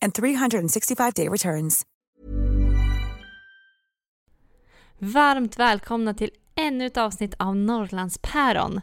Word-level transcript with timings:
and 0.00 0.12
365-day 0.12 1.28
returns. 1.28 1.86
Varmt 4.98 5.58
välkomna 5.58 6.14
till 6.14 6.30
ännu 6.54 6.86
ett 6.86 6.96
avsnitt 6.96 7.34
av 7.38 7.56
Norrlandspäron. 7.56 8.80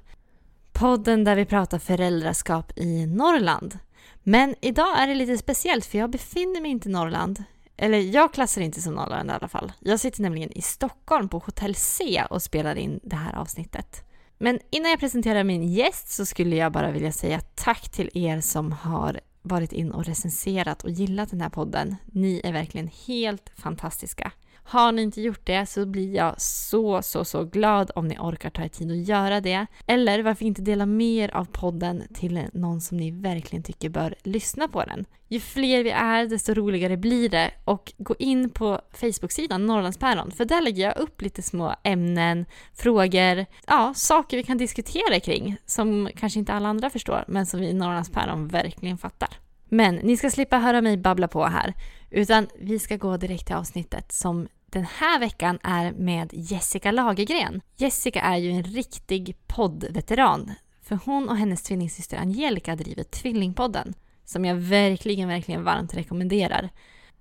Podden 0.73 1.23
där 1.23 1.35
vi 1.35 1.45
pratar 1.45 1.80
föräldraskap 1.80 2.77
i 2.77 3.05
Norrland. 3.05 3.80
Men 4.23 4.55
idag 4.61 4.99
är 4.99 5.07
det 5.07 5.16
lite 5.16 5.38
speciellt 5.38 5.85
för 5.85 5.97
jag 5.97 6.09
befinner 6.09 6.61
mig 6.61 6.72
inte 6.72 6.89
i 6.89 6.91
Norrland. 6.91 7.44
Eller 7.77 7.97
jag 7.97 8.33
klassar 8.33 8.61
inte 8.61 8.81
som 8.81 8.94
Norrland 8.94 9.29
i 9.29 9.33
alla 9.33 9.47
fall. 9.47 9.72
Jag 9.79 10.00
sitter 10.00 10.22
nämligen 10.22 10.52
i 10.52 10.61
Stockholm 10.61 11.29
på 11.29 11.38
Hotell 11.38 11.75
C 11.75 12.23
och 12.29 12.41
spelar 12.41 12.75
in 12.75 13.00
det 13.03 13.16
här 13.16 13.35
avsnittet. 13.35 14.03
Men 14.38 14.59
innan 14.69 14.91
jag 14.91 15.00
presenterar 15.00 15.44
min 15.44 15.63
gäst 15.63 16.11
så 16.11 16.25
skulle 16.25 16.55
jag 16.55 16.72
bara 16.72 16.91
vilja 16.91 17.11
säga 17.11 17.41
tack 17.55 17.89
till 17.89 18.09
er 18.13 18.41
som 18.41 18.72
har 18.72 19.19
varit 19.45 19.73
in 19.73 19.91
och 19.91 20.05
recenserat 20.05 20.83
och 20.83 20.89
gillat 20.89 21.29
den 21.29 21.41
här 21.41 21.49
podden. 21.49 21.95
Ni 22.05 22.41
är 22.43 22.53
verkligen 22.53 22.89
helt 23.07 23.51
fantastiska. 23.55 24.31
Har 24.67 24.91
ni 24.91 25.02
inte 25.02 25.21
gjort 25.21 25.45
det 25.45 25.66
så 25.66 25.85
blir 25.85 26.16
jag 26.16 26.41
så, 26.41 27.02
så, 27.02 27.25
så 27.25 27.44
glad 27.44 27.91
om 27.95 28.08
ni 28.08 28.17
orkar 28.19 28.49
ta 28.49 28.63
er 28.63 28.67
tid 28.67 28.91
att 28.91 29.07
göra 29.07 29.41
det. 29.41 29.66
Eller 29.88 30.23
varför 30.23 30.45
inte 30.45 30.61
dela 30.61 30.85
mer 30.85 31.35
av 31.35 31.45
podden 31.45 32.03
till 32.13 32.47
någon 32.53 32.81
som 32.81 32.97
ni 32.97 33.11
verkligen 33.11 33.63
tycker 33.63 33.89
bör 33.89 34.16
lyssna 34.23 34.67
på 34.67 34.83
den. 34.83 35.05
Ju 35.27 35.39
fler 35.39 35.83
vi 35.83 35.89
är, 35.89 36.25
desto 36.25 36.53
roligare 36.53 36.97
blir 36.97 37.30
det. 37.30 37.52
Och 37.66 37.94
gå 37.97 38.16
in 38.19 38.49
på 38.49 38.81
Facebook-sidan 38.91 39.66
Norrlandspäron, 39.66 40.31
för 40.31 40.45
där 40.45 40.61
lägger 40.61 40.83
jag 40.83 40.97
upp 40.97 41.22
lite 41.22 41.41
små 41.41 41.75
ämnen, 41.83 42.45
frågor, 42.73 43.45
ja, 43.67 43.94
saker 43.95 44.38
vi 44.38 44.44
kan 44.44 44.57
diskutera 44.57 45.19
kring, 45.19 45.57
som 45.66 46.09
kanske 46.16 46.39
inte 46.39 46.53
alla 46.53 46.69
andra 46.69 46.89
förstår, 46.89 47.25
men 47.27 47.45
som 47.45 47.59
vi 47.59 47.67
i 47.67 47.73
Norrlandspäron 47.73 48.47
verkligen 48.47 48.97
fattar. 48.97 49.29
Men 49.69 49.95
ni 49.95 50.17
ska 50.17 50.30
slippa 50.30 50.58
höra 50.58 50.81
mig 50.81 50.97
babbla 50.97 51.27
på 51.27 51.45
här, 51.45 51.73
utan 52.09 52.47
vi 52.59 52.80
ska 52.80 52.97
gå 52.97 53.17
direkt 53.17 53.45
till 53.45 53.55
avsnittet 53.55 54.11
som 54.11 54.47
den 54.66 54.85
här 54.99 55.19
veckan 55.19 55.59
är 55.63 55.91
med 55.91 56.30
Jessica 56.33 56.91
Lagergren. 56.91 57.61
Jessica 57.77 58.22
är 58.22 58.38
ju 58.38 58.52
en 58.52 58.63
riktig 58.63 59.38
poddveteran, 59.47 60.52
för 60.81 61.00
hon 61.06 61.29
och 61.29 61.38
hennes 61.38 61.63
tvillingsyster 61.63 62.17
Angelica 62.17 62.75
driver 62.75 63.03
Tvillingpodden, 63.03 63.94
som 64.25 64.45
jag 64.45 64.56
verkligen, 64.56 65.28
verkligen 65.28 65.63
varmt 65.63 65.94
rekommenderar. 65.94 66.69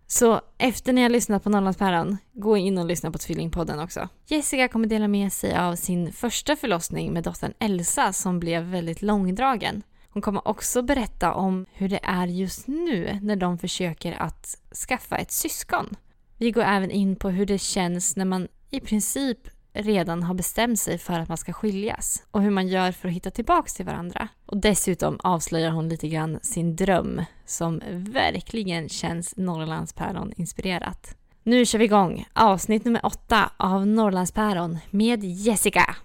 Så 0.07 0.41
efter 0.59 0.93
ni 0.93 1.03
har 1.03 1.09
lyssnat 1.09 1.45
på 1.45 1.51
Norrlandspäron, 1.51 2.17
gå 2.33 2.57
in 2.57 2.79
och 2.79 2.87
lyssna 2.87 3.11
på 3.11 3.19
Tvillingpodden 3.19 3.81
också. 3.81 4.09
Jessica 4.27 4.69
kommer 4.69 4.87
dela 4.87 5.09
med 5.09 5.33
sig 5.33 5.57
av 5.57 5.77
sin 5.77 6.13
första 6.13 6.57
förlossning 6.57 7.13
med 7.13 7.23
dottern 7.23 7.53
Elsa 7.59 8.13
som 8.13 8.41
blev 8.41 8.63
väldigt 8.63 9.03
långdragen. 9.03 9.83
Hon 10.15 10.23
kommer 10.23 10.49
också 10.49 10.83
berätta 10.83 11.35
om 11.35 11.67
hur 11.73 11.89
det 11.89 12.01
är 12.03 12.27
just 12.27 12.67
nu 12.67 13.19
när 13.23 13.37
de 13.37 13.59
försöker 13.59 14.23
att 14.23 14.59
skaffa 14.89 15.17
ett 15.17 15.33
syskon. 15.33 15.97
Vi 16.39 16.51
går 16.51 16.63
även 16.63 16.91
in 16.91 17.17
på 17.17 17.31
hur 17.31 17.47
det 17.47 17.59
känns 17.59 18.17
när 18.17 18.25
man 18.25 18.49
i 18.71 18.81
princip 18.81 19.39
redan 19.73 20.23
har 20.23 20.35
bestämt 20.35 20.81
sig 20.81 20.99
för 20.99 21.21
att 21.21 21.29
man 21.29 21.37
ska 21.37 21.53
skiljas 21.53 22.23
och 22.31 22.43
hur 22.43 22.51
man 22.51 22.69
gör 22.69 22.93
för 22.93 23.09
att 23.09 23.15
hitta 23.15 23.31
tillbaks 23.31 23.75
till 23.75 23.87
varandra. 23.87 24.29
Och 24.47 24.57
dessutom 24.57 25.19
avslöjar 25.23 25.71
hon 25.71 25.89
lite 25.89 26.09
grann 26.09 26.39
sin 26.43 26.77
dröm 26.77 27.23
som 27.47 27.83
verkligen 27.91 28.89
känns 28.89 29.37
Norrlandspäron 29.37 30.33
inspirerat. 30.37 31.17
Nu 31.43 31.67
kör 31.67 31.79
vi 31.79 31.85
igång 31.85 32.27
avsnitt 32.33 32.85
nummer 32.85 33.07
åtta 33.07 33.51
av 33.57 33.87
Norrlandspäron 33.87 34.79
med 34.91 35.25
Jessica. 35.25 35.97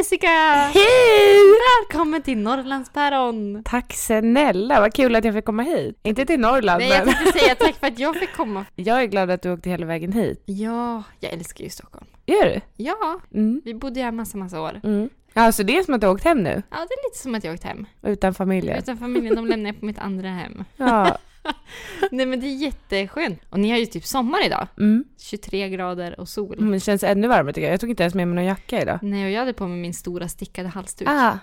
Jessica! 0.00 0.26
Hej! 0.74 1.36
Välkommen 1.80 2.22
till 2.22 2.38
Norrlandspäron! 2.38 3.62
Tack 3.64 3.92
snälla, 3.92 4.80
vad 4.80 4.94
kul 4.94 5.16
att 5.16 5.24
jag 5.24 5.34
fick 5.34 5.44
komma 5.44 5.62
hit. 5.62 5.98
Inte 6.02 6.26
till 6.26 6.40
Norrland 6.40 6.78
Nej, 6.80 6.88
jag 6.90 7.06
men 7.06 7.14
tänkte 7.14 7.38
säga 7.38 7.54
tack 7.54 7.74
för 7.76 7.86
att 7.86 7.98
jag 7.98 8.16
fick 8.16 8.32
komma. 8.32 8.64
jag 8.76 9.02
är 9.02 9.06
glad 9.06 9.30
att 9.30 9.42
du 9.42 9.52
åkte 9.52 9.70
hela 9.70 9.86
vägen 9.86 10.12
hit. 10.12 10.42
Ja, 10.46 11.02
jag 11.20 11.32
älskar 11.32 11.64
ju 11.64 11.70
Stockholm. 11.70 12.06
Gör 12.26 12.44
du? 12.44 12.60
Ja, 12.76 13.20
Mm. 13.34 13.60
vi 13.64 13.74
bodde 13.74 14.00
ju 14.00 14.04
här 14.04 14.12
massa, 14.12 14.38
massa 14.38 14.60
år. 14.60 14.80
Mm. 14.84 15.08
Ja, 15.34 15.52
så 15.52 15.62
det 15.62 15.76
är 15.78 15.82
som 15.82 15.94
att 15.94 16.00
du 16.00 16.06
har 16.06 16.14
åkt 16.14 16.24
hem 16.24 16.42
nu? 16.42 16.62
Ja, 16.70 16.76
det 16.76 16.94
är 16.94 17.08
lite 17.10 17.18
som 17.22 17.34
att 17.34 17.44
jag 17.44 17.54
åkt 17.54 17.64
hem. 17.64 17.86
Utan 18.02 18.34
familjen? 18.34 18.78
Utan 18.78 18.96
familjen, 18.98 19.36
de 19.36 19.46
lämnar 19.46 19.70
jag 19.70 19.80
på 19.80 19.86
mitt 19.86 19.98
andra 19.98 20.28
hem. 20.28 20.64
Ja. 20.76 21.18
Nej 22.10 22.26
men 22.26 22.40
det 22.40 22.46
är 22.46 22.54
jätteskönt. 22.56 23.40
Och 23.50 23.60
ni 23.60 23.70
har 23.70 23.78
ju 23.78 23.86
typ 23.86 24.04
sommar 24.04 24.46
idag. 24.46 24.66
Mm. 24.78 25.04
23 25.18 25.68
grader 25.68 26.20
och 26.20 26.28
sol. 26.28 26.56
Men 26.58 26.70
det 26.72 26.80
känns 26.80 27.04
ännu 27.04 27.28
varmare 27.28 27.52
tycker 27.52 27.66
jag. 27.66 27.72
Jag 27.72 27.80
tog 27.80 27.90
inte 27.90 28.02
ens 28.02 28.14
med 28.14 28.28
mig 28.28 28.34
någon 28.34 28.44
jacka 28.44 28.82
idag. 28.82 28.98
Nej, 29.02 29.24
och 29.24 29.30
jag 29.30 29.38
hade 29.40 29.52
på 29.52 29.66
mig 29.66 29.78
min 29.78 29.94
stora 29.94 30.28
stickade 30.28 30.68
halsduk. 30.68 31.08
Ah, 31.10 31.38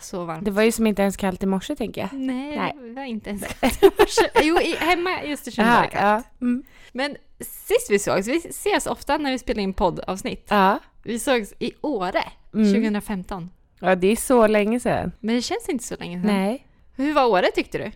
Så 0.00 0.24
varmt. 0.24 0.44
det 0.44 0.50
var 0.50 0.62
ju 0.62 0.72
som 0.72 0.86
inte 0.86 1.02
ens 1.02 1.16
kallt 1.16 1.42
i 1.42 1.46
morse 1.46 1.76
tänker 1.76 2.00
jag. 2.00 2.12
Nej, 2.12 2.56
Nej. 2.58 2.74
det 2.82 2.92
var 2.94 3.04
inte 3.04 3.30
ens 3.30 3.44
kallt 3.60 3.82
i 3.82 3.86
morse. 3.98 4.28
Jo, 4.42 4.58
i, 4.60 4.76
hemma 4.78 5.22
i 5.22 5.32
Östersund 5.32 5.68
var 5.68 5.74
det 5.74 5.80
Jaha, 5.80 5.90
kallt. 5.90 6.24
ja. 6.38 6.46
Mm. 6.46 6.62
Men 6.92 7.16
sist 7.40 7.90
vi 7.90 7.98
sågs, 7.98 8.26
vi 8.28 8.36
ses 8.36 8.86
ofta 8.86 9.18
när 9.18 9.30
vi 9.30 9.38
spelar 9.38 9.62
in 9.62 9.74
poddavsnitt. 9.74 10.46
ja. 10.48 10.78
Vi 11.02 11.18
sågs 11.18 11.54
i 11.58 11.72
Åre 11.80 12.22
Mm. 12.54 12.74
2015. 12.74 13.50
Ja, 13.80 13.94
det 13.94 14.06
är 14.08 14.16
så 14.16 14.46
länge 14.46 14.80
sedan. 14.80 15.12
Men 15.20 15.34
det 15.36 15.42
känns 15.42 15.68
inte 15.68 15.84
så 15.84 15.96
länge 15.96 16.18
sedan. 16.22 16.26
Nej. 16.36 16.66
Hur 16.96 17.12
var 17.14 17.26
Åre 17.26 17.46
tyckte 17.54 17.78
du? 17.78 17.92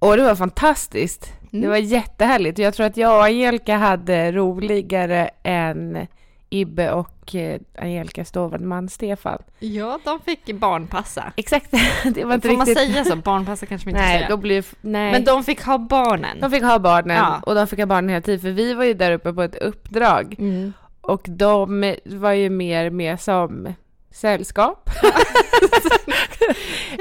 Och 0.00 0.16
det 0.16 0.22
var 0.22 0.34
fantastiskt. 0.34 1.32
Det 1.50 1.56
Mm. 1.56 1.70
var 1.70 1.76
jättehärligt. 1.76 2.58
Jag 2.58 2.74
tror 2.74 2.86
att 2.86 2.96
jag 2.96 3.16
och 3.16 3.24
Angelica 3.24 3.76
hade 3.76 4.32
roligare 4.32 5.30
än 5.42 6.06
Ibbe 6.50 6.90
och 6.92 7.34
eh, 7.34 7.60
Angelicas 7.78 8.30
dåvarande 8.32 8.66
man 8.66 8.88
Stefan. 8.88 9.38
Ja, 9.58 9.98
de 10.04 10.20
fick 10.20 10.52
barnpassa. 10.54 11.32
Exakt, 11.36 11.70
det 12.14 12.24
var 12.24 12.34
inte 12.34 12.48
Får 12.48 12.56
man 12.56 12.66
riktigt... 12.66 12.92
säga 12.92 13.04
så? 13.04 13.16
Barnpassa 13.16 13.66
kanske 13.66 13.88
man 13.88 13.94
inte 13.96 14.06
Nej, 14.08 14.16
säger. 14.18 14.28
då 14.28 14.36
blir 14.36 14.64
nej. 14.80 15.12
Men 15.12 15.24
de 15.24 15.44
fick 15.44 15.62
ha 15.62 15.78
barnen. 15.78 16.40
De 16.40 16.50
fick 16.50 16.62
ha 16.62 16.78
barnen 16.78 17.16
Ja. 17.16 17.40
och 17.46 17.54
de 17.54 17.66
fick 17.66 17.78
ha 17.78 17.86
barnen 17.86 18.08
hela 18.08 18.20
tiden 18.22 18.40
för 18.40 18.50
vi 18.50 18.74
var 18.74 18.84
ju 18.84 18.94
där 18.94 19.12
uppe 19.12 19.32
på 19.32 19.42
ett 19.42 19.54
uppdrag 19.56 20.34
Mm. 20.38 20.72
och 21.00 21.22
de 21.28 21.94
var 22.04 22.32
ju 22.32 22.50
mer 22.50 22.90
med 22.90 23.20
som 23.20 23.74
sällskap. 24.10 24.90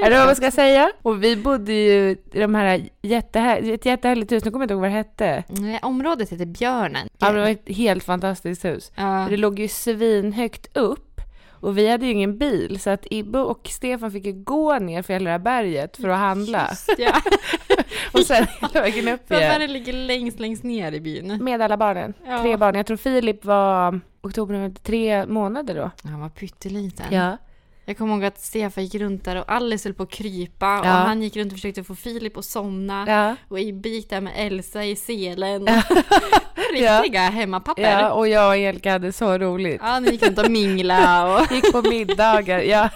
Eller 0.04 0.18
vad 0.18 0.26
man 0.26 0.36
ska 0.36 0.52
säga. 0.52 0.92
Och 1.02 1.24
vi 1.24 1.36
bodde 1.36 1.74
ju 1.74 2.10
i 2.34 2.40
de 2.40 2.56
här 2.56 2.90
jättehär, 3.02 3.74
ett 3.74 3.86
jättehärligt 3.86 4.32
hus, 4.32 4.46
nu 4.46 4.52
kommer 4.52 4.64
jag 4.64 4.66
inte 4.66 4.74
ihåg 4.74 4.82
vad 4.82 4.90
det 4.90 4.96
hette. 4.96 5.44
Nej, 5.48 5.80
Området 5.82 6.30
heter 6.30 6.46
Björnen. 6.46 7.08
Ja, 7.18 7.32
det 7.32 7.40
var 7.40 7.48
ett 7.48 7.70
helt 7.70 8.04
fantastiskt 8.04 8.66
hus. 8.66 8.92
Ja. 8.96 9.28
Det 9.30 9.38
låg 9.38 9.60
ju 9.60 9.68
svinhögt 9.68 10.78
upp 10.78 11.10
och 11.62 11.78
vi 11.78 11.90
hade 11.90 12.06
ju 12.06 12.12
ingen 12.12 12.38
bil 12.38 12.80
så 12.80 12.90
att 12.90 13.08
Ibbe 13.10 13.40
och 13.40 13.68
Stefan 13.68 14.12
fick 14.12 14.26
ju 14.26 14.34
gå 14.34 14.80
ner 14.80 15.02
för 15.02 15.14
hela 15.14 15.26
det 15.26 15.32
här 15.32 15.40
berget 15.40 15.98
för 15.98 16.10
att 16.10 16.18
handla. 16.18 16.68
Just 16.70 16.90
ja. 16.98 17.22
Och 18.12 18.20
sen 18.20 18.46
hela 18.62 18.82
vägen 18.82 19.08
upp 19.08 19.28
För 19.28 19.36
igen. 19.36 19.60
det 19.60 19.68
ligger 19.68 19.94
längst, 19.94 20.40
längst 20.40 20.64
ner 20.64 20.92
i 20.92 21.00
byn. 21.00 21.44
Med 21.44 21.62
alla 21.62 21.78
barnen. 21.78 22.14
Ja. 22.26 22.42
Tre 22.42 22.58
barn. 22.58 22.76
Jag 22.76 22.86
tror 22.86 22.98
Filip 22.98 23.46
var 23.46 24.00
oktober, 24.22 24.74
tre 24.84 25.26
månader 25.26 25.76
då. 25.76 25.92
Han 26.10 26.20
var 26.20 26.30
pytteliten. 26.30 27.06
Ja. 27.10 27.38
Jag 27.90 27.98
kommer 27.98 28.14
ihåg 28.14 28.26
att 28.26 28.40
Stefan 28.40 28.84
gick 28.84 28.96
runt 29.02 29.26
där 29.26 29.36
och 29.36 29.52
Alice 29.52 29.90
höll 29.90 29.94
på 29.94 30.04
att 30.04 30.10
krypa 30.12 30.80
och 30.80 30.86
Ja. 30.86 30.90
han 30.90 31.22
gick 31.22 31.36
runt 31.36 31.52
och 31.52 31.58
försökte 31.58 31.84
få 31.84 31.96
Filip 31.96 32.38
att 32.38 32.46
somna. 32.46 33.06
Ja. 33.08 33.36
Och 33.48 33.60
Ibbe 33.60 33.90
gick 33.90 34.10
där 34.10 34.22
med 34.22 34.34
Elsa 34.36 34.84
i 34.86 34.96
selen. 34.96 35.66
Ja. 35.68 35.82
Riktiga 37.02 37.22
hemmapapper. 37.30 37.82
ja, 37.84 37.90
Ja. 38.02 38.12
och 38.12 38.28
jag 38.28 38.46
och 38.46 38.52
Angelica 38.52 38.92
hade 38.92 39.12
så 39.12 39.38
roligt. 39.38 39.82
ja, 39.84 40.00
ni 40.00 40.12
gick 40.12 40.24
runt 40.24 40.40
och 40.40 40.52
mingla 40.52 41.28
och... 41.36 41.52
Gick 41.52 41.72
på 41.72 41.82
middagar, 41.82 42.60
ja. 42.60 42.90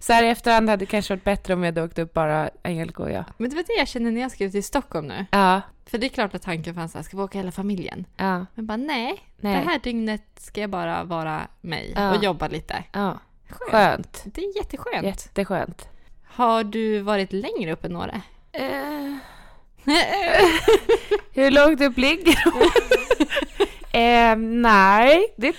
Så 0.00 0.12
här 0.12 0.22
i 0.22 0.28
efterhand 0.28 0.68
hade 0.70 0.82
det 0.82 0.86
kanske 0.86 1.14
varit 1.14 1.24
bättre 1.24 1.54
om 1.54 1.60
vi 1.60 1.66
hade 1.66 1.82
åkt 1.82 1.98
upp 1.98 2.12
bara 2.12 2.50
Angelica 2.64 3.02
och 3.02 3.10
jag. 3.10 3.24
Men 3.38 3.50
det 3.50 3.56
var 3.56 3.62
det 3.62 3.78
jag 3.78 3.88
känner 3.88 4.10
när 4.10 4.20
jag 4.20 4.30
skrev 4.30 4.50
till 4.50 4.64
Stockholm 4.64 5.06
nu. 5.06 5.26
Ja, 5.30 5.60
För 5.86 5.98
det 5.98 6.06
är 6.06 6.08
klart 6.08 6.34
att 6.34 6.42
tanken 6.42 6.74
fanns 6.74 6.96
att 6.96 7.04
ska 7.04 7.16
vi 7.16 7.22
åka 7.22 7.38
hela 7.38 7.52
familjen? 7.52 8.04
ja, 8.16 8.46
Men 8.54 8.66
bara 8.66 8.76
nej, 8.76 9.18
nej. 9.40 9.54
det 9.64 9.70
här 9.70 9.78
dygnet 9.78 10.22
ska 10.38 10.60
jag 10.60 10.70
bara 10.70 11.04
vara 11.04 11.40
mig 11.60 11.92
Ja. 11.96 12.16
och 12.16 12.24
jobba 12.24 12.48
lite. 12.48 12.84
Ja, 12.92 13.18
Skönt. 13.48 13.70
skönt. 13.70 14.22
Det 14.34 14.40
är 14.44 14.56
jätteskönt. 14.56 15.04
Jätteskönt. 15.06 15.88
Har 16.24 16.64
du 16.64 16.98
varit 17.00 17.32
längre 17.32 17.72
upp 17.72 17.84
än 17.84 17.96
Åre? 17.96 18.20
Eh, 18.52 19.16
hur 21.32 21.50
långt 21.50 21.80
upp 21.80 21.96
ligger 21.98 22.34
eh, 23.92 24.36
nej, 24.36 25.34
det, 25.36 25.56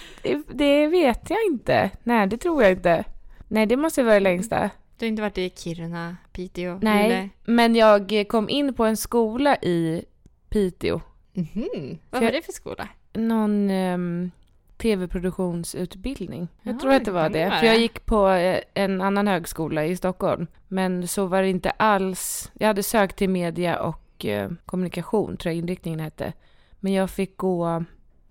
det 0.54 0.88
vet 0.88 1.30
jag 1.30 1.40
inte. 1.52 1.90
Nej, 2.04 2.28
det 2.28 2.38
tror 2.38 2.64
jag 2.64 2.72
inte. 2.72 3.04
Nej, 3.48 3.66
det 3.66 3.76
måste 3.78 4.04
vara 4.04 4.14
det 4.14 4.20
längsta. 4.20 4.70
Du 4.98 5.06
har 5.06 5.08
inte 5.08 5.22
varit 5.22 5.38
i 5.38 5.50
Kiruna, 5.56 6.18
Piteå, 6.32 6.80
Nej, 6.82 7.10
Luleå? 7.10 7.30
men 7.46 7.76
jag 7.76 8.26
kom 8.28 8.50
in 8.50 8.74
på 8.74 8.86
en 8.86 8.98
skola 8.98 9.56
i 9.56 10.06
Piteå. 10.50 11.02
Mhm. 11.34 11.98
Vad 12.10 12.20
För- 12.20 12.26
var 12.26 12.32
det 12.32 12.42
för 12.46 12.52
skola? 12.52 12.88
Någon 13.14 13.70
ehm, 13.70 14.32
tv-produktionsutbildning. 14.78 16.48
Jag 16.62 16.76
Ja, 16.76 16.80
tror 16.80 16.92
att 16.94 17.06
det 17.06 17.12
var 17.12 17.30
det 17.30 17.52
För 17.60 17.66
jag 17.66 17.78
gick 17.80 18.06
på 18.06 18.30
eh, 18.30 18.62
en 18.74 19.02
annan 19.02 19.28
högskola 19.28 19.86
i 19.86 19.96
Stockholm. 19.96 20.48
Men 20.68 21.08
så 21.08 21.26
var 21.26 21.42
det 21.42 21.50
inte 21.50 21.70
alls. 21.70 22.52
Jag 22.54 22.68
hade 22.68 22.84
sökt 22.84 23.16
till 23.16 23.30
media 23.30 23.80
och 23.80 24.26
eh, 24.26 24.50
kommunikation, 24.66 25.38
tror 25.38 25.52
jag 25.54 25.58
inriktningen 25.58 26.00
hette. 26.00 26.34
Men 26.80 26.94
jag 26.94 27.10
fick 27.10 27.38
gå 27.38 27.84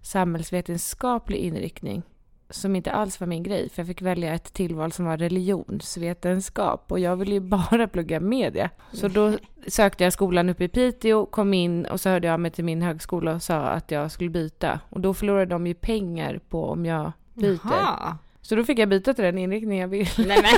samhällsvetenskaplig 0.03 1.39
inriktning. 1.39 2.03
Som 2.51 2.77
inte 2.77 2.93
alls 2.93 3.21
var 3.21 3.27
min 3.27 3.43
grej. 3.43 3.69
För 3.69 3.81
jag 3.83 3.87
fick 3.87 4.03
välja 4.03 4.35
ett 4.35 4.53
tillval 4.53 4.93
som 4.93 5.05
var 5.05 5.17
religionsvetenskap. 5.17 6.93
Och 6.93 7.01
jag 7.01 7.17
ville 7.17 7.35
ju 7.35 7.41
bara 7.71 7.89
plugga 7.89 8.21
media. 8.21 8.71
Så 8.93 9.09
då 9.09 9.33
sökte 9.67 10.05
jag 10.05 10.13
skolan 10.13 10.49
uppe 10.49 10.65
i 10.65 10.69
Piteå, 10.69 11.27
kom 11.27 11.55
in 11.55 11.87
och 11.87 12.01
så 12.01 12.09
hörde 12.09 12.27
jag 12.27 12.35
av 12.35 12.41
mig 12.41 12.51
till 12.51 12.65
min 12.65 12.83
högskola 12.83 13.35
och 13.35 13.43
sa 13.43 13.57
att 13.57 13.91
jag 13.91 14.11
skulle 14.11 14.31
byta. 14.31 14.81
Och 14.91 15.01
då 15.01 15.15
förlorade 15.15 15.47
de 15.47 15.67
ju 15.67 15.75
pengar 15.75 16.41
på 16.49 16.65
om 16.65 16.87
jag 16.87 17.13
byter. 17.35 17.61
Jaha. 17.65 18.19
Så 18.43 18.57
då 18.57 18.65
fick 18.65 18.79
jag 18.79 18.89
byta 18.89 19.15
till 19.15 19.25
den 19.25 19.39
inriktning 19.39 19.79
jag 19.81 19.89
ville. 19.89 20.11
Nej 20.17 20.39
men, 20.43 20.53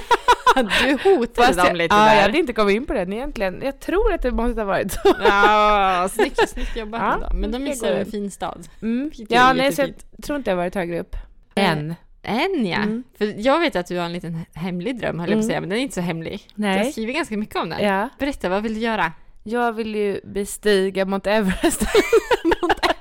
du 0.85 1.11
hotade 1.11 1.53
dem 1.53 1.67
jag, 1.67 1.77
lite 1.77 1.95
ja, 1.95 2.05
där. 2.05 2.15
jag 2.15 2.23
hade 2.23 2.39
inte 2.39 2.53
kommit 2.53 2.77
in 2.77 2.87
på 2.87 2.93
den 2.93 3.13
egentligen. 3.13 3.61
Jag 3.65 3.81
tror 3.81 4.13
att 4.13 4.23
det 4.23 4.31
måste 4.31 4.61
ha 4.61 4.67
varit 4.67 4.93
så. 4.93 5.15
Ja, 5.25 6.09
snyggt, 6.11 6.49
snyggt 6.49 6.77
jobbat 6.77 7.01
Ja. 7.21 7.31
Men 7.35 7.51
de 7.51 7.59
går. 7.59 7.87
en 7.87 8.07
fin 8.07 8.31
stad. 8.31 8.69
Mm. 8.83 9.11
Ja, 9.29 9.53
nej, 9.53 9.73
så 9.73 9.83
jag 9.83 9.95
tror 10.23 10.39
inte 10.39 10.51
jag 10.51 10.57
varit 10.57 10.75
högre 10.75 11.01
upp. 11.01 11.17
Än. 11.61 11.95
En 12.23 12.67
ja. 12.67 12.77
Mm. 12.77 13.05
För 13.19 13.35
jag 13.37 13.61
vet 13.61 13.77
att 13.77 13.87
du 13.87 13.97
har 13.99 14.05
en 14.05 14.13
liten 14.13 14.45
hemlig 14.55 14.99
dröm 14.99 15.19
höll 15.21 15.29
jag 15.31 15.37
på 15.37 15.39
att 15.39 15.45
Mm. 15.45 15.49
säga, 15.49 15.61
men 15.61 15.69
den 15.69 15.79
är 15.79 15.83
inte 15.83 15.95
så 15.95 16.01
hemlig. 16.01 16.41
Nej. 16.55 16.93
skrivit 16.93 17.17
ganska 17.17 17.37
mycket 17.37 17.57
om 17.57 17.69
den. 17.69 17.85
Ja. 17.85 18.09
Berätta, 18.19 18.49
vad 18.49 18.63
vill 18.63 18.75
du 18.75 18.81
göra? 18.81 19.13
Jag 19.45 19.73
vill 19.73 19.95
ju 19.95 20.21
bestiga 20.25 21.05
Mount 21.05 21.31
Everest. 21.31 21.83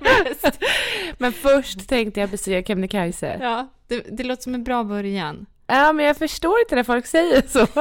Everest. 0.02 0.60
Men 1.18 1.32
först 1.34 1.90
tänkte 1.90 2.20
jag 2.20 2.30
bestiga 2.30 2.64
Kebnekaise. 2.64 3.38
Ja, 3.42 3.68
det, 3.88 4.06
det 4.18 4.24
låter 4.24 4.44
som 4.44 4.56
en 4.56 4.64
bra 4.64 4.84
början. 4.84 5.46
Ja, 5.68 5.94
men 5.94 6.06
jag 6.06 6.18
förstår 6.18 6.60
inte 6.60 6.76
när 6.76 6.84
folk 6.84 7.06
säger 7.06 7.42
så. 7.48 7.60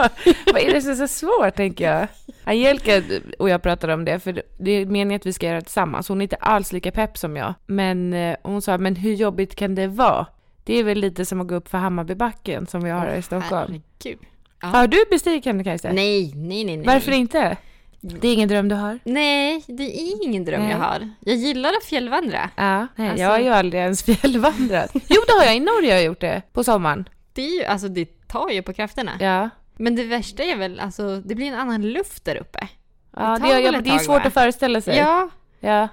Vad 0.52 0.62
är 0.62 0.73
det 0.75 0.82
som 0.82 0.90
är 0.90 0.94
så 0.94 1.08
svårt, 1.08 1.55
tänker 1.56 1.93
jag. 1.93 2.06
Angelica 2.44 3.02
och 3.38 3.49
jag 3.49 3.62
pratade 3.62 3.94
om 3.94 4.05
det, 4.05 4.20
för 4.20 4.43
det 4.58 4.70
är 4.70 4.87
meningen 4.87 5.20
att 5.20 5.26
vi 5.26 5.32
ska 5.32 5.46
göra 5.46 5.56
det 5.58 5.62
tillsammans. 5.64 6.08
Hon 6.08 6.20
är 6.20 6.23
inte 6.23 6.37
alls 6.37 6.73
lika 6.73 6.90
pepp 6.90 7.19
som 7.19 7.37
jag. 7.37 7.55
Men 7.67 8.12
eh, 8.14 8.37
hon 8.43 8.62
sa, 8.62 8.78
men 8.78 8.96
hur 8.96 9.14
jobbigt 9.14 9.56
kan 9.56 9.75
det 9.75 9.87
vara? 9.87 10.26
Det 10.66 10.74
är 10.74 10.84
väl 10.84 10.98
lite 10.98 11.24
som 11.26 11.40
att 11.40 11.46
gå 11.48 11.54
upp 11.54 11.68
för 11.68 11.78
Hammarbybacken 11.78 12.66
som 12.66 12.84
vi 12.84 12.90
har 12.90 13.00
här 13.00 13.14
i 13.16 13.22
Stockholm. 13.22 13.82
Herregud. 14.02 14.18
Ja. 14.62 14.68
Har 14.68 14.86
du 14.86 15.04
bestigit 15.10 15.44
Kebnekaise? 15.44 15.92
Nej, 15.92 16.32
nej, 16.34 16.64
nej, 16.64 16.76
nej. 16.76 16.86
Varför 16.86 17.12
inte? 17.12 17.56
Det 18.00 18.28
är 18.28 18.34
ingen 18.34 18.48
dröm 18.48 18.68
du 18.68 18.74
har? 18.74 18.98
Nej, 19.04 19.64
det 19.66 19.82
är 20.00 20.24
ingen 20.26 20.44
dröm 20.44 20.60
Nej. 20.62 20.70
jag 20.70 20.78
har. 20.78 21.10
Jag 21.20 21.36
gillar 21.36 21.70
att 21.70 21.84
fjällvandra. 21.84 22.50
Ja, 22.56 22.86
nej, 22.96 23.08
Alltså- 23.08 23.22
jag 23.22 23.30
har 23.30 23.38
ju 23.38 23.48
aldrig 23.48 23.82
ens 23.82 24.02
fjällvandrat. 24.02 24.90
Jo, 24.94 25.20
det 25.26 25.32
har 25.38 25.44
jag. 25.44 25.56
I 25.56 25.60
Norge 25.60 25.90
har 25.92 25.96
jag 25.96 26.04
gjort 26.04 26.20
det. 26.20 26.42
På 26.52 26.64
sommaren. 26.64 27.08
Det 27.32 27.42
är 27.42 27.58
ju, 27.58 27.64
alltså 27.64 27.88
det 27.88 28.28
tar 28.28 28.50
ju 28.50 28.62
på 28.62 28.72
krafterna. 28.72 29.12
Ja. 29.20 29.50
Men 29.76 29.96
det 29.96 30.04
värsta 30.04 30.42
är 30.42 30.56
väl, 30.56 30.80
alltså 30.80 31.20
det 31.20 31.34
blir 31.34 31.46
en 31.46 31.54
annan 31.54 31.82
luft 31.82 32.24
där 32.24 32.36
uppe. 32.36 32.68
Ja, 33.16 33.22
Det 33.22 33.34
det, 33.34 33.40
tar 33.40 33.46
är, 33.48 33.54
väl 33.62 33.72
ja, 33.72 33.78
ett 33.78 33.84
det 33.84 33.90
är 33.90 33.98
svårt 33.98 34.26
att 34.26 34.34
föreställa 34.34 34.80
sig. 34.80 34.96
Ja, 34.96 35.28
Ja, 35.60 35.88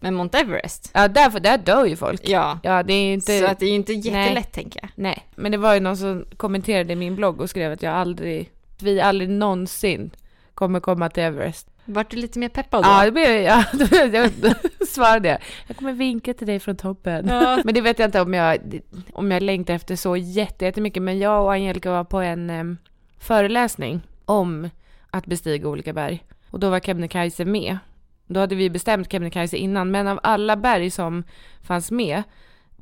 men 0.00 0.14
Mount 0.14 0.38
Everest. 0.38 0.90
ja 0.94 1.08
där, 1.08 1.40
där 1.40 1.58
dör 1.58 1.84
ju 1.84 1.96
folk. 1.96 2.20
Ja, 2.28 2.58
Ja, 2.62 2.82
det 2.82 2.92
är 2.92 3.12
inte... 3.12 3.38
så 3.38 3.46
att 3.46 3.58
det 3.58 3.66
är 3.66 3.70
ju 3.70 3.74
inte 3.74 3.92
jättelätt 3.92 4.52
tänker 4.52 4.80
jag. 4.82 4.90
Nej, 4.94 5.26
men 5.36 5.52
det 5.52 5.58
var 5.58 5.74
ju 5.74 5.80
någon 5.80 5.96
som 5.96 6.24
kommenterade 6.36 6.92
i 6.92 6.96
min 6.96 7.16
blogg 7.16 7.40
och 7.40 7.50
skrev 7.50 7.72
att 7.72 7.82
jag 7.82 7.92
aldrig, 7.94 8.50
vi 8.80 9.00
aldrig 9.00 9.30
någonsin 9.30 10.10
kommer 10.54 10.80
komma 10.80 11.08
till 11.10 11.22
Everest. 11.22 11.68
Vart 11.84 12.10
du 12.10 12.16
lite 12.16 12.38
mer 12.38 12.48
peppad 12.48 12.82
då? 12.84 12.88
Ja, 12.88 13.04
det 13.04 13.10
blev 13.12 13.30
ja, 13.30 13.64
jag 14.12 14.30
svarade 14.88 15.28
jag. 15.28 15.38
Jag 15.66 15.76
kommer 15.76 15.92
vinka 15.92 16.34
till 16.34 16.46
dig 16.46 16.60
från 16.60 16.76
toppen. 16.76 17.26
Ja. 17.28 17.58
Men 17.64 17.74
det 17.74 17.80
vet 17.80 17.98
jag 17.98 18.06
inte 18.08 18.20
om 18.20 18.34
jag, 18.34 18.80
om 19.12 19.30
jag 19.30 19.42
längtar 19.42 19.74
efter 19.74 19.96
så 19.96 20.16
jätte- 20.16 20.64
jättemycket. 20.64 21.02
Men 21.02 21.18
jag 21.18 21.42
och 21.44 21.52
Angelica 21.52 21.90
var 21.90 22.04
på 22.04 22.20
en 22.20 22.50
em, 22.50 22.76
föreläsning 23.18 24.00
om 24.24 24.70
att 25.10 25.26
bestiga 25.26 25.68
olika 25.68 25.92
berg. 25.92 26.24
Och 26.50 26.60
då 26.60 26.70
var 26.70 26.80
Kebnekaise 26.80 27.44
med. 27.44 27.78
Då 28.28 28.40
hade 28.40 28.54
vi 28.54 28.70
bestämt 28.70 29.12
Kebnekaise 29.12 29.56
innan, 29.56 29.90
men 29.90 30.06
av 30.08 30.20
alla 30.22 30.56
berg 30.56 30.90
som 30.90 31.24
fanns 31.62 31.90
med 31.90 32.22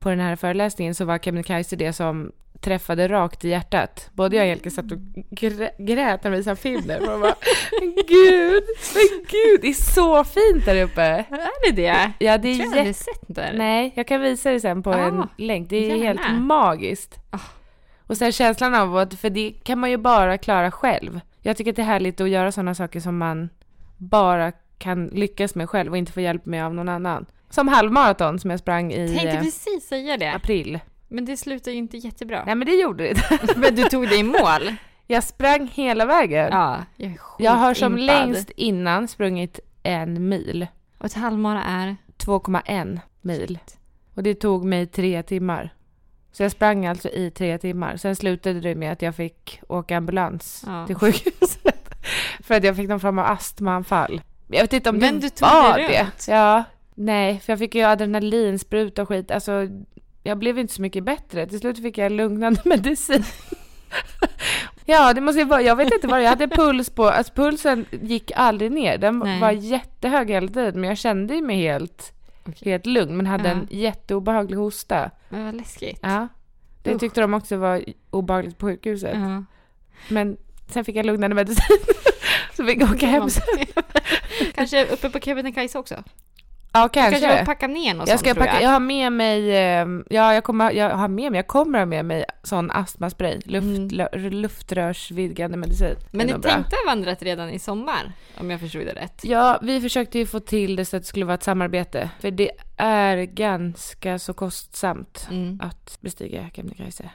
på 0.01 0.09
den 0.09 0.21
här 0.21 0.37
föreläsningen 0.37 0.95
så 0.95 1.05
var 1.05 1.19
Kebnekaise 1.19 1.77
det 1.77 1.93
som 1.93 2.33
träffade 2.61 3.09
rakt 3.09 3.45
i 3.45 3.49
hjärtat. 3.49 4.11
Både 4.13 4.37
jag 4.37 4.43
och 4.43 4.47
Angelica 4.47 4.71
satt 4.71 4.93
och 4.93 4.99
grä- 5.31 5.71
grät 5.79 6.25
när 6.25 6.31
vi 6.31 6.37
visade 6.37 6.57
film 6.57 6.83
där. 6.87 7.01
Man 7.01 7.21
bara, 7.21 7.35
men 7.81 7.95
gud, 8.09 8.63
men 8.95 9.25
gud, 9.29 9.61
det 9.63 9.69
är 9.69 9.93
så 9.95 10.25
fint 10.25 10.65
där 10.65 10.83
uppe. 10.83 11.03
Är 11.03 11.71
det 11.71 11.83
det? 11.83 12.13
Ja, 12.19 12.39
det 12.39 12.53
Jag 12.53 12.61
är 12.61 12.65
tror 12.65 12.77
jag 12.77 12.87
jätte... 12.87 12.99
sett 13.05 13.21
där. 13.27 13.53
Nej, 13.57 13.93
jag 13.97 14.07
kan 14.07 14.21
visa 14.21 14.51
det 14.51 14.61
sen 14.61 14.83
på 14.83 14.91
Ah, 14.91 14.99
en 14.99 15.29
länk. 15.37 15.71
Det 15.71 15.77
är 15.77 15.97
gärna. 15.97 16.23
helt 16.23 16.43
magiskt. 16.43 17.19
Ah. 17.31 17.39
Och 18.07 18.17
sen 18.17 18.33
känslan 18.33 18.75
av 18.75 18.97
att, 18.97 19.15
för 19.15 19.31
det 19.31 19.53
kan 19.65 19.79
man 19.79 19.91
ju 19.91 19.97
bara 19.97 20.39
klara 20.39 20.71
själv. 20.71 21.21
Jag 21.43 21.57
tycker 21.57 21.71
att 21.71 21.77
det 21.77 21.83
är 21.83 21.87
härligt 21.87 22.21
att 22.21 22.29
göra 22.29 22.53
sådana 22.53 22.75
saker 22.75 23.01
som 23.01 23.19
man 23.19 23.49
bara 23.97 24.53
kan 24.79 25.07
lyckas 25.07 25.55
med 25.55 25.71
själv 25.71 25.91
och 25.93 25.99
inte 25.99 26.13
få 26.13 26.21
hjälp 26.21 26.47
med 26.47 26.65
av 26.67 26.75
någon 26.75 26.89
annan. 26.89 27.27
Som 27.51 27.69
halvmaraton 27.69 28.39
som 28.39 28.51
jag 28.51 28.61
sprang 28.61 28.93
i 28.93 29.09
Tänkte 29.09 29.29
eh, 29.29 29.43
precis 29.43 29.87
säga 29.89 30.17
det. 30.17 30.33
april. 30.35 30.79
Men 31.09 31.25
det 31.25 31.37
slutar 31.37 31.71
ju 31.71 31.77
inte 31.79 31.97
jättebra. 31.97 32.43
Nej 32.47 32.55
men 32.55 32.67
det 32.67 32.75
gjorde 32.75 33.05
det. 33.05 33.17
Men 33.57 33.75
du 33.75 33.83
tog 33.83 34.09
det 34.09 34.17
i 34.17 34.23
mål. 34.23 34.75
Jag 35.07 35.25
sprang 35.25 35.67
hela 35.75 36.07
vägen. 36.07 36.49
Ja, 36.53 36.85
jag 36.97 37.11
är 37.11 37.17
jag 37.39 37.53
har 37.53 37.75
som 37.75 37.97
skitimpad. 37.97 38.17
längst 38.29 38.51
innan 38.51 39.09
sprungit 39.09 39.61
en 39.83 40.29
mil. 40.29 40.67
Och 40.99 41.05
ett 41.07 41.15
halvmara 41.15 41.63
är? 41.65 41.97
2,1 42.19 42.99
mil. 43.21 43.59
Och 44.15 44.23
det 44.23 44.35
tog 44.35 44.65
mig 44.65 44.87
tre 44.87 45.23
timmar. 45.23 45.75
Så 46.33 46.43
jag 46.43 46.53
sprang 46.53 46.87
alltså 46.87 47.09
i 47.09 47.31
tre 47.31 47.59
timmar. 47.59 47.97
Sen 47.97 48.17
slutade 48.17 48.61
det 48.61 48.75
med 48.75 48.93
att 48.93 49.03
jag 49.03 49.15
fick 49.15 49.61
åka 49.69 49.97
ambulans 49.97 50.65
Ja. 50.67 50.87
till 50.87 50.97
sjukhuset. 50.97 51.95
För 52.41 52.55
att 52.55 52.65
jag 52.65 52.77
fick 52.77 52.89
någon 52.89 53.01
form 53.01 53.19
av 53.19 53.25
astmaanfall. 53.27 54.21
Jag 54.49 54.61
vet 54.63 54.73
inte 54.73 54.91
om 54.91 54.97
Men 54.97 55.21
det 55.21 55.37
du 55.37 55.41
var 55.41 55.79
det 55.79 56.03
runt? 56.03 56.25
Ja. 56.29 56.65
Nej, 56.95 57.41
för 57.41 57.53
jag 57.53 57.59
fick 57.59 57.75
ju 57.75 57.83
adrenalinspruta 57.83 59.03
och 59.03 59.09
skit. 59.09 59.31
Alltså, 59.31 59.69
jag 60.23 60.39
blev 60.39 60.59
inte 60.59 60.75
så 60.75 60.83
mycket 60.83 61.05
bättre. 61.05 61.47
Till 61.47 61.61
slut 61.61 61.83
fick 61.83 61.99
jag 61.99 62.13
lugnande 62.13 62.61
medicin. 62.65 63.25
ja, 64.85 65.13
det 65.15 65.21
måste 65.21 65.39
ju 65.41 65.45
vara. 65.47 65.63
Jag 65.63 65.77
vet 65.77 65.95
inte 65.95 66.07
vad 66.07 66.19
det 66.19 66.23
Jag 66.23 66.31
hade 66.31 66.49
puls 66.49 66.91
på. 66.91 67.09
Alltså 67.09 67.33
pulsen 67.33 67.87
gick 67.91 68.33
aldrig 68.37 68.73
ner. 68.73 68.99
Den 68.99 69.19
Nej. 69.19 69.41
var 69.41 69.51
jättehög 69.51 70.31
hela 70.31 70.49
tiden. 70.49 70.81
Men 70.81 70.89
jag 70.89 70.99
kände 70.99 71.43
mig 71.43 71.57
helt, 71.57 72.13
Okej. 72.49 72.73
helt 72.73 72.87
lugn. 72.87 73.17
Men 73.17 73.27
hade 73.27 73.49
Ja. 73.49 73.55
en 73.55 73.67
jätteobehaglig 73.71 74.57
hosta. 74.57 75.11
Men 75.29 75.45
vad 75.45 75.55
läskigt. 75.55 75.99
Ja. 76.03 76.29
Det 76.83 76.95
Usch. 76.95 77.01
tyckte 77.01 77.21
de 77.21 77.35
också 77.35 77.57
var 77.57 77.85
obehagligt 78.11 78.59
på 78.59 78.67
sjukhuset. 78.67 79.15
Ja. 79.15 79.45
Men 80.09 80.37
sen 80.69 80.85
fick 80.85 80.97
jag 80.97 81.07
lugnande 81.07 81.35
medicin. 81.35 81.77
så 82.55 82.65
fick 82.67 82.83
jag 82.83 82.91
åka 82.93 83.07
hem 83.07 83.31
sen. 83.31 83.43
Kanske 84.55 84.87
uppe 84.87 85.11
på 85.11 85.21
Kebnekaise 85.21 85.79
också? 85.79 86.05
Ja, 86.73 86.89
Kanske, 86.89 87.21
kanske. 87.21 87.45
packa 87.45 87.67
ner 87.67 87.95
något 87.95 88.09
Jag 88.09 88.19
ska 88.19 88.29
sånt, 88.29 88.39
packa, 88.39 88.63
jag 88.63 88.71
har 88.71 88.81
med 88.81 89.13
mig, 89.13 89.57
ehm, 89.57 90.05
ja 90.11 90.35
jag 90.35 90.45
kommer, 90.45 90.73
jag 90.73 90.91
har 90.91 91.09
med 91.09 91.33
mig, 91.33 91.39
jag 91.39 91.47
kommer 91.47 91.79
ha 91.79 91.87
med 91.87 92.05
mig 92.05 92.25
sån 92.43 92.71
astmaspray, 92.71 93.41
luft, 93.45 93.93
Mm. 93.93 94.31
luftrörsvidgande 94.33 95.57
medicin. 95.57 95.97
Men 96.11 96.27
ni 96.27 96.33
tänkte 96.33 96.77
ha 96.77 96.87
vandrat 96.87 97.23
redan 97.23 97.51
i 97.51 97.59
sommar? 97.59 98.13
Om 98.41 98.51
jag 98.51 98.61
förstod 98.61 98.87
det 98.87 98.93
rätt. 98.93 99.21
Ja, 99.25 99.59
vi 99.63 99.81
försökte 99.81 100.19
ju 100.19 100.27
få 100.27 100.41
till 100.41 100.77
det 100.77 100.85
så 100.85 100.97
att 100.97 101.03
det 101.03 101.07
skulle 101.09 101.25
vara 101.25 101.35
ett 101.35 101.43
samarbete. 101.43 102.11
För 102.21 102.31
det 102.31 102.51
är 102.77 103.17
ganska 103.25 104.19
så 104.19 104.35
kostsamt 104.35 105.27
Mm. 105.31 105.61
att 105.63 105.99
bestiga 106.01 106.47
Kebnekaise. 106.55 107.11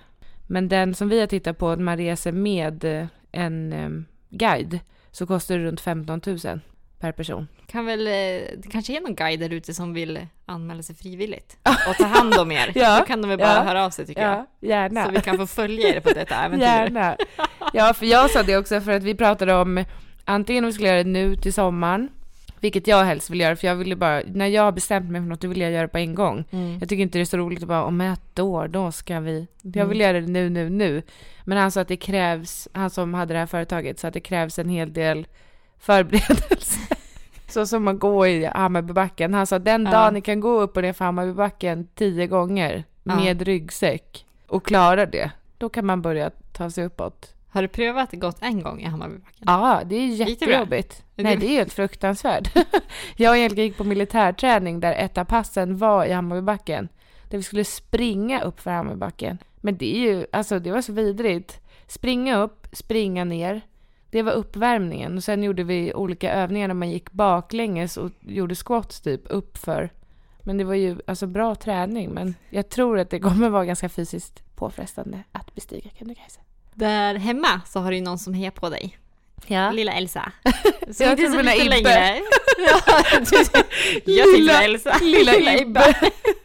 Men 0.47 0.67
den 0.69 0.93
som 0.93 1.09
vi 1.09 1.19
har 1.19 1.27
tittat 1.27 1.57
på, 1.57 1.69
när 1.75 1.83
man 1.83 1.97
reser 1.97 2.31
med 2.31 2.83
eh, 2.83 3.05
en 3.31 3.73
eh, 3.73 3.89
guide, 4.29 4.79
så 5.12 5.25
kostar 5.27 5.58
det 5.58 5.63
runt 5.63 5.82
15 5.82 6.22
000 6.25 6.60
per 7.00 7.12
person. 7.12 7.48
Kan 7.68 7.86
väl, 7.86 8.08
eh, 8.08 8.13
det 8.58 8.70
kanske 8.72 8.98
är 8.98 9.01
någon 9.01 9.15
guide 9.15 9.39
där 9.39 9.50
ute 9.53 9.74
som 9.74 9.94
vill 9.94 10.27
anmäla 10.46 10.84
sig 10.84 10.96
frivilligt 10.96 11.58
och 11.89 11.96
ta 11.96 12.06
hand 12.06 12.34
om 12.34 12.51
er. 12.51 12.72
Ja, 12.75 13.00
Då 13.00 13.06
kan 13.06 13.22
de 13.22 13.30
väl 13.30 13.39
bara 13.39 13.56
ja, 13.56 13.63
höra 13.63 13.86
av 13.86 13.89
sig 13.89 14.06
tycker 14.06 14.22
jag. 14.22 14.46
Ja, 14.60 14.68
gärna. 14.68 15.06
Så 15.06 15.12
vi 15.12 15.22
kan 15.22 15.38
få 15.38 15.48
följa 15.48 15.96
er 15.96 16.00
på 16.00 16.10
detta 16.10 16.36
äventyr. 16.46 16.65
Gärna. 16.65 17.18
Ja, 17.74 17.94
för 17.94 18.06
jag 18.06 18.32
sa 18.32 18.44
det 18.44 18.58
också 18.58 18.82
för 18.82 18.91
att 18.91 19.03
vi 19.03 19.15
pratade 19.15 19.53
om 19.53 19.84
antingen 20.25 20.63
om 20.63 20.68
vi 20.68 20.74
skulle 20.74 20.88
göra 20.89 21.03
det 21.03 21.10
nu 21.10 21.36
till 21.36 21.53
sommaren, 21.53 22.10
vilket 22.62 22.88
jag 22.88 23.03
helst 23.03 23.30
vill 23.30 23.39
göra, 23.39 23.56
för 23.56 23.68
jag 23.68 23.75
vill 23.75 23.88
ju 23.88 23.96
bara, 23.96 24.22
när 24.27 24.48
jag 24.48 24.63
har 24.63 24.72
bestämt 24.72 25.12
mig 25.12 25.22
för 25.22 25.27
något, 25.27 25.41
då 25.41 25.48
vill 25.48 25.62
jag 25.62 25.72
göra 25.72 25.82
det 25.82 25.88
på 25.88 25.98
en 25.98 26.15
gång. 26.15 26.44
Mm. 26.51 26.80
Jag 26.80 26.89
tycker 26.89 27.03
inte 27.03 27.18
det 27.18 27.22
är 27.24 27.25
så 27.25 27.38
roligt 27.38 27.62
att 27.62 27.68
bara, 27.68 27.84
om 27.84 28.01
ett 28.01 28.39
år, 28.39 28.68
då 28.68 28.91
ska 28.91 29.20
vi, 29.20 29.48
jag 29.62 29.86
vill 29.86 30.00
göra 30.00 30.22
det 30.22 30.27
nu, 30.27 30.50
nu, 30.50 30.70
nu. 30.70 31.01
Men 31.44 31.58
han 31.58 31.72
sa 31.72 31.82
att 31.82 31.88
det 31.88 31.98
krävs, 31.98 32.68
han 32.74 32.89
som 32.89 33.13
hade 33.13 33.34
det 33.34 33.39
här 33.39 33.46
företaget, 33.46 34.00
så 34.00 34.08
att 34.08 34.13
det 34.13 34.20
krävs 34.20 34.60
en 34.60 34.70
hel 34.70 34.94
del 34.94 35.27
förberedelse. 35.80 36.80
Så 37.48 37.65
som 37.68 37.84
man 37.84 38.00
går 38.00 38.27
i 38.27 38.46
Hammarbybacken. 38.46 39.34
Han 39.34 39.48
sa 39.48 39.60
den 39.60 39.86
Ja. 39.86 39.91
dagen 39.91 40.13
ni 40.13 40.22
kan 40.22 40.39
gå 40.39 40.62
upp 40.62 40.77
och 40.77 40.84
ner 40.84 40.94
för 40.94 41.06
Hammarbybacken 41.06 41.88
tio 41.96 42.27
gånger 42.27 42.84
Ja. 43.03 43.15
med 43.15 43.41
ryggsäck 43.41 44.25
och 44.48 44.65
klara 44.65 45.06
det, 45.06 45.32
då 45.58 45.70
kan 45.70 45.86
man 45.86 46.01
börja 46.01 46.30
ta 46.51 46.70
sig 46.70 46.86
uppåt. 46.86 47.34
Har 47.53 47.62
du 47.62 47.67
prövat 47.67 48.12
det 48.12 48.17
gått 48.17 48.41
en 48.41 48.62
gång 48.63 48.81
i 48.81 48.86
Hammarbybacken? 48.86 49.43
Ja, 49.48 49.81
det 49.86 49.96
är 49.96 50.00
det 50.08 50.13
jättejobbigt. 50.13 51.03
Är 51.15 51.24
Nej, 51.24 51.36
det- 51.36 51.41
det 51.41 51.48
är 51.48 51.58
helt 51.58 51.74
fruktansvärt. 51.74 52.55
jag 53.17 53.29
och 53.29 53.36
Angelica 53.36 53.62
gick 53.62 53.77
på 53.77 53.84
militärträning 53.84 54.79
där 54.79 54.93
ett 54.93 55.17
av 55.17 55.25
passen 55.25 55.77
var 55.77 56.05
i 56.05 56.12
Hammarbybacken. 56.12 56.89
Där 57.29 57.38
vi 57.38 57.43
skulle 57.43 57.63
springa 57.65 58.41
upp 58.41 58.60
för 58.60 58.72
Hammarbybacken. 58.72 59.38
Men 59.58 59.77
det 59.77 59.96
är 59.98 60.00
ju, 60.00 60.25
alltså 60.31 60.60
det 60.60 60.72
var 60.72 60.81
så 60.81 60.93
vidrigt. 60.93 61.60
Springa 61.88 62.38
upp, 62.38 62.67
springa 62.72 63.24
ner. 63.24 63.62
Det 64.10 64.22
var 64.24 64.31
uppvärmningen. 64.31 65.17
Och 65.17 65.24
sen 65.24 65.43
gjorde 65.43 65.63
vi 65.63 65.93
olika 65.93 66.34
övningar 66.34 66.67
när 66.67 66.75
man 66.75 66.89
gick 66.89 67.12
baklänges 67.12 67.98
och 67.98 68.12
gjorde 68.22 68.55
squats 68.55 69.01
typ 69.01 69.22
uppför. 69.29 69.89
Men 70.43 70.58
det 70.58 70.63
var 70.63 70.74
ju 70.75 70.98
alltså 71.08 71.27
bra 71.27 71.55
träning. 71.55 72.10
Men 72.10 72.36
jag 72.50 72.70
tror 72.70 73.00
att 73.00 73.10
det 73.10 73.20
kommer 73.20 73.50
vara 73.50 73.65
ganska 73.65 73.89
fysiskt 73.89 74.55
påfrestande 74.55 75.24
att 75.31 75.55
bestiga 75.55 75.89
Kebnekaise. 75.98 76.39
Där 76.75 77.15
hemma 77.15 77.61
så 77.67 77.79
har 77.79 77.91
du 77.91 77.97
ju 77.97 78.03
någon 78.03 78.19
som 78.19 78.33
hejar 78.33 78.51
på 78.51 78.69
dig. 78.69 78.97
Ja. 79.47 79.71
Lilla 79.71 79.91
Elsa. 79.93 80.31
Jag 80.87 80.95
så 80.95 81.15
du 81.15 81.29
menar 81.29 81.43
lite 81.43 81.65
Ibbe. 81.65 81.69
längre. 81.69 82.21
Jag 84.05 84.53
var 84.55 84.63
Elsa. 84.63 84.97
Lilla 85.01 85.57
Ibbe. 85.57 85.93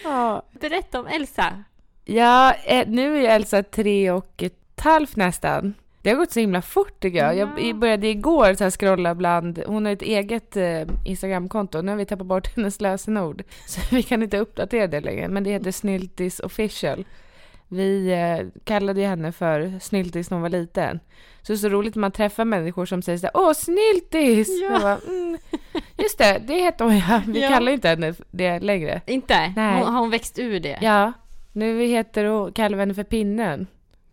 Ja. 0.05 0.43
Berätta 0.61 1.01
om 1.01 1.07
Elsa. 1.07 1.65
Ja, 2.05 2.55
eh, 2.65 2.89
nu 2.89 3.27
är 3.27 3.31
Elsa 3.37 3.63
tre 3.63 4.11
och 4.11 4.43
ett 4.43 4.81
halvt 4.81 5.17
nästan. 5.17 5.75
Det 6.03 6.11
har 6.11 6.17
gått 6.17 6.33
så 6.33 6.41
himla 6.41 6.63
fort 6.63 7.01
tycker 7.01 7.19
jag. 7.19 7.37
Jag 7.37 7.49
Ja. 7.57 7.59
i- 7.65 7.75
började 7.75 8.07
igår 8.09 8.55
så 8.55 8.65
här 8.65 8.71
scrolla 8.71 9.15
bland, 9.15 9.63
hon 9.67 9.85
har 9.85 9.93
ett 9.93 10.03
eget 10.03 10.57
eh, 10.57 10.83
Instagramkonto, 11.05 11.83
nu 11.83 11.91
har 11.93 11.97
vi 11.99 12.07
tappat 12.07 12.27
bort 12.27 12.57
hennes 12.57 12.81
lösenord. 12.81 13.43
Så 13.67 13.81
vi 13.91 14.03
kan 14.03 14.23
inte 14.23 14.39
uppdatera 14.39 14.87
det 14.87 15.01
längre, 15.01 15.29
men 15.29 15.45
det 15.45 15.51
heter 15.51 15.73
Snyltis 15.73 16.41
official. 16.41 17.05
Vi 17.69 18.13
eh, 18.13 18.47
kallade 18.65 19.01
ju 19.01 19.07
henne 19.07 19.33
för 19.33 19.79
Snyltis 19.81 20.31
när 20.31 20.37
hon 20.37 20.43
var 20.43 20.49
liten. 20.49 21.01
Så 21.43 21.53
det 21.53 21.57
är 21.57 21.59
så 21.59 21.69
roligt 21.69 21.95
när 21.95 22.01
man 22.01 22.13
träffar 22.13 22.45
människor 22.45 22.87
som 22.87 23.03
säger 23.03 23.19
så 23.19 23.27
här, 23.27 23.37
Åh, 23.37 23.53
Snyltis! 23.53 24.49
Ja. 24.63 24.79
Bara, 24.81 24.99
mm, 25.09 25.39
just 25.99 26.19
det, 26.19 26.43
det 26.47 26.55
heter 26.55 26.85
hon 26.85 26.99
ja. 26.99 27.23
Vi 27.27 27.43
Ja. 27.43 27.49
kallar 27.49 27.73
inte 27.73 27.89
henne 27.89 28.15
det 28.31 28.61
längre. 28.61 29.01
Inte? 29.07 29.53
Nej. 29.57 29.79
Hon, 29.85 29.93
har 29.95 30.01
hon 30.01 30.11
växt 30.11 30.39
ur 30.39 30.61
det? 30.61 30.79
Ja, 30.83 31.13
nu 31.53 31.83
heter 31.85 32.25
hon, 32.25 32.53
kallar 32.53 32.77
vi 32.77 32.83
henne 32.83 32.95
för 32.95 33.05
Pinnen. 33.05 33.67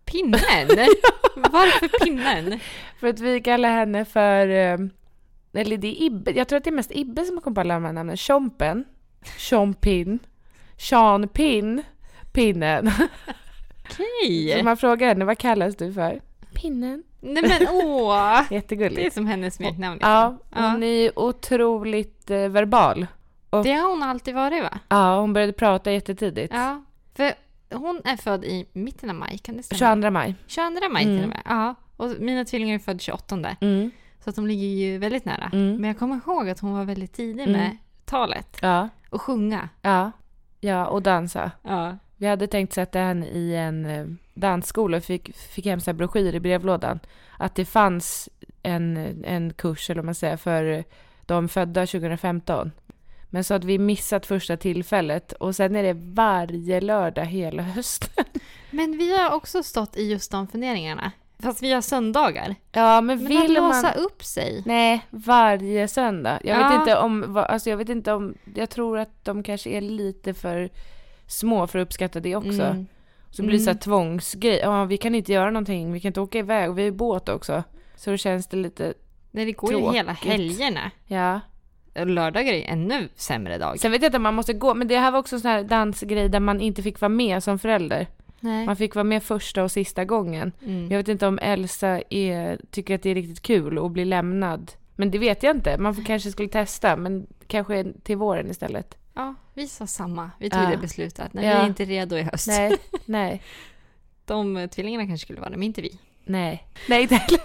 Pinnen? 0.06 0.40
Varför 1.36 2.06
pinnen? 2.06 2.60
För 3.00 3.08
att 3.08 3.20
vi 3.20 3.42
kallar 3.42 3.70
henne 3.70 4.06
för, 4.06 4.48
eh, 4.48 4.78
eller 5.54 5.78
det 5.78 5.88
är 5.88 6.06
Ibbe, 6.06 6.32
jag 6.32 6.48
tror 6.48 6.58
att 6.58 6.64
det 6.64 6.70
är 6.70 6.76
mest 6.76 6.92
Ibbe 6.96 7.26
som 7.26 7.36
har 7.38 7.42
kommit 7.42 7.56
på 7.56 7.62
alla 7.62 7.74
de 7.74 7.86
här 7.86 7.94
namnen. 7.94 8.18
Tjompen, 8.18 8.84
Tjompin, 9.38 10.20
Sean 10.78 11.28
Pin, 11.28 11.84
Pinnen. 12.34 12.92
Okej. 14.00 14.56
Så 14.60 14.64
man 14.64 14.78
frågar 14.78 15.08
henne, 15.08 15.26
vad 15.26 15.38
kallas 15.38 15.76
du 15.76 15.94
för? 15.94 16.22
Pinnen. 16.54 17.04
Nej 17.22 17.44
men 17.44 17.68
åh! 17.72 18.14
Det 18.50 18.56
är 18.56 18.60
Jättegulligt. 18.60 19.14
som 19.16 19.26
hennes 19.28 19.56
smeknamn. 19.56 19.94
liksom. 19.96 20.12
Ja, 20.12 20.38
Ja. 20.56 20.70
hon 20.72 20.84
är 20.84 21.20
otroligt 21.20 22.32
eh, 22.32 22.48
verbal. 22.48 23.08
Det 23.64 23.72
har 23.74 23.90
hon 23.90 24.04
alltid 24.04 24.36
varit 24.36 24.64
va? 24.64 24.80
Ja, 24.90 25.20
hon 25.20 25.34
började 25.34 25.54
prata 25.54 25.92
jättetidigt. 25.92 26.54
Ja. 26.54 26.84
För 27.16 27.34
hon 27.74 28.02
är 28.06 28.18
född 28.18 28.46
i 28.46 28.66
mitten 28.74 29.10
av 29.10 29.16
maj, 29.16 29.38
kan 29.38 29.58
det 29.58 29.64
stämma? 29.64 29.96
22 29.96 30.12
maj. 30.12 30.36
22 30.48 30.90
maj 30.90 31.04
till 31.04 31.12
Mm. 31.12 31.24
och 31.24 31.30
med. 31.30 31.42
Ja. 31.46 31.76
Och 31.98 32.10
mina 32.20 32.46
tvillingar 32.46 32.76
är 32.76 32.80
födda 32.80 33.00
28. 33.00 33.56
Mm. 33.62 33.92
Så 34.24 34.30
att 34.30 34.36
de 34.36 34.48
ligger 34.48 34.68
ju 34.68 34.98
väldigt 34.98 35.26
nära. 35.26 35.50
Mm. 35.54 35.76
Men 35.76 35.84
jag 35.88 36.00
kommer 36.00 36.20
ihåg 36.28 36.50
att 36.50 36.60
hon 36.60 36.74
var 36.74 36.84
väldigt 36.86 37.14
tidig 37.14 37.44
Mm. 37.44 37.52
med 37.52 37.78
talet 38.06 38.58
Ja, 38.62 38.90
och 39.10 39.22
sjunga. 39.22 39.70
ja, 39.82 40.12
ja, 40.60 40.86
och 40.86 41.02
dansa. 41.02 41.52
Ja. 41.62 41.98
Vi 42.24 42.28
hade 42.30 42.48
tänkt 42.48 42.74
sätta 42.74 43.00
henne 43.00 43.26
i 43.28 43.56
en 43.56 43.86
eh, 43.86 44.06
dansskola 44.34 44.98
och 44.98 45.04
fick, 45.04 45.36
fick 45.36 45.66
hem 45.66 45.80
så 45.80 45.94
broschyr 45.94 46.36
i 46.36 46.40
brevlådan. 46.40 47.00
Att 47.38 47.56
det 47.56 47.66
fanns 47.66 48.30
en, 48.62 48.98
en 49.26 49.54
kurs, 49.54 49.90
eller 49.90 50.02
vad 50.02 50.06
man 50.06 50.16
säger, 50.16 50.38
för 50.38 50.84
de 51.26 51.50
födda 51.50 51.86
2015. 51.86 52.72
Men 53.30 53.44
så 53.44 53.54
att 53.54 53.64
vi 53.64 53.80
missat 53.80 54.26
första 54.26 54.58
tillfället 54.58 55.32
och 55.32 55.56
sen 55.56 55.76
är 55.76 55.84
det 55.84 55.94
varje 55.94 56.82
lördag 56.82 57.26
hela 57.26 57.64
hösten. 57.64 58.26
Men 58.72 58.98
vi 58.98 59.18
har 59.18 59.36
också 59.36 59.64
stått 59.64 59.98
i 59.98 60.12
just 60.12 60.32
de 60.32 60.48
funderingarna. 60.48 61.12
Fast 61.40 61.64
vi 61.64 61.72
har 61.74 61.82
söndagar. 61.82 62.56
Ja, 62.72 63.02
men, 63.02 63.18
Men 63.18 63.28
vill 63.28 63.58
att 63.58 63.64
man... 63.64 63.70
låsa 63.72 63.92
upp 63.94 64.24
sig. 64.24 64.64
Nej, 64.66 65.06
varje 65.10 65.88
söndag. 65.88 66.40
Jag 66.44 66.62
Ja. 66.62 66.70
vet 66.70 66.80
inte 66.80 66.98
om, 66.98 67.38
alltså 67.38 67.70
jag 67.70 67.78
vet 67.78 67.90
inte 67.90 68.14
om, 68.14 68.36
jag 68.56 68.70
tror 68.70 69.00
att 69.00 69.26
de 69.26 69.44
kanske 69.44 69.70
är 69.70 69.82
lite 69.82 70.34
för 70.34 70.70
små 71.28 71.68
för 71.68 71.80
att 71.80 71.86
uppskatta 71.88 72.20
det 72.20 72.36
också. 72.36 72.62
Mm. 72.64 72.86
Så 73.30 73.42
blir 73.44 73.54
det 73.54 73.60
så 73.60 73.66
här 73.70 73.72
Mm. 73.72 73.80
tvångsgrej. 73.80 74.60
Ja, 74.64 74.86
vi 74.86 74.98
kan 74.98 75.16
inte 75.16 75.34
göra 75.34 75.50
någonting, 75.52 75.94
vi 75.94 76.00
kan 76.00 76.10
inte 76.10 76.22
åka 76.22 76.40
iväg 76.40 76.70
och 76.70 76.78
vi 76.78 76.84
ju 76.84 76.92
båt 76.92 77.30
också. 77.30 77.64
Så 77.96 78.12
då 78.12 78.18
känns 78.18 78.48
det 78.48 78.58
lite, 78.58 78.94
Nej, 79.32 79.46
det 79.46 79.52
går 79.52 79.72
ju 79.74 79.78
Tråkigt. 79.80 79.98
hela 79.98 80.12
helgerna. 80.12 80.92
ja. 81.08 81.40
Lördagar 81.96 82.54
är 82.54 82.58
ju 82.58 82.64
ännu 82.64 83.10
sämre 83.16 83.58
dag. 83.58 83.80
Sen 83.80 83.92
vet 83.92 84.02
jag 84.02 84.08
inte 84.08 84.18
om 84.18 84.24
man 84.24 84.34
måste 84.34 84.54
gå, 84.54 84.74
men 84.74 84.88
det 84.88 84.98
här 84.98 85.12
var 85.12 85.20
också 85.20 85.36
en 85.36 85.40
sån 85.42 85.52
här 85.52 85.64
dansgrej 85.64 86.30
där 86.30 86.40
man 86.40 86.62
inte 86.62 86.84
fick 86.84 87.02
vara 87.02 87.10
med 87.10 87.44
som 87.44 87.60
förälder. 87.60 88.08
Nej. 88.40 88.66
Man 88.66 88.76
fick 88.76 88.96
vara 88.96 89.04
med 89.04 89.24
första 89.24 89.64
och 89.64 89.72
sista 89.72 90.06
gången. 90.06 90.52
Mm. 90.66 90.92
Jag 90.92 90.98
vet 90.98 91.08
inte 91.08 91.28
om 91.28 91.40
Elsa 91.40 92.02
är, 92.10 92.58
tycker 92.72 92.96
att 92.96 93.04
det 93.04 93.10
är 93.10 93.16
riktigt 93.16 93.42
kul 93.42 93.78
att 93.86 93.92
bli 93.92 94.06
lämnad. 94.06 94.72
Men 94.96 95.12
det 95.12 95.18
vet 95.18 95.44
jag 95.44 95.56
inte. 95.56 95.78
Man 95.78 95.96
får, 95.96 96.04
kanske 96.04 96.32
skulle 96.32 96.50
testa, 96.50 96.96
men 96.96 97.28
kanske 97.48 97.86
till 98.04 98.18
våren 98.18 98.50
istället. 98.50 98.98
Ja, 99.14 99.36
vi 99.54 99.68
sa 99.68 99.88
samma. 99.88 100.32
Vi 100.40 100.50
tog 100.50 100.62
Ja. 100.64 100.70
det 100.70 100.78
beslutet. 100.78 101.34
Nej, 101.34 101.46
Ja. 101.46 101.56
vi 101.58 101.62
är 101.64 101.68
inte 101.68 101.86
redo 101.86 102.16
i 102.18 102.22
höst. 102.22 102.48
Nej, 102.48 102.78
nej, 103.06 103.44
De 104.26 104.58
eh, 104.58 104.70
tvillingarna 104.70 105.06
kanske 105.08 105.26
skulle 105.26 105.40
vara 105.40 105.50
det, 105.50 105.58
men 105.58 105.64
inte 105.64 105.82
vi. 105.82 106.00
nej. 106.26 106.68
Nej, 106.90 107.02
inte 107.02 107.16
heller. 107.16 107.40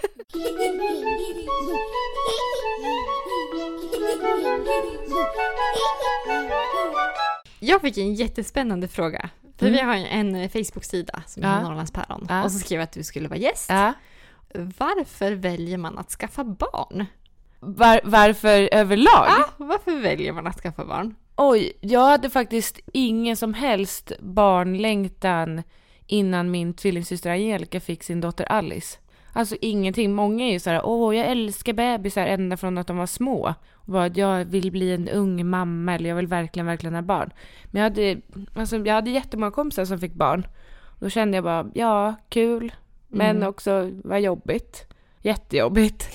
Jag 7.59 7.81
fick 7.81 7.97
en 7.97 8.13
jättespännande 8.13 8.87
fråga. 8.87 9.29
För 9.57 9.67
Mm. 9.67 9.77
vi 9.77 9.81
har 9.85 9.95
en 9.95 10.35
eh, 10.35 10.49
Facebook-sida 10.49 11.23
som 11.27 11.43
Ja. 11.43 11.49
heter 11.49 11.63
Norrlandspäron. 11.63 12.25
Ja. 12.29 12.43
Och 12.43 12.51
så 12.51 12.59
skrev 12.59 12.79
jag 12.79 12.83
att 12.83 12.91
du 12.91 13.03
skulle 13.03 13.27
vara 13.27 13.39
gäst. 13.39 13.69
Ja. 13.69 13.93
Varför 14.77 15.31
väljer 15.31 15.77
man 15.77 15.97
att 15.97 16.09
skaffa 16.11 16.43
barn? 16.43 17.05
Var, 17.59 18.01
varför 18.03 18.69
överlag? 18.71 19.25
Ja, 19.27 19.49
varför 19.57 19.99
väljer 20.01 20.33
man 20.33 20.47
att 20.47 20.59
skaffa 20.59 20.85
barn? 20.85 21.15
Oj, 21.41 21.73
jag 21.81 22.07
hade 22.07 22.29
faktiskt 22.29 22.79
ingen 22.93 23.35
som 23.37 23.53
helst 23.53 24.11
barnlängtan 24.19 25.63
innan 26.07 26.51
min 26.51 26.73
tvillingsyster 26.73 27.29
Angelica 27.31 27.79
fick 27.79 28.03
sin 28.03 28.21
dotter 28.21 28.45
Alice. 28.51 28.97
Alltså 29.33 29.55
ingenting. 29.61 30.13
Många 30.13 30.45
är 30.45 30.51
ju 30.51 30.59
så 30.59 30.69
här, 30.69 30.81
åh 30.85 31.15
jag 31.15 31.27
älskar 31.27 31.73
bebisar 31.73 32.25
ända 32.25 32.57
från 32.57 32.77
att 32.77 32.87
de 32.87 32.97
var 32.97 33.05
små. 33.05 33.53
Och 33.73 33.91
bara, 33.93 34.07
jag 34.07 34.45
vill 34.45 34.71
bli 34.71 34.93
en 34.93 35.09
ung 35.09 35.49
mamma 35.49 35.95
eller 35.95 36.09
jag 36.09 36.15
vill 36.15 36.27
verkligen, 36.27 36.65
verkligen 36.65 36.95
ha 36.95 37.01
barn. 37.01 37.33
Men 37.65 37.81
jag 37.81 37.89
hade, 37.89 38.21
alltså, 38.55 38.77
jag 38.77 38.93
hade 38.93 39.09
jättemånga 39.09 39.51
kompisar 39.51 39.85
som 39.85 39.99
fick 39.99 40.13
barn. 40.13 40.47
Då 40.99 41.09
kände 41.09 41.37
jag 41.37 41.43
bara, 41.43 41.69
ja, 41.73 42.15
kul. 42.29 42.71
Men 43.07 43.35
Mm. 43.37 43.49
också, 43.49 43.91
vad 44.03 44.21
jobbigt. 44.21 44.85
Jättejobbigt. 45.21 46.09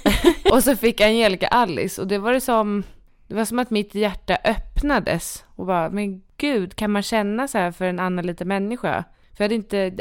och 0.52 0.64
så 0.64 0.76
fick 0.76 1.00
Angelica 1.00 1.46
Alice 1.48 2.02
och 2.02 2.08
det 2.08 2.18
var 2.18 2.32
det 2.32 2.40
som, 2.40 2.82
det 3.30 3.36
var 3.36 3.44
som 3.44 3.58
att 3.58 3.70
mitt 3.70 3.94
hjärta 3.94 4.38
öppnades 4.44 5.44
och 5.56 5.66
bara, 5.66 5.90
men 5.90 6.22
gud, 6.36 6.76
kan 6.76 6.90
man 6.90 7.02
känna 7.02 7.48
så 7.48 7.58
här 7.58 7.72
för 7.72 7.84
en 7.84 7.98
annan 8.00 8.26
liten 8.26 8.48
människa? 8.48 9.04
För 9.36 9.44
jag 9.44 9.44
hade 9.44 9.54
inte, 9.54 9.92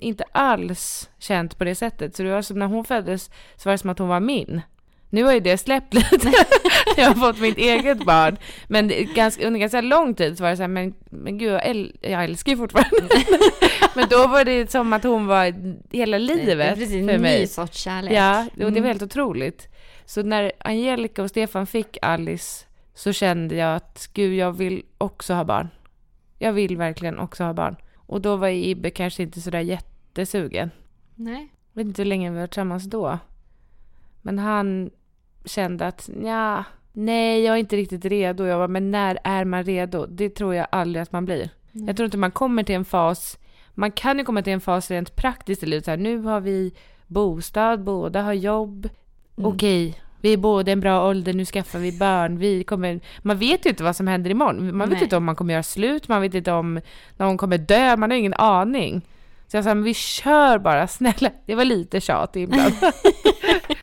inte 0.00 0.24
alls 0.32 1.10
känt 1.18 1.58
på 1.58 1.64
det 1.64 1.74
sättet. 1.74 2.16
Så 2.16 2.22
det 2.22 2.30
var 2.30 2.42
som 2.42 2.58
när 2.58 2.66
hon 2.66 2.84
föddes 2.84 3.30
så 3.56 3.68
var 3.68 3.72
det 3.72 3.78
som 3.78 3.90
att 3.90 3.98
hon 3.98 4.08
var 4.08 4.20
min. 4.20 4.60
Nu 5.10 5.24
har 5.24 5.32
ju 5.32 5.40
det 5.40 5.58
släppt 5.58 5.94
lite. 5.94 6.32
jag 6.96 7.06
har 7.06 7.14
fått 7.14 7.40
mitt 7.40 7.58
eget 7.58 8.04
barn. 8.04 8.36
Men 8.68 8.92
ganska, 9.14 9.46
under 9.46 9.60
ganska 9.60 9.80
lång 9.80 10.14
tid 10.14 10.36
så 10.38 10.42
var 10.42 10.50
det 10.50 10.56
så 10.56 10.62
här, 10.62 10.68
men, 10.68 10.94
men 11.10 11.38
gud, 11.38 11.52
jag, 11.52 11.66
äl, 11.66 11.96
jag 12.00 12.24
älskar 12.24 12.52
ju 12.52 12.58
fortfarande 12.58 13.08
Men 13.94 14.08
då 14.08 14.26
var 14.26 14.44
det 14.44 14.70
som 14.70 14.92
att 14.92 15.02
hon 15.04 15.26
var 15.26 15.54
hela 15.96 16.18
livet 16.18 16.74
precis, 16.78 17.06
för 17.06 17.14
en 17.14 17.22
mig. 17.22 17.40
ny 17.40 17.46
sorts 17.46 17.78
kärlek. 17.78 18.12
Ja, 18.12 18.40
och 18.44 18.50
det 18.54 18.64
var 18.64 18.70
Mm. 18.70 18.84
helt 18.84 19.02
otroligt. 19.02 19.68
Så 20.04 20.22
när 20.22 20.52
Angelica 20.58 21.22
och 21.22 21.30
Stefan 21.30 21.66
fick 21.66 21.98
Alice 22.02 22.65
så 22.96 23.12
kände 23.12 23.54
jag 23.54 23.76
att 23.76 24.10
gud, 24.12 24.34
jag 24.34 24.52
vill 24.52 24.82
också 24.98 25.34
ha 25.34 25.44
barn. 25.44 25.68
Jag 26.38 26.52
vill 26.52 26.76
verkligen 26.76 27.18
också 27.18 27.44
ha 27.44 27.52
barn. 27.52 27.76
Och 27.96 28.20
då 28.20 28.36
var 28.36 28.48
Ibbe 28.48 28.90
kanske 28.90 29.22
inte 29.22 29.40
sådär 29.40 29.60
jättesugen. 29.60 30.70
Nej. 31.14 31.52
Jag 31.72 31.80
vet 31.80 31.86
inte 31.86 32.02
hur 32.02 32.08
länge 32.08 32.30
vi 32.30 32.38
var 32.38 32.46
tillsammans 32.46 32.84
då. 32.84 33.18
Men 34.22 34.38
han 34.38 34.90
kände 35.44 35.86
att 35.86 36.10
ja, 36.24 36.64
nej, 36.92 37.42
jag 37.42 37.54
är 37.54 37.58
inte 37.58 37.76
riktigt 37.76 38.04
redo. 38.04 38.44
Jag 38.44 38.58
var, 38.58 38.68
men 38.68 38.90
när 38.90 39.18
är 39.24 39.44
man 39.44 39.64
redo? 39.64 40.06
Det 40.06 40.30
tror 40.30 40.54
jag 40.54 40.66
aldrig 40.72 41.02
att 41.02 41.12
man 41.12 41.24
blir. 41.24 41.50
Jag 41.72 41.96
tror 41.96 42.04
inte 42.04 42.18
man 42.18 42.30
kommer 42.30 42.62
till 42.62 42.74
en 42.74 42.84
fas, 42.84 43.38
man 43.74 43.92
kan 43.92 44.18
ju 44.18 44.24
komma 44.24 44.42
till 44.42 44.52
en 44.52 44.60
fas 44.60 44.90
rent 44.90 45.16
praktiskt 45.16 45.62
i 45.62 45.66
livet. 45.66 45.84
Så 45.84 45.90
här, 45.90 45.98
nu 45.98 46.18
har 46.18 46.40
vi 46.40 46.74
bostad, 47.06 47.84
båda 47.84 48.22
har 48.22 48.32
jobb. 48.32 48.88
Mm. 49.36 49.50
Okej, 49.50 50.00
vi 50.26 50.32
är 50.32 50.36
båda 50.36 50.72
en 50.72 50.80
bra 50.80 51.08
ålder, 51.08 51.32
nu 51.32 51.44
skaffar 51.44 51.78
vi 51.78 51.92
barn. 51.98 52.38
Vi 52.38 52.64
kommer, 52.64 53.00
man 53.18 53.38
vet 53.38 53.66
ju 53.66 53.70
inte 53.70 53.84
vad 53.84 53.96
som 53.96 54.06
händer 54.06 54.30
imorgon. 54.30 54.76
Man 54.76 54.88
vet 54.88 54.96
Nej. 54.98 55.02
inte 55.04 55.16
om 55.16 55.24
man 55.24 55.36
kommer 55.36 55.52
göra 55.54 55.62
slut, 55.62 56.08
man 56.08 56.22
vet 56.22 56.34
inte 56.34 56.52
om 56.52 56.80
någon 57.16 57.36
kommer 57.38 57.58
dö, 57.58 57.96
man 57.96 58.10
har 58.10 58.18
ingen 58.18 58.34
aning. 58.34 59.02
Så 59.48 59.56
jag 59.56 59.64
sa, 59.64 59.74
men 59.74 59.84
vi 59.84 59.94
kör 59.94 60.58
bara, 60.58 60.86
snälla. 60.98 61.30
Det 61.46 61.54
var 61.54 61.64
lite 61.64 62.00
tjat 62.00 62.36
ibland. 62.36 62.74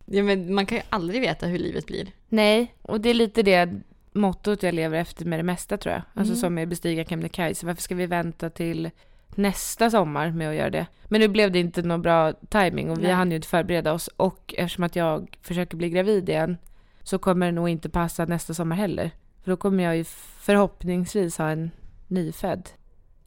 Ja, 0.05 0.23
men 0.23 0.53
man 0.55 0.65
kan 0.65 0.77
ju 0.77 0.83
aldrig 0.89 1.21
veta 1.21 1.45
hur 1.45 1.57
livet 1.59 1.85
blir. 1.85 2.07
Nej, 2.29 2.73
och 2.81 3.01
det 3.01 3.09
är 3.09 3.13
lite 3.13 3.43
det 3.43 3.69
mottot 4.13 4.63
jag 4.63 4.73
lever 4.73 4.97
efter 4.97 5.25
med 5.25 5.39
det 5.39 5.43
mesta 5.43 5.77
tror 5.77 5.93
jag. 5.93 6.01
Alltså 6.13 6.33
Mm. 6.33 6.41
som 6.41 6.53
med 6.53 6.67
bestiga 6.67 7.05
Kebnekaise. 7.05 7.65
Varför 7.65 7.81
ska 7.81 7.95
vi 7.95 8.05
vänta 8.05 8.49
till 8.49 8.89
nästa 9.37 9.89
sommar 9.89 10.31
med 10.31 10.49
att 10.49 10.55
göra 10.55 10.69
det? 10.69 10.85
Men 11.05 11.21
nu 11.21 11.27
blev 11.27 11.51
det 11.51 11.59
inte 11.59 11.81
någon 11.81 12.01
bra 12.01 12.33
timing 12.33 12.89
och 12.89 12.97
vi 12.99 13.03
Nej. 13.03 13.11
hann 13.11 13.29
ju 13.31 13.35
inte 13.35 13.47
förbereda 13.47 13.93
oss. 13.93 14.07
Och 14.07 14.53
eftersom 14.57 14.83
att 14.83 14.95
jag 14.95 15.37
försöker 15.41 15.77
bli 15.77 15.89
gravid 15.89 16.29
igen 16.29 16.57
så 17.03 17.17
kommer 17.19 17.45
det 17.45 17.51
nog 17.51 17.69
inte 17.69 17.89
passa 17.89 18.25
nästa 18.25 18.53
sommar 18.53 18.75
heller. 18.75 19.11
För 19.43 19.51
då 19.51 19.57
kommer 19.57 19.83
jag 19.83 19.97
ju 19.97 20.03
förhoppningsvis 20.39 21.37
ha 21.37 21.49
en 21.49 21.71
nyfödd. 22.07 22.69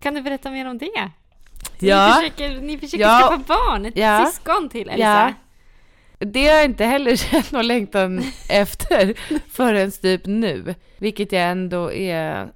Kan 0.00 0.14
du 0.14 0.22
berätta 0.22 0.50
mer 0.50 0.70
om 0.70 0.78
det? 0.78 1.10
Ja. 1.78 2.06
Ni 2.06 2.12
försöker, 2.30 2.60
ni 2.60 2.78
försöker 2.78 3.04
Ja. 3.04 3.20
skaffa 3.30 3.42
barn, 3.46 3.86
ett 3.86 3.96
Ja. 3.96 4.26
syskon 4.26 4.68
till 4.68 4.88
Elsa. 4.88 5.00
Ja. 5.02 5.32
Det 6.18 6.46
har 6.46 6.54
jag 6.56 6.64
inte 6.64 6.84
heller 6.84 7.16
känt 7.30 7.52
någon 7.52 7.66
längtan 7.66 8.22
efter 8.48 9.14
förrän 9.50 9.90
typ 9.90 10.26
nu. 10.26 10.74
Vilket 10.98 11.32
jag 11.32 11.42
ändå 11.42 11.92
är 11.92 12.48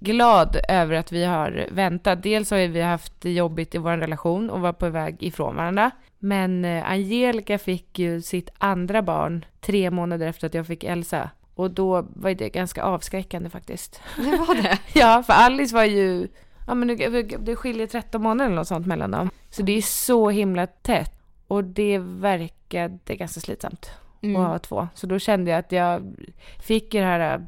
glad 0.00 0.56
över 0.68 0.94
att 0.94 1.12
vi 1.12 1.24
har 1.24 1.66
väntat. 1.70 2.22
Dels 2.22 2.50
har 2.50 2.58
vi 2.68 2.80
haft 2.82 3.20
det 3.20 3.32
jobbigt 3.32 3.74
i 3.74 3.78
vår 3.78 3.96
relation 3.96 4.50
och 4.50 4.60
var 4.60 4.72
på 4.72 4.88
väg 4.88 5.16
ifrån 5.22 5.56
varandra. 5.56 5.90
Men 6.18 6.64
eh, 6.64 6.90
Angelica 6.90 7.58
fick 7.58 7.98
ju 7.98 8.22
sitt 8.22 8.50
andra 8.58 9.02
barn 9.02 9.44
tre 9.60 9.90
månader 9.90 10.26
efter 10.26 10.46
att 10.46 10.54
jag 10.54 10.66
fick 10.66 10.84
Elsa. 10.84 11.30
Och 11.54 11.70
då 11.70 12.06
var 12.08 12.34
det 12.34 12.48
ganska 12.48 12.82
avskräckande 12.82 13.50
faktiskt. 13.50 14.00
Det 14.16 14.36
var 14.36 14.62
det. 14.62 14.78
Ja, 15.00 15.22
för 15.26 15.32
Alice 15.32 15.74
var 15.74 15.84
ju... 15.84 16.28
Ja, 16.66 16.74
men 16.74 16.88
det- 17.40 17.56
skiljer 17.56 17.86
13 17.86 18.22
månader 18.22 18.46
eller 18.46 18.56
något 18.56 18.68
sånt 18.68 18.86
mellan 18.86 19.10
dem. 19.10 19.30
Så 19.50 19.62
det 19.62 19.72
är 19.72 19.82
så 19.82 20.30
himla 20.30 20.66
tätt. 20.66 21.14
Och 21.48 21.64
det 21.64 21.98
verkade 21.98 23.14
ganska 23.16 23.40
slitsamt 23.40 23.90
Mm. 24.22 24.36
att 24.42 24.48
ha 24.48 24.58
två. 24.58 24.88
Så 24.94 25.06
då 25.06 25.18
kände 25.18 25.50
jag 25.50 25.58
att 25.58 25.72
jag 25.72 26.14
fick 26.62 26.94
ju 26.94 27.00
det 27.00 27.06
här 27.06 27.34
äh, 27.38 27.40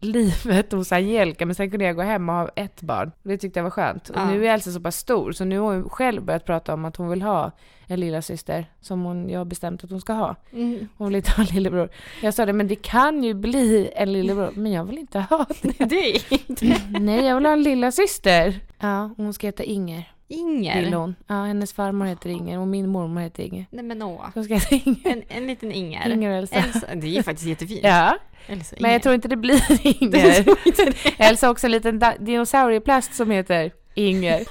tvåbarnslivet 0.00 0.72
hos 0.72 0.92
Angelica. 0.92 1.46
Men 1.46 1.54
sen 1.54 1.70
kunde 1.70 1.84
jag 1.86 1.96
gå 1.96 2.02
hem 2.02 2.28
och 2.28 2.34
ha 2.34 2.48
ett 2.56 2.82
barn. 2.82 3.12
Det 3.22 3.38
tyckte 3.38 3.58
jag 3.58 3.64
var 3.64 3.70
skönt. 3.70 4.08
Och 4.10 4.16
Ja. 4.16 4.30
nu 4.30 4.46
är 4.46 4.54
Elsa 4.54 4.70
så 4.72 4.80
pass 4.80 4.96
stor. 4.96 5.32
Så 5.32 5.44
nu 5.44 5.58
har 5.58 5.74
hon 5.74 5.88
själv 5.88 6.22
börjat 6.24 6.44
prata 6.44 6.74
om 6.74 6.84
att 6.84 6.96
hon 6.96 7.08
vill 7.08 7.22
ha 7.22 7.50
en 7.86 8.00
lilla 8.00 8.22
syster 8.22 8.66
Som 8.80 9.02
hon, 9.02 9.28
jag 9.28 9.40
har 9.40 9.44
bestämt 9.44 9.84
att 9.84 9.90
hon 9.90 10.00
ska 10.00 10.12
ha. 10.12 10.36
Mm. 10.52 10.88
Hon 10.96 11.08
vill 11.08 11.16
inte 11.16 11.30
ha 11.30 11.42
en 11.42 11.54
lillebror. 11.54 11.88
Jag 12.22 12.34
sa 12.34 12.46
det, 12.46 12.52
men 12.52 12.68
det 12.68 12.76
kan 12.82 13.22
ju 13.24 13.34
bli 13.34 13.90
en 13.96 14.12
lillebror. 14.12 14.50
Men 14.54 14.72
jag 14.72 14.84
vill 14.84 14.98
inte 14.98 15.18
ha 15.20 15.46
det. 15.62 15.84
Det 15.84 16.32
inte 16.32 16.80
Nej, 17.00 17.24
jag 17.26 17.34
vill 17.34 17.46
ha 17.46 17.52
en 17.52 17.62
lilla 17.62 17.92
syster. 17.92 18.60
Ja, 18.80 19.10
hon 19.16 19.32
ska 19.34 19.46
heta 19.46 19.62
Inger. 19.62 20.04
Vill 20.28 20.38
Inger. 20.38 20.92
hon. 20.92 21.14
Ja, 21.26 21.44
hennes 21.44 21.72
farmor 21.72 22.06
heter 22.06 22.30
Inger 22.30 22.58
och 22.58 22.68
min 22.68 22.88
mormor 22.88 23.20
heter 23.20 23.42
Inger. 23.42 23.66
Nej 23.70 23.84
men 23.84 24.02
åh. 24.02 24.26
Hon 24.34 24.44
ska 24.44 24.54
heta 24.54 24.74
Inger. 24.74 25.00
En, 25.12 25.22
en 25.28 25.46
liten 25.46 25.72
Inger. 25.72 26.10
Inger 26.10 26.30
och 26.30 26.36
Elsa. 26.36 26.54
Elsa. 26.54 26.86
Det 26.94 27.06
är 27.06 27.10
ju 27.10 27.22
faktiskt 27.22 27.48
jättefint. 27.48 27.80
Ja, 27.84 28.18
Elsa 28.46 28.76
men 28.80 28.92
jag 28.92 29.02
tror 29.02 29.14
inte 29.14 29.28
det 29.28 29.36
blir 29.36 29.62
Inger. 30.02 30.44
det. 30.84 31.24
Elsa 31.24 31.46
har 31.46 31.52
också 31.52 31.66
en 31.66 31.70
liten 31.70 32.02
dinosaurieplast 32.20 33.14
som 33.14 33.30
heter 33.30 33.72
Inger. 33.94 34.42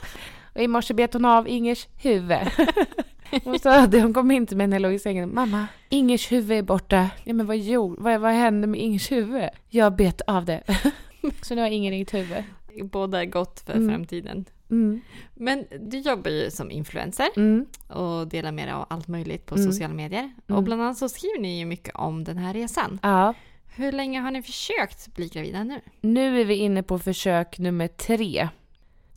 Och 0.55 0.61
i 0.61 0.67
morse 0.67 0.93
bet 0.93 1.13
hon 1.13 1.25
av 1.25 1.47
Ingers 1.47 1.87
huvud. 2.03 2.37
Hon 3.43 3.59
sa 3.59 3.87
det, 3.87 4.01
hon 4.01 4.13
kom 4.13 4.31
in 4.31 4.47
till 4.47 4.57
mig 4.57 4.67
när 4.67 4.75
jag 4.75 4.81
låg 4.81 4.93
i 4.93 4.99
sängen. 4.99 5.33
Mamma, 5.35 5.67
Ingers 5.89 6.31
huvud 6.31 6.57
är 6.57 6.61
borta. 6.61 7.09
Ja 7.23 7.33
men 7.33 7.45
vad 7.45 7.57
gjorde, 7.57 8.01
vad, 8.01 8.19
vad 8.21 8.31
hände 8.31 8.67
med 8.67 8.79
Ingers 8.81 9.11
huvud? 9.11 9.49
Jag 9.69 9.95
bet 9.95 10.21
av 10.27 10.45
det. 10.45 10.63
Så 11.41 11.55
nu 11.55 11.61
har 11.61 11.67
Inger 11.69 11.91
inget 11.91 12.13
huvud. 12.13 12.43
Båda 12.83 13.25
gott 13.25 13.59
för 13.65 13.73
Mm. 13.73 13.89
framtiden. 13.89 14.45
Mm. 14.69 15.01
Men 15.33 15.65
du 15.79 15.97
jobbar 15.99 16.31
ju 16.31 16.51
som 16.51 16.71
influencer 16.71 17.27
Mm. 17.37 17.65
och 17.87 18.27
delar 18.27 18.51
med 18.51 18.67
dig 18.67 18.73
av 18.73 18.85
allt 18.89 19.07
möjligt 19.07 19.45
på 19.45 19.55
Mm. 19.55 19.71
sociala 19.71 19.93
medier. 19.93 20.31
Och 20.45 20.49
Mm. 20.51 20.63
bland 20.63 20.81
annat 20.81 20.97
så 20.97 21.09
skriver 21.09 21.39
ni 21.41 21.59
ju 21.59 21.65
mycket 21.65 21.95
om 21.95 22.23
den 22.23 22.37
här 22.37 22.53
resan. 22.53 22.99
Ja. 23.03 23.33
Hur 23.75 23.91
länge 23.91 24.19
har 24.19 24.31
ni 24.31 24.41
försökt 24.43 25.13
bli 25.15 25.27
gravida 25.29 25.63
nu? 25.63 25.81
Nu 26.01 26.41
är 26.41 26.45
vi 26.45 26.55
inne 26.55 26.83
på 26.83 26.99
försök 26.99 27.59
nummer 27.59 27.87
tre. 27.87 28.49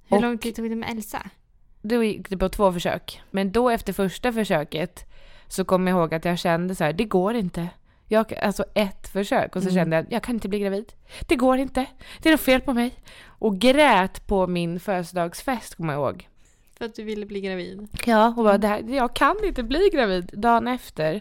Hur 0.09 0.17
Och- 0.17 0.23
lång 0.23 0.39
tid 0.39 0.57
tog 0.57 0.71
det 0.71 0.77
med 0.77 0.91
Elsa? 0.91 1.23
Då 1.83 2.05
gick 2.05 2.29
det 2.31 2.37
på 2.37 2.49
två 2.49 2.73
försök. 2.73 3.21
Men 3.31 3.53
då 3.53 3.71
efter 3.71 3.93
första 3.93 4.33
försöket 4.33 5.05
så 5.49 5.65
kom 5.65 5.87
jag 5.87 5.97
ihåg 5.99 6.15
att 6.15 6.25
jag 6.25 6.39
kände 6.39 6.75
så 6.75 6.85
här, 6.85 6.93
det 6.93 7.05
går 7.05 7.35
inte. 7.35 7.69
Jag, 8.13 8.35
alltså 8.35 8.65
ett 8.75 9.09
försök 9.09 9.57
och 9.57 9.63
så 9.63 9.69
Mm. 9.69 9.75
kände 9.81 9.97
jag, 9.97 10.07
jag 10.11 10.23
kan 10.23 10.35
inte 10.35 10.49
bli 10.49 10.59
gravid. 10.59 10.93
Det 11.27 11.37
går 11.37 11.59
inte. 11.59 11.87
Det 12.23 12.29
är 12.29 12.33
något 12.33 12.41
fel 12.41 12.61
på 12.61 12.73
mig. 12.73 12.95
Och 13.27 13.59
grät 13.59 14.27
på 14.27 14.47
min 14.47 14.81
födelsedagsfest 14.81 15.75
kommer 15.75 15.93
jag 15.93 16.01
ihåg. 16.03 16.29
För 16.79 16.85
att 16.85 16.95
du 16.95 17.03
ville 17.03 17.27
bli 17.27 17.41
gravid? 17.41 17.89
Ja, 18.07 18.29
och 18.29 18.45
bara, 18.45 18.59
det 18.59 18.69
här, 18.69 18.83
jag 18.89 19.15
kan 19.17 19.37
inte 19.45 19.63
bli 19.63 19.91
gravid. 19.93 20.31
Dagen 20.33 20.69
efter 20.69 21.21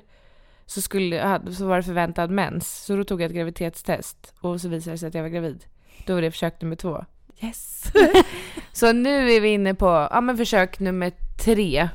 så, 0.66 0.82
skulle, 0.82 1.40
så 1.52 1.66
var 1.66 1.78
det 1.78 1.84
förväntad 1.84 2.30
mens. 2.32 2.86
Så 2.86 2.96
då 2.96 3.04
tog 3.04 3.22
jag 3.22 3.26
ett 3.30 3.36
graviditetstest 3.36 4.34
och 4.40 4.62
så 4.62 4.68
visade 4.70 4.94
det 4.94 4.98
sig 4.98 5.08
att 5.08 5.14
jag 5.14 5.22
var 5.22 5.30
gravid. 5.30 5.66
Då 6.06 6.14
var 6.16 6.22
det 6.22 6.32
försök 6.32 6.62
nummer 6.62 6.76
två. 6.76 7.06
Yes! 7.40 7.84
så 8.74 8.92
nu 8.94 9.32
är 9.32 9.42
vi 9.42 9.50
inne 9.50 9.74
på 9.74 10.08
ja, 10.12 10.22
men 10.22 10.38
försök 10.38 10.80
nummer 10.80 11.12
tre. 11.46 11.90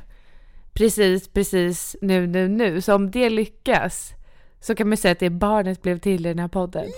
Precis, 0.73 1.27
precis 1.27 1.95
nu, 2.01 2.27
nu, 2.27 2.47
nu. 2.47 2.81
Så 2.81 2.95
om 2.95 3.11
det 3.11 3.29
lyckas 3.29 4.11
så 4.65 4.75
kan 4.75 4.89
man 4.89 4.97
säga 4.97 5.11
att 5.11 5.19
det 5.19 5.29
barnet 5.29 5.81
blev 5.81 5.97
till 5.99 6.25
i 6.25 6.29
den 6.29 6.39
här 6.39 6.47
podden. 6.47 6.83
Yay! 6.83 6.91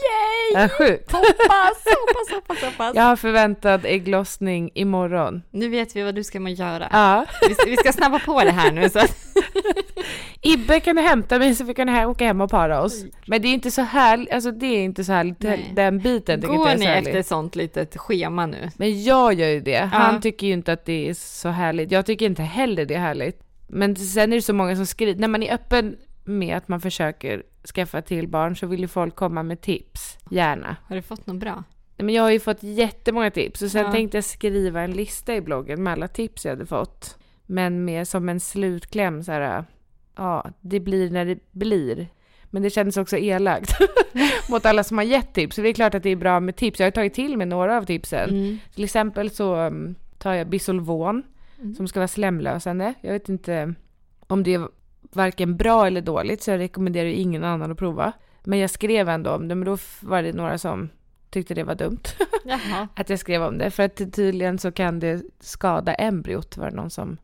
Ja, 0.54 0.70
sjukt. 0.70 1.12
Hoppas, 1.12 1.28
hoppas, 1.86 2.32
hoppas, 2.34 2.64
hoppas. 2.64 2.96
Jag 2.96 3.04
har 3.04 3.16
förväntad 3.16 3.82
ägglossning 3.86 4.72
imorgon. 4.74 5.42
Nu 5.52 5.70
vet 5.70 5.96
vi 5.96 6.04
vad 6.04 6.16
du 6.16 6.24
ska 6.24 6.40
göra. 6.40 6.88
Ja. 6.92 7.26
Vi, 7.48 7.54
ska, 7.56 7.66
vi 7.70 7.78
ska 7.78 7.94
snabba 7.94 8.20
på 8.20 8.44
det 8.44 8.52
här 8.52 8.72
nu. 8.72 8.90
Så 8.90 9.00
Ibbe 10.42 10.80
kan 10.80 10.98
hämta 10.98 11.40
mig 11.40 11.56
så 11.56 11.64
vi 11.64 11.74
kan 11.74 11.90
åka 11.90 12.26
hem 12.26 12.42
och 12.42 12.50
para 12.52 12.82
oss. 12.82 13.06
Men 13.28 13.42
det 13.42 13.48
är 13.48 13.54
inte 13.54 13.72
så 13.72 13.82
härligt, 13.82 14.32
alltså 14.34 14.52
det 14.52 14.66
är 14.68 14.84
inte 14.84 15.04
så 15.04 15.12
härligt, 15.12 15.42
Nej. 15.44 15.72
den 15.76 16.00
biten 16.00 16.36
inte 16.36 16.48
går 16.48 16.56
jag 16.68 16.72
är 16.74 16.78
ni 16.78 16.86
så 16.86 16.92
efter 16.92 17.12
härligt. 17.12 17.28
sånt 17.28 17.56
litet 17.56 17.98
schema 17.98 18.46
nu? 18.46 18.70
Men 18.78 19.04
jag 19.04 19.34
gör 19.34 19.50
ju 19.50 19.60
det. 19.62 19.90
Han 19.94 20.16
Ja. 20.16 20.22
tycker 20.22 20.48
ju 20.48 20.54
inte 20.54 20.74
att 20.74 20.86
det 20.86 21.10
är 21.10 21.14
så 21.14 21.50
härligt. 21.50 21.92
Jag 21.92 22.06
tycker 22.06 22.26
inte 22.26 22.44
heller 22.44 22.86
det 22.86 22.94
är 22.96 23.00
härligt. 23.00 23.40
Men 23.68 23.96
sen 23.96 24.32
är 24.34 24.36
det 24.38 24.42
så 24.42 24.54
många 24.54 24.76
som 24.76 24.86
skriver, 24.86 25.16
när 25.20 25.28
man 25.28 25.44
är 25.44 25.54
öppen 25.54 25.96
med 26.26 26.58
att 26.58 26.68
man 26.68 26.82
försöker 26.82 27.44
skaffa 27.68 28.02
till 28.02 28.28
barn 28.28 28.56
så 28.56 28.68
vill 28.68 28.80
ju 28.80 28.88
folk 28.88 29.16
komma 29.16 29.44
med 29.44 29.62
tips, 29.62 30.18
gärna. 30.32 30.76
Har 30.88 30.96
du 30.96 31.02
fått 31.02 31.28
något 31.28 31.40
bra? 31.40 31.64
Men 31.98 32.10
jag 32.16 32.24
har 32.24 32.32
ju 32.32 32.40
fått 32.40 32.64
jättemånga 32.64 33.32
tips 33.32 33.62
och 33.62 33.72
sen 33.72 33.86
Ja. 33.86 33.92
tänkte 33.92 34.18
jag 34.18 34.24
skriva 34.26 34.82
en 34.82 34.92
lista 34.92 35.36
i 35.36 35.42
bloggen 35.42 35.84
med 35.84 35.94
alla 35.94 36.08
tips 36.08 36.46
jag 36.46 36.52
hade 36.52 36.66
fått. 36.66 37.18
Men 37.46 37.86
med 37.86 38.08
som 38.08 38.30
en 38.30 38.40
slutkläm 38.40 39.24
så 39.24 39.32
här, 39.32 39.66
ja, 40.16 40.50
det 40.62 40.80
blir 40.80 41.12
när 41.12 41.26
det 41.26 41.40
blir. 41.52 42.08
Men 42.50 42.62
det 42.64 42.70
kändes 42.70 42.98
också 42.98 43.18
elakt 43.18 43.72
mot 44.50 44.66
alla 44.66 44.84
som 44.84 44.98
har 44.98 45.06
gett 45.06 45.34
tips. 45.34 45.56
Så 45.56 45.62
det 45.62 45.70
är 45.70 45.74
klart 45.74 45.96
att 45.96 46.04
det 46.04 46.10
är 46.10 46.16
bra 46.16 46.40
med 46.40 46.56
tips. 46.56 46.80
Jag 46.80 46.86
har 46.88 46.92
tagit 46.92 47.14
till 47.14 47.38
mig 47.38 47.48
några 47.48 47.78
av 47.78 47.84
tipsen. 47.86 48.30
Mm. 48.30 48.58
Till 48.76 48.84
exempel 48.84 49.30
så 49.30 49.56
um, 49.56 49.96
tar 50.18 50.34
jag 50.34 50.48
Bisolvon 50.50 51.24
Mm. 51.60 51.76
som 51.76 51.88
ska 51.88 52.00
vara 52.00 52.08
slemlösande. 52.08 52.94
Jag 53.02 53.14
vet 53.14 53.30
inte 53.30 53.74
om 54.20 54.44
det 54.44 54.62
varken 55.12 55.58
bra 55.58 55.88
eller 55.88 56.02
dåligt 56.02 56.44
så 56.44 56.52
jag 56.52 56.60
rekommenderar 56.60 57.06
ju 57.08 57.14
ingen 57.14 57.44
annan 57.44 57.72
att 57.72 57.78
prova. 57.78 58.12
Men 58.44 58.60
jag 58.60 58.70
skrev 58.70 59.10
ändå 59.10 59.32
om 59.32 59.48
det 59.48 59.56
men 59.56 59.66
då 59.66 59.78
var 60.02 60.24
det 60.24 60.34
några 60.34 60.58
som 60.58 60.90
tyckte 61.30 61.54
det 61.54 61.64
var 61.64 61.76
dumt 61.76 62.04
att 62.96 63.10
jag 63.10 63.20
skrev 63.20 63.44
om 63.44 63.58
det. 63.58 63.72
För 63.72 63.84
att 63.84 63.96
tydligen 63.96 64.60
så 64.60 64.72
kan 64.72 65.00
det 65.00 65.24
skada 65.40 65.94
embryot 65.94 66.58
var 66.58 66.70
det 66.70 66.76
någon 66.76 66.90
som 66.90 67.18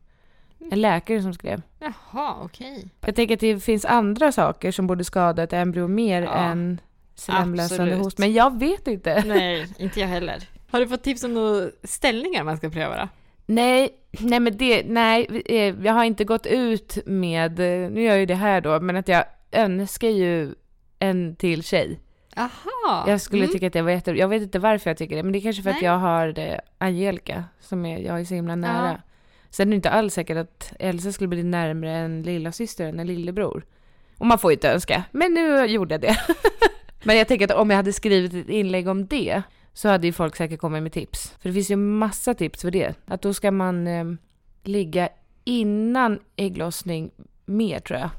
En 0.70 0.80
läkare 0.80 1.22
som 1.22 1.34
skrev. 1.34 1.62
Jaha, 1.78 2.34
okej. 2.42 2.90
Jag 3.00 3.14
tänker 3.16 3.34
att 3.34 3.40
det 3.40 3.60
finns 3.60 3.84
andra 3.84 4.32
saker 4.32 4.72
som 4.72 4.86
borde 4.86 5.04
skada 5.04 5.42
ett 5.42 5.52
embryo 5.52 5.88
mer 5.88 6.22
Ja, 6.22 6.34
än 6.34 6.80
slemlösande 7.14 7.96
host. 7.96 8.18
Men 8.18 8.32
jag 8.32 8.58
vet 8.58 8.88
inte. 8.88 9.22
Nej, 9.26 9.68
inte 9.78 10.00
jag 10.00 10.08
heller. 10.08 10.48
Har 10.70 10.80
du 10.80 10.88
fått 10.88 11.02
tips 11.02 11.24
om 11.24 11.34
några 11.34 11.70
ställningar 11.82 12.44
man 12.44 12.56
ska 12.56 12.70
pröva 12.70 12.96
då? 12.96 13.08
Nej, 13.46 13.90
nej 14.20 14.40
men 14.40 14.56
det, 14.56 14.82
nej, 14.86 15.42
eh, 15.46 15.74
jag 15.84 15.92
har 15.92 16.04
inte 16.04 16.24
gått 16.24 16.46
ut 16.46 16.98
med, 17.06 17.60
eh, 17.60 17.90
nu 17.90 18.02
gör 18.02 18.10
jag 18.10 18.18
ju 18.18 18.26
det 18.26 18.34
här 18.34 18.60
då, 18.60 18.80
men 18.80 18.96
att 18.96 19.08
jag 19.08 19.24
önskar 19.52 20.08
ju 20.08 20.54
en 20.98 21.36
till 21.36 21.62
tjej. 21.62 22.00
Aha. 22.36 23.04
Jag 23.06 23.20
skulle 23.20 23.42
mm. 23.42 23.52
tycka 23.52 23.66
att 23.66 23.72
det 23.72 23.82
var 23.82 23.90
jätte, 23.90 24.10
jag 24.10 24.28
vet 24.28 24.42
inte 24.42 24.58
varför 24.58 24.90
jag 24.90 24.96
tycker 24.96 25.16
det, 25.16 25.22
men 25.22 25.32
det 25.32 25.38
är 25.38 25.40
kanske 25.40 25.62
för 25.62 25.70
att 25.70 25.76
Nej. 25.76 25.84
jag 25.84 25.98
har 25.98 26.60
Angelica, 26.78 27.44
som 27.60 27.86
är, 27.86 27.98
jag 27.98 28.20
är 28.20 28.24
så 28.24 28.34
himla 28.34 28.56
nära. 28.56 28.88
Ja. 28.88 29.10
Sen 29.50 29.68
är 29.68 29.70
det 29.70 29.76
inte 29.76 29.90
alls 29.90 30.14
säkert 30.14 30.36
att 30.36 30.72
Elsa 30.78 31.12
skulle 31.12 31.28
bli 31.28 31.42
närmare 31.42 31.90
en 31.90 32.22
lilla 32.22 32.52
syster 32.52 32.88
än 32.88 33.00
en 33.00 33.06
lillebror. 33.06 33.64
Och 34.18 34.26
man 34.26 34.38
får 34.38 34.50
ju 34.50 34.54
inte 34.54 34.72
önska, 34.72 35.04
men 35.10 35.34
nu 35.34 35.66
gjorde 35.66 35.94
jag 35.94 36.00
det. 36.00 36.16
men 37.04 37.16
jag 37.16 37.28
tänker 37.28 37.44
att 37.44 37.60
om 37.60 37.70
jag 37.70 37.76
hade 37.76 37.92
skrivit 37.92 38.34
ett 38.34 38.48
inlägg 38.48 38.88
om 38.88 39.06
det, 39.06 39.42
så 39.74 39.88
hade 39.88 40.06
ju 40.06 40.12
folk 40.12 40.36
säkert 40.36 40.60
kommit 40.60 40.82
med 40.82 40.92
tips. 40.92 41.34
För 41.40 41.48
det 41.48 41.52
finns 41.52 41.70
ju 41.70 41.76
massa 41.76 42.34
tips 42.34 42.60
för 42.60 42.70
det. 42.70 42.94
Att 43.06 43.22
då 43.22 43.34
ska 43.34 43.50
man 43.50 43.86
eh, 43.86 44.04
ligga 44.62 45.08
innan 45.44 46.18
ägglossning 46.36 47.10
mer 47.44 47.80
tror 47.80 47.98
jag. 47.98 48.10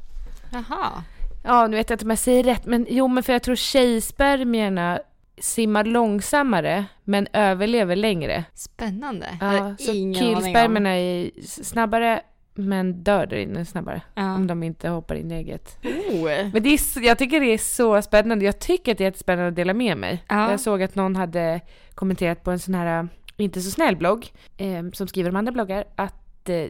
Jaha. 0.52 1.04
Ja, 1.44 1.68
nu 1.68 1.78
vet 1.78 1.90
jag 1.90 1.96
inte 1.96 2.06
om 2.06 2.10
jag 2.10 2.20
säger 2.20 2.44
rätt, 2.44 2.66
men 2.66 2.86
jo, 2.90 3.08
men 3.08 3.24
för 3.24 3.34
jag 3.34 3.44
tror 3.44 3.56
tjejspermierna 3.56 5.00
simmar 5.38 5.84
långsammare, 5.84 6.86
men 7.04 7.28
överlever 7.34 7.96
längre. 7.96 8.44
Spännande. 8.54 9.38
Ja, 9.42 9.76
så 9.80 9.92
killspermierna 9.92 10.90
är 10.90 11.32
snabbare, 11.42 12.22
men 12.56 13.04
dör 13.04 13.26
där 13.26 13.38
inne 13.38 13.66
snabbare. 13.66 14.02
Ja. 14.16 14.36
Om 14.36 14.48
de 14.48 14.64
inte 14.64 14.90
hoppar 14.90 15.16
in 15.16 15.32
i 15.32 15.36
ägget. 15.36 15.78
Oh. 15.84 16.52
Men 16.54 16.64
det 16.64 16.70
är, 16.70 17.06
jag 17.06 17.18
tycker 17.18 17.40
det 17.40 17.54
är 17.54 17.58
så 17.58 18.02
spännande. 18.02 18.46
Jag 18.46 18.60
tycker 18.60 18.92
att 18.92 18.98
det 18.98 19.04
är 19.04 19.06
jättespännande 19.06 19.50
att 19.50 19.56
dela 19.56 19.74
med 19.74 19.98
mig. 19.98 20.24
Ja. 20.28 20.52
Jag 20.52 20.60
såg 20.60 20.84
att 20.84 20.96
någon 20.96 21.16
hade 21.16 21.62
kommenterat 21.96 22.44
på 22.44 22.52
en 22.52 22.60
sån 22.60 22.76
här, 22.76 23.00
äh, 23.00 23.06
inte 23.38 23.62
så 23.62 23.72
snäll 23.72 23.96
blogg, 23.96 24.32
eh, 24.58 24.90
som 24.94 25.08
skriver 25.08 25.30
om 25.30 25.36
andra 25.36 25.52
bloggar, 25.52 25.86
att 25.96 26.50
eh, 26.50 26.66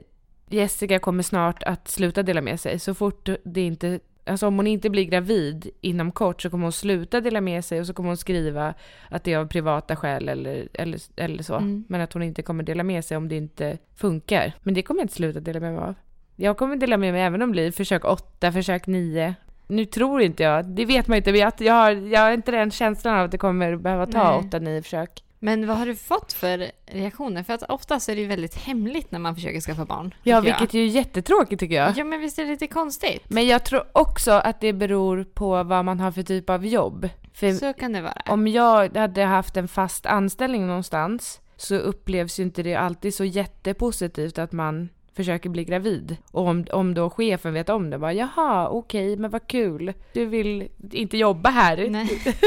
Jessica 0.49 0.99
kommer 0.99 1.23
snart 1.23 1.63
att 1.63 1.87
sluta 1.87 2.23
dela 2.23 2.41
med 2.41 2.59
sig. 2.59 2.79
Så 2.79 2.93
fort 2.93 3.29
det 3.43 3.61
inte, 3.61 3.99
alltså 4.25 4.47
om 4.47 4.55
hon 4.55 4.67
inte 4.67 4.89
blir 4.89 5.03
gravid 5.03 5.69
inom 5.81 6.11
kort 6.11 6.41
så 6.41 6.49
kommer 6.49 6.65
hon 6.65 6.71
sluta 6.71 7.21
dela 7.21 7.41
med 7.41 7.65
sig 7.65 7.79
och 7.79 7.87
så 7.87 7.93
kommer 7.93 8.09
hon 8.09 8.17
skriva 8.17 8.73
att 9.09 9.23
det 9.23 9.33
är 9.33 9.37
av 9.37 9.47
privata 9.47 9.95
skäl 9.95 10.29
eller, 10.29 10.67
eller, 10.73 10.99
eller 11.15 11.43
så. 11.43 11.55
Mm. 11.55 11.85
Men 11.89 12.01
att 12.01 12.13
hon 12.13 12.23
inte 12.23 12.41
kommer 12.41 12.63
dela 12.63 12.83
med 12.83 13.05
sig 13.05 13.17
om 13.17 13.27
det 13.27 13.35
inte 13.35 13.77
funkar. 13.95 14.53
Men 14.63 14.73
det 14.73 14.81
kommer 14.81 14.99
jag 14.99 15.03
inte 15.03 15.13
sluta 15.13 15.39
dela 15.39 15.59
med 15.59 15.73
mig 15.73 15.83
av. 15.83 15.95
Jag 16.35 16.57
kommer 16.57 16.75
dela 16.75 16.97
med 16.97 17.13
mig 17.13 17.21
även 17.21 17.41
om 17.41 17.49
det 17.49 17.51
blir 17.51 17.71
försök 17.71 18.05
åtta, 18.05 18.51
försök 18.51 18.87
nio. 18.87 19.35
Nu 19.67 19.85
tror 19.85 20.21
inte 20.21 20.43
jag, 20.43 20.65
det 20.65 20.85
vet 20.85 21.07
man 21.07 21.17
inte, 21.17 21.31
men 21.31 21.41
jag, 21.41 21.53
jag, 21.57 21.73
har, 21.73 21.91
jag 21.91 22.21
har 22.21 22.31
inte 22.31 22.51
den 22.51 22.71
känslan 22.71 23.17
av 23.17 23.25
att 23.25 23.31
det 23.31 23.37
kommer 23.37 23.75
behöva 23.75 24.05
ta 24.05 24.31
Nej. 24.31 24.47
åtta, 24.47 24.59
nio 24.59 24.81
försök. 24.81 25.24
Men 25.45 25.67
vad 25.67 25.77
har 25.77 25.85
du 25.85 25.95
fått 25.95 26.33
för 26.33 26.71
reaktioner? 26.85 27.43
För 27.43 27.53
att 27.53 27.63
oftast 27.63 28.09
är 28.09 28.15
det 28.15 28.21
ju 28.21 28.27
väldigt 28.27 28.55
hemligt 28.55 29.11
när 29.11 29.19
man 29.19 29.35
försöker 29.35 29.61
skaffa 29.61 29.85
barn. 29.85 30.13
Ja, 30.23 30.37
tycker 30.41 30.49
jag. 30.51 30.59
vilket 30.59 30.75
är 30.75 30.79
ju 30.79 30.87
jättetråkigt 30.87 31.59
tycker 31.59 31.75
jag. 31.75 31.97
Ja, 31.97 32.03
men 32.03 32.19
visst 32.19 32.39
är 32.39 32.43
det 32.45 32.51
lite 32.51 32.67
konstigt? 32.67 33.23
Men 33.27 33.47
jag 33.47 33.63
tror 33.65 33.83
också 33.91 34.31
att 34.31 34.61
det 34.61 34.73
beror 34.73 35.23
på 35.23 35.63
vad 35.63 35.85
man 35.85 35.99
har 35.99 36.11
för 36.11 36.23
typ 36.23 36.49
av 36.49 36.65
jobb. 36.65 37.09
För 37.33 37.51
Så 37.51 37.73
kan 37.73 37.93
det 37.93 38.01
vara. 38.01 38.21
om 38.29 38.47
jag 38.47 38.97
hade 38.97 39.23
haft 39.23 39.57
en 39.57 39.67
fast 39.67 40.05
anställning 40.05 40.67
någonstans 40.67 41.41
så 41.57 41.75
upplevs 41.75 42.39
ju 42.39 42.43
inte 42.43 42.63
det 42.63 42.75
alltid 42.75 43.13
så 43.13 43.23
jättepositivt 43.25 44.37
att 44.37 44.51
man 44.51 44.89
försöker 45.15 45.49
bli 45.49 45.63
gravid. 45.63 46.17
Och 46.31 46.47
om, 46.47 46.65
om 46.71 46.93
då 46.93 47.09
chefen 47.09 47.53
vet 47.53 47.69
om 47.69 47.89
det, 47.89 47.97
bara 47.97 48.13
jaha, 48.13 48.69
okej, 48.69 49.17
men 49.17 49.31
vad 49.31 49.47
kul. 49.47 49.93
Du 50.13 50.25
vill 50.25 50.67
inte 50.91 51.17
jobba 51.17 51.49
här. 51.49 51.87
Nej. 51.89 52.21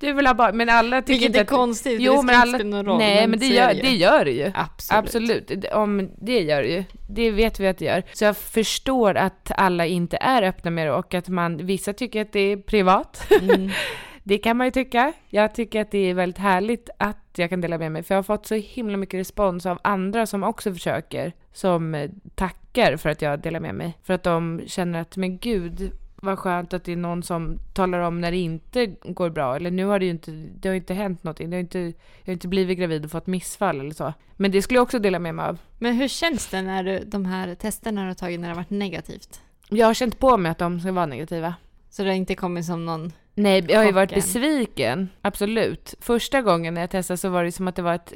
Du 0.00 0.12
vill 0.12 0.26
ha 0.26 0.34
barn. 0.34 0.56
Men 0.56 0.68
alla 0.68 1.02
tycker 1.02 1.12
Vilket 1.12 1.26
inte 1.26 1.38
är 1.38 1.42
att... 1.42 1.48
konstigt, 1.48 2.00
Jo, 2.00 2.12
det 2.12 2.22
men 2.22 2.34
inte 2.34 2.42
alla... 2.42 2.58
spela 2.58 2.76
någon 2.76 2.86
roll. 2.86 2.98
Nej, 2.98 3.26
men 3.26 3.38
det 3.38 3.46
är 3.46 3.74
gör, 3.74 3.82
det 3.82 3.90
gör 3.90 4.24
det 4.24 4.30
ju. 4.30 4.52
Absolut. 4.54 5.04
Absolut. 5.04 5.64
Om 5.72 6.10
det 6.20 6.40
gör 6.40 6.62
det 6.62 6.68
ju. 6.68 6.84
Det 7.08 7.30
vet 7.30 7.60
vi 7.60 7.68
att 7.68 7.78
det 7.78 7.84
gör. 7.84 8.02
Så 8.12 8.24
jag 8.24 8.36
förstår 8.36 9.14
att 9.14 9.52
alla 9.56 9.86
inte 9.86 10.16
är 10.16 10.42
öppna 10.42 10.70
med 10.70 10.86
det 10.86 10.92
och 10.92 11.14
att 11.14 11.28
man, 11.28 11.66
vissa 11.66 11.92
tycker 11.92 12.22
att 12.22 12.32
det 12.32 12.40
är 12.40 12.56
privat. 12.56 13.26
Mm. 13.40 13.70
Det 14.26 14.38
kan 14.38 14.56
man 14.56 14.66
ju 14.66 14.70
tycka. 14.70 15.12
Jag 15.28 15.54
tycker 15.54 15.80
att 15.80 15.90
det 15.90 16.10
är 16.10 16.14
väldigt 16.14 16.38
härligt 16.38 16.90
att 16.98 17.16
jag 17.36 17.50
kan 17.50 17.60
dela 17.60 17.78
med 17.78 17.92
mig. 17.92 18.02
För 18.02 18.14
jag 18.14 18.18
har 18.18 18.22
fått 18.22 18.46
så 18.46 18.54
himla 18.54 18.96
mycket 18.96 19.20
respons 19.20 19.66
av 19.66 19.78
andra 19.84 20.26
som 20.26 20.42
också 20.42 20.72
försöker. 20.72 21.32
Som 21.52 21.94
eh, 21.94 22.10
tackar 22.34 22.96
för 22.96 23.10
att 23.10 23.22
jag 23.22 23.40
delar 23.40 23.60
med 23.60 23.74
mig. 23.74 23.98
För 24.02 24.14
att 24.14 24.22
de 24.22 24.62
känner 24.66 25.00
att, 25.00 25.16
men 25.16 25.38
gud, 25.38 25.92
vad 26.16 26.38
skönt 26.38 26.74
att 26.74 26.84
det 26.84 26.92
är 26.92 26.96
någon 26.96 27.22
som 27.22 27.58
talar 27.74 28.00
om 28.00 28.20
när 28.20 28.30
det 28.30 28.36
inte 28.36 28.86
går 28.86 29.30
bra. 29.30 29.56
Eller 29.56 29.70
nu 29.70 29.84
har 29.84 29.98
det 29.98 30.04
ju 30.04 30.10
inte, 30.10 30.30
det 30.30 30.68
har 30.68 30.74
inte 30.74 30.94
hänt 30.94 31.24
någonting. 31.24 31.50
Det 31.50 31.56
har 31.56 31.60
inte, 31.60 31.78
jag 31.78 32.26
har 32.26 32.32
inte 32.32 32.48
blivit 32.48 32.78
gravid 32.78 33.04
och 33.04 33.10
fått 33.10 33.26
missfall 33.26 33.80
eller 33.80 33.94
så. 33.94 34.12
Men 34.36 34.50
det 34.50 34.62
skulle 34.62 34.76
jag 34.78 34.82
också 34.82 34.98
dela 34.98 35.18
med 35.18 35.34
mig 35.34 35.46
av. 35.46 35.58
Men 35.78 35.94
hur 35.94 36.08
känns 36.08 36.46
det 36.46 36.62
när 36.62 36.84
du, 36.84 36.98
de 36.98 37.24
här 37.24 37.54
testerna 37.54 38.00
du 38.00 38.06
har 38.06 38.14
tagit 38.14 38.40
när 38.40 38.48
det 38.48 38.54
har 38.54 38.62
varit 38.62 38.70
negativt? 38.70 39.40
Jag 39.68 39.86
har 39.86 39.94
känt 39.94 40.18
på 40.18 40.36
mig 40.36 40.52
att 40.52 40.58
de 40.58 40.80
ska 40.80 40.92
vara 40.92 41.06
negativa. 41.06 41.54
Så 41.90 42.02
det 42.02 42.08
har 42.08 42.16
inte 42.16 42.34
kommit 42.34 42.66
som 42.66 42.84
någon... 42.84 43.12
Nej, 43.34 43.64
jag 43.68 43.78
har 43.78 43.84
ju 43.84 43.92
varit 43.92 44.14
besviken. 44.14 45.08
Absolut. 45.20 45.94
Första 46.00 46.42
gången 46.42 46.74
när 46.74 46.80
jag 46.80 46.90
testade 46.90 47.18
så 47.18 47.28
var 47.28 47.44
det 47.44 47.52
som 47.52 47.68
att 47.68 47.76
det 47.76 47.82
var 47.82 47.94
ett 47.94 48.12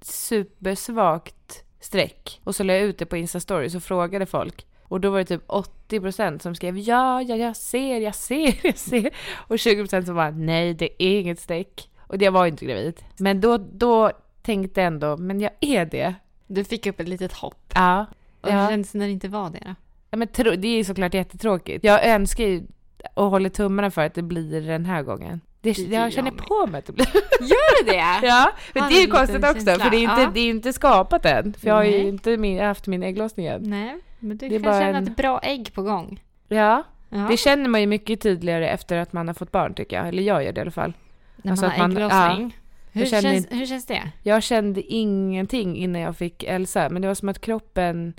supersvagt 0.00 1.64
streck. 1.80 2.40
Och 2.44 2.54
så 2.54 2.62
la 2.64 2.72
jag 2.72 2.82
ut 2.82 2.98
det 2.98 3.06
på 3.06 3.16
Instastory 3.16 3.76
och 3.76 3.82
frågade 3.82 4.26
folk. 4.26 4.66
Och 4.82 5.00
då 5.00 5.10
var 5.10 5.18
det 5.18 5.24
typ 5.24 5.46
80% 5.48 6.38
som 6.38 6.54
skrev 6.54 6.78
ja, 6.78 7.22
ja, 7.22 7.36
jag 7.36 7.56
ser, 7.56 8.00
jag 8.00 8.14
ser, 8.14 8.54
jag 8.62 8.78
ser. 8.78 9.10
Och 9.34 9.56
20% 9.56 10.04
som 10.04 10.14
var 10.14 10.30
nej, 10.30 10.74
det 10.74 11.02
är 11.02 11.20
inget 11.20 11.40
streck. 11.40 11.88
Och 11.98 12.18
det 12.18 12.30
var 12.30 12.44
ju 12.44 12.50
inte 12.50 12.64
gravid. 12.66 13.00
Men 13.18 13.40
då, 13.40 13.56
då 13.56 14.10
tänkte 14.42 14.80
jag 14.80 14.86
ändå, 14.86 15.16
men 15.16 15.40
jag 15.40 15.50
är 15.60 15.86
det. 15.86 16.14
Du 16.46 16.64
fick 16.64 16.86
upp 16.86 17.00
ett 17.00 17.08
litet 17.08 17.32
hopp. 17.32 17.72
Ja. 17.74 18.06
Och 18.40 18.50
hur 18.52 18.58
Ja. 18.58 18.68
känns 18.68 18.92
det 18.92 18.98
när 18.98 19.06
det 19.06 19.12
inte 19.12 19.28
var 19.28 19.50
det 19.50 19.58
då? 19.64 19.74
Ja, 20.10 20.16
men 20.16 20.28
det 20.32 20.68
är 20.68 20.76
ju 20.76 20.84
såklart 20.84 21.14
jättetråkigt. 21.14 21.84
Jag 21.84 22.06
önskar 22.06 22.44
ju 22.44 22.62
och 23.14 23.24
håller 23.30 23.48
tummarna 23.48 23.90
för 23.90 24.02
att 24.06 24.14
det 24.14 24.22
blir 24.22 24.60
den 24.60 24.84
här 24.86 25.02
gången. 25.02 25.40
Det, 25.60 25.72
Det 25.72 25.82
jag 25.96 26.12
känner 26.12 26.30
jag 26.30 26.46
på 26.46 26.66
mig 26.66 26.78
att 26.78 26.86
det 26.86 26.92
blir. 26.92 27.06
Gör 27.40 27.84
det 27.84 27.92
det? 27.92 28.26
Ja, 28.26 28.50
men 28.74 28.88
det 28.88 28.98
är 28.98 29.00
ju 29.00 29.06
konstigt 29.06 29.36
också 29.44 29.52
känsla. 29.54 29.78
för 29.84 29.90
det 29.90 29.96
är 29.96 30.00
inte, 30.02 30.20
Ja. 30.22 30.30
det 30.34 30.40
är 30.40 30.50
inte 30.50 30.72
skapat 30.72 31.24
än. 31.26 31.52
För 31.54 31.66
jag 31.68 31.74
har 31.74 31.84
ju 31.84 31.90
Nej. 31.90 32.08
inte 32.08 32.36
min, 32.36 32.60
haft 32.64 32.86
min 32.86 33.02
ägglossning 33.02 33.46
än. 33.46 33.62
Nej, 33.70 33.98
men 34.18 34.36
du 34.36 34.48
Det 34.48 34.60
kan 34.60 34.80
känna 34.80 34.98
en- 34.98 35.08
ett 35.08 35.16
bra 35.16 35.40
ägg 35.42 35.74
på 35.74 35.82
gång. 35.82 36.22
Ja, 36.48 36.82
Ja. 37.08 37.18
det 37.30 37.36
känner 37.36 37.68
man 37.68 37.80
ju 37.80 37.86
mycket 37.86 38.20
tydligare 38.20 38.68
efter 38.68 38.96
att 38.96 39.12
man 39.12 39.26
har 39.28 39.34
fått 39.34 39.52
barn 39.52 39.74
tycker 39.74 39.96
jag. 39.96 40.08
Eller 40.08 40.22
jag 40.22 40.44
gör 40.44 40.52
det 40.52 40.58
i 40.58 40.62
alla 40.62 40.70
fall. 40.70 40.92
när 41.36 41.50
alltså 41.52 41.66
man 41.66 41.72
har 41.80 41.88
man- 41.88 41.96
ägglossning. 41.96 42.56
Hur, 42.92 43.00
Jag 43.00 43.08
känner 43.10 43.22
känns, 43.32 43.46
hur 43.50 43.66
känns 43.66 43.86
det? 43.86 44.02
Jag 44.22 44.42
kände 44.42 44.82
ingenting 44.82 45.76
innan 45.76 46.02
jag 46.02 46.16
fick 46.16 46.42
Elsa. 46.42 46.88
Men 46.88 47.02
det 47.02 47.08
var 47.08 47.14
som 47.14 47.28
att 47.28 47.40
kroppen 47.40 48.14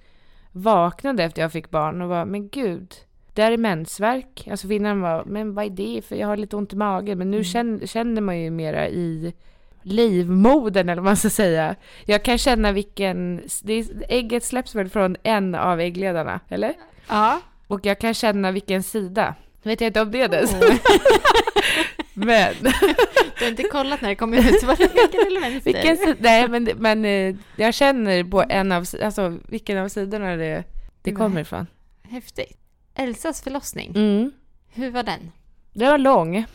vaknade 0.52 1.24
efter 1.24 1.41
jag 1.41 1.52
fick 1.52 1.69
barn 1.69 2.02
och 2.02 2.10
var, 2.10 2.26
men 2.26 2.50
gud. 2.50 2.93
Det 3.34 3.41
här 3.41 3.52
är 3.52 3.58
mensvärk. 3.58 4.48
Alltså 4.52 4.72
innan 4.72 5.02
var, 5.02 5.24
men 5.26 5.54
vad 5.54 5.65
är 5.65 5.69
det 5.69 6.02
för 6.06 6.15
jag 6.15 6.28
har 6.28 6.38
lite 6.38 6.56
ont 6.56 6.74
i 6.74 6.76
magen. 6.76 7.17
Men 7.17 7.32
nu 7.32 7.38
Mm. 7.38 7.43
känner, 7.43 7.88
känner 7.88 8.22
man 8.22 8.39
ju 8.39 8.50
mera 8.52 8.88
i 8.88 9.34
livmodern 9.82 10.89
eller 10.89 11.02
vad 11.02 11.10
man 11.10 11.17
ska 11.17 11.30
säga. 11.30 11.76
Jag 12.06 12.24
kan 12.24 12.38
känna 12.38 12.72
vilken, 12.72 13.41
det 13.63 13.86
ägget 14.10 14.43
släpps 14.43 14.76
väl 14.76 14.89
från 14.89 15.15
en 15.24 15.56
av 15.56 15.80
äggledarna, 15.80 16.39
eller? 16.50 16.74
Ja. 17.08 17.41
Och 17.67 17.86
jag 17.86 18.00
kan 18.00 18.13
känna 18.13 18.52
vilken 18.52 18.84
sida. 18.84 19.36
Vet 19.63 19.82
jag 19.82 19.88
inte 19.89 20.02
om 20.02 20.12
det 20.12 20.22
är 20.22 20.28
det. 20.28 20.43
Oh. 20.43 20.76
Men 22.13 22.54
Du 23.39 23.43
har 23.46 23.50
inte 23.50 23.63
kollat 23.63 24.02
när 24.02 24.10
det 24.10 24.15
kommer 24.15 24.38
ut, 24.38 24.63
var 24.63 24.76
det 24.76 24.84
höger 25.02 25.28
eller 25.28 25.41
vänster? 25.41 25.74
vilken 25.74 25.98
sida, 25.98 26.15
nej 26.19 26.48
men, 26.48 26.69
men 26.78 27.06
eh, 27.06 27.36
jag 27.56 27.74
känner 27.74 28.24
på 28.24 28.43
en 28.50 28.72
av, 28.72 28.86
alltså 29.04 29.38
vilken 29.48 29.78
av 29.78 29.88
sidorna 29.88 30.36
det, 30.36 30.63
det 31.02 31.12
kommer 31.12 31.41
ifrån. 31.41 31.67
Häftigt. 32.04 32.58
Elsas 32.95 33.41
förlossning, 33.41 33.91
Mm. 33.95 34.32
hur 34.73 34.91
var 34.91 35.03
den? 35.03 35.32
Det 35.73 35.86
var 35.86 35.97
lång. 35.97 36.45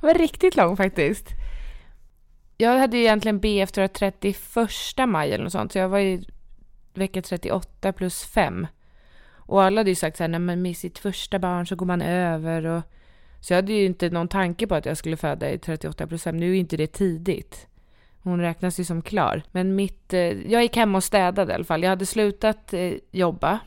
det 0.00 0.06
var 0.06 0.14
riktigt 0.14 0.56
lång 0.56 0.76
faktiskt. 0.76 1.28
Jag 2.56 2.78
hade 2.78 2.96
ju 2.96 3.02
egentligen 3.02 3.40
B 3.40 3.60
efter 3.60 3.88
31 3.88 5.06
maj 5.08 5.32
eller 5.32 5.44
något 5.44 5.52
sånt, 5.52 5.72
så 5.72 5.78
jag 5.78 5.88
var 5.88 5.98
i 5.98 6.24
vecka 6.94 7.22
38 7.22 7.92
plus 7.92 8.24
5. 8.24 8.66
Och 9.30 9.62
alla 9.62 9.80
hade 9.80 9.90
ju 9.90 9.94
sagt 9.94 10.16
så 10.16 10.22
här, 10.22 10.28
nej 10.28 10.40
men 10.40 10.62
med 10.62 10.76
sitt 10.76 10.98
första 10.98 11.38
barn 11.38 11.66
så 11.66 11.76
går 11.76 11.86
man 11.86 12.02
över 12.02 12.66
och... 12.66 12.82
Så 13.40 13.52
jag 13.52 13.56
hade 13.58 13.72
ju 13.72 13.84
inte 13.86 14.10
någon 14.10 14.28
tanke 14.28 14.66
på 14.66 14.74
att 14.74 14.86
jag 14.86 14.96
skulle 14.96 15.16
föda 15.16 15.50
i 15.50 15.58
38 15.58 16.06
plus 16.06 16.22
5. 16.24 16.36
Nu 16.36 16.46
är 16.46 16.50
ju 16.50 16.58
inte 16.58 16.76
det 16.76 16.86
tidigt. 16.86 17.66
Hon 18.22 18.40
räknas 18.40 18.80
ju 18.80 18.84
som 18.84 19.02
klar. 19.02 19.42
Men 19.52 19.74
mitt... 19.76 20.12
Eh, 20.14 20.20
jag 20.52 20.62
gick 20.62 20.76
hem 20.76 20.94
och 20.94 21.04
städade 21.04 21.52
i 21.52 21.54
alla 21.54 21.64
fall. 21.64 21.82
Jag 21.82 21.90
hade 21.90 22.06
slutat 22.06 22.72
eh, 22.74 22.92
jobba 23.10 23.58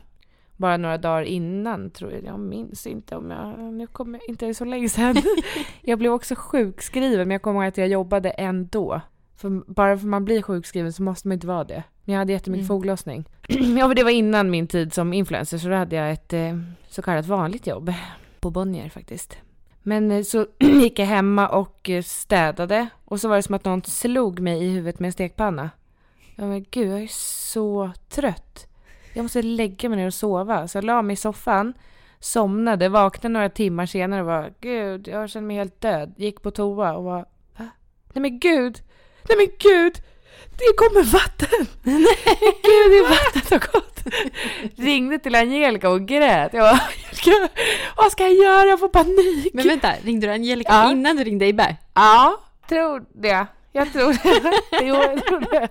bara 0.62 0.76
några 0.76 0.98
dagar 0.98 1.22
innan, 1.22 1.90
tror 1.90 2.12
jag. 2.12 2.24
Jag 2.24 2.40
minns 2.40 2.86
inte 2.86 3.16
om 3.16 3.30
jag... 3.30 3.58
Nu 3.58 3.86
kommer 3.86 4.18
jag 4.18 4.28
inte 4.28 4.54
så 4.54 4.64
länge 4.64 4.88
sedan. 4.88 5.16
jag 5.80 5.98
blev 5.98 6.12
också 6.12 6.34
sjukskriven, 6.34 7.28
men 7.28 7.30
jag 7.34 7.42
kommer 7.42 7.60
ihåg 7.60 7.68
att 7.68 7.78
jag 7.78 7.88
jobbade 7.88 8.30
ändå. 8.30 9.00
För 9.36 9.72
bara 9.72 9.98
för 9.98 10.06
man 10.06 10.24
blir 10.24 10.42
sjukskriven 10.42 10.92
så 10.92 11.02
måste 11.02 11.28
man 11.28 11.32
inte 11.34 11.46
vara 11.46 11.64
det. 11.64 11.82
Men 12.04 12.12
jag 12.12 12.18
hade 12.18 12.32
jättemycket 12.32 12.60
Mm. 12.62 12.68
foglossning. 12.68 13.24
ja, 13.78 13.86
och 13.86 13.94
det 13.94 14.02
var 14.02 14.10
innan 14.10 14.50
min 14.50 14.66
tid 14.66 14.92
som 14.92 15.12
influencer 15.12 15.58
så 15.58 15.68
då 15.68 15.74
hade 15.74 15.96
jag 15.96 16.12
ett 16.12 16.32
eh, 16.32 16.58
så 16.88 17.02
kallat 17.02 17.26
vanligt 17.26 17.66
jobb. 17.66 17.92
På 18.40 18.50
Bonnier 18.50 18.88
faktiskt. 18.88 19.36
Men 19.82 20.10
eh, 20.10 20.22
så 20.22 20.46
gick 20.58 20.98
jag 20.98 21.06
hemma 21.06 21.48
och 21.48 21.90
eh, 21.90 22.02
städade 22.02 22.86
och 23.04 23.20
så 23.20 23.28
var 23.28 23.36
det 23.36 23.42
som 23.42 23.54
att 23.54 23.64
någon 23.64 23.82
slog 23.82 24.40
mig 24.40 24.64
i 24.64 24.68
huvudet 24.70 25.00
med 25.00 25.06
en 25.08 25.12
stekpanna. 25.12 25.70
Ja 26.36 26.44
men 26.44 26.64
gud, 26.70 26.88
jag 26.90 27.02
är 27.02 27.08
så 27.10 27.90
trött. 28.08 28.66
Jag 29.14 29.22
måste 29.22 29.42
lägga 29.42 29.88
mig 29.88 29.98
ner 29.98 30.06
och 30.06 30.14
sova. 30.14 30.68
Så 30.68 30.76
jag 30.78 30.84
la 30.84 31.02
mig 31.02 31.14
i 31.14 31.16
soffan, 31.16 31.74
somnade, 32.20 32.88
vaknade 32.88 33.32
några 33.32 33.48
timmar 33.48 33.86
senare 33.86 34.20
och 34.20 34.26
var 34.26 34.54
gud, 34.60 35.08
jag 35.08 35.30
känner 35.30 35.46
mig 35.46 35.56
helt 35.56 35.80
död. 35.80 36.14
Gick 36.16 36.42
på 36.42 36.50
toa 36.50 36.92
och 36.96 37.04
var 37.04 37.18
va? 37.58 37.66
Nej 38.12 38.20
men 38.22 38.38
gud! 38.38 38.78
Nej 39.28 39.36
men 39.38 39.46
gud! 39.58 39.92
Det 40.58 40.76
kommer 40.76 41.02
vatten! 41.02 41.66
Nej 41.82 42.16
gud, 42.62 42.90
det 42.90 42.98
är 42.98 43.08
vatten 43.08 43.42
har 43.50 43.72
gått! 43.80 44.00
Ringde 44.78 45.18
till 45.18 45.34
Angelica 45.34 45.88
och 45.90 46.00
grät. 46.08 46.52
Jag 46.52 46.62
bara, 46.62 46.80
vad 47.96 48.12
ska 48.12 48.22
jag 48.22 48.34
göra? 48.34 48.66
Jag 48.66 48.80
får 48.80 48.88
panik! 48.88 49.54
Men 49.54 49.68
vänta, 49.68 49.92
ringde 50.04 50.26
du 50.26 50.32
Angelica 50.32 50.72
Ja. 50.72 50.90
innan 50.90 51.16
du 51.16 51.24
ringde 51.24 51.46
Ibbe? 51.46 51.76
Ja, 51.94 52.36
tror 52.68 53.04
det. 53.14 53.46
Jag 53.72 53.92
tror 53.92 54.12
det. 54.12 54.60
Jo, 54.86 54.94
jag 54.96 55.24
tror 55.26 55.40
det. 55.40 55.68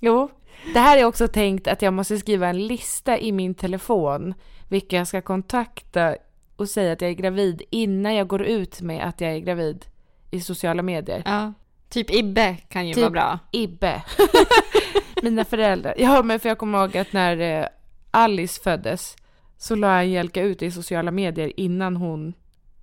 Jo. 0.00 0.30
Det 0.74 0.78
här 0.80 0.96
är 0.98 1.04
också 1.04 1.28
tänkt 1.28 1.66
att 1.68 1.82
jag 1.82 1.92
måste 1.94 2.18
skriva 2.18 2.48
en 2.48 2.66
lista 2.66 3.18
i 3.18 3.32
min 3.32 3.54
telefon 3.54 4.34
vilka 4.68 4.96
jag 4.96 5.06
ska 5.06 5.20
kontakta 5.20 6.16
och 6.56 6.68
säga 6.68 6.92
att 6.92 7.00
jag 7.00 7.10
är 7.10 7.14
gravid 7.14 7.62
innan 7.70 8.14
jag 8.14 8.26
går 8.28 8.42
ut 8.42 8.80
med 8.80 9.08
att 9.08 9.20
jag 9.20 9.32
är 9.32 9.38
gravid 9.38 9.84
i 10.30 10.40
sociala 10.40 10.82
medier. 10.82 11.22
Ja. 11.26 11.52
Typ 11.88 12.10
Ibbe 12.10 12.56
kan 12.68 12.88
ju 12.88 12.94
Typ- 12.94 13.00
vara 13.02 13.10
bra. 13.10 13.38
Ibbe. 13.52 14.02
Mina 15.22 15.44
föräldrar. 15.44 15.94
Ja, 15.98 16.22
men 16.22 16.40
för 16.40 16.48
jag 16.48 16.58
kommer 16.58 16.78
ihåg 16.78 16.96
att 16.96 17.12
när 17.12 17.60
eh, 17.60 17.66
Alice 18.10 18.60
föddes 18.62 19.16
så 19.58 19.74
la 19.74 19.88
Angelica 19.98 20.42
ut 20.42 20.62
i 20.62 20.70
sociala 20.70 21.10
medier 21.10 21.60
innan 21.60 21.96
hon 21.96 22.34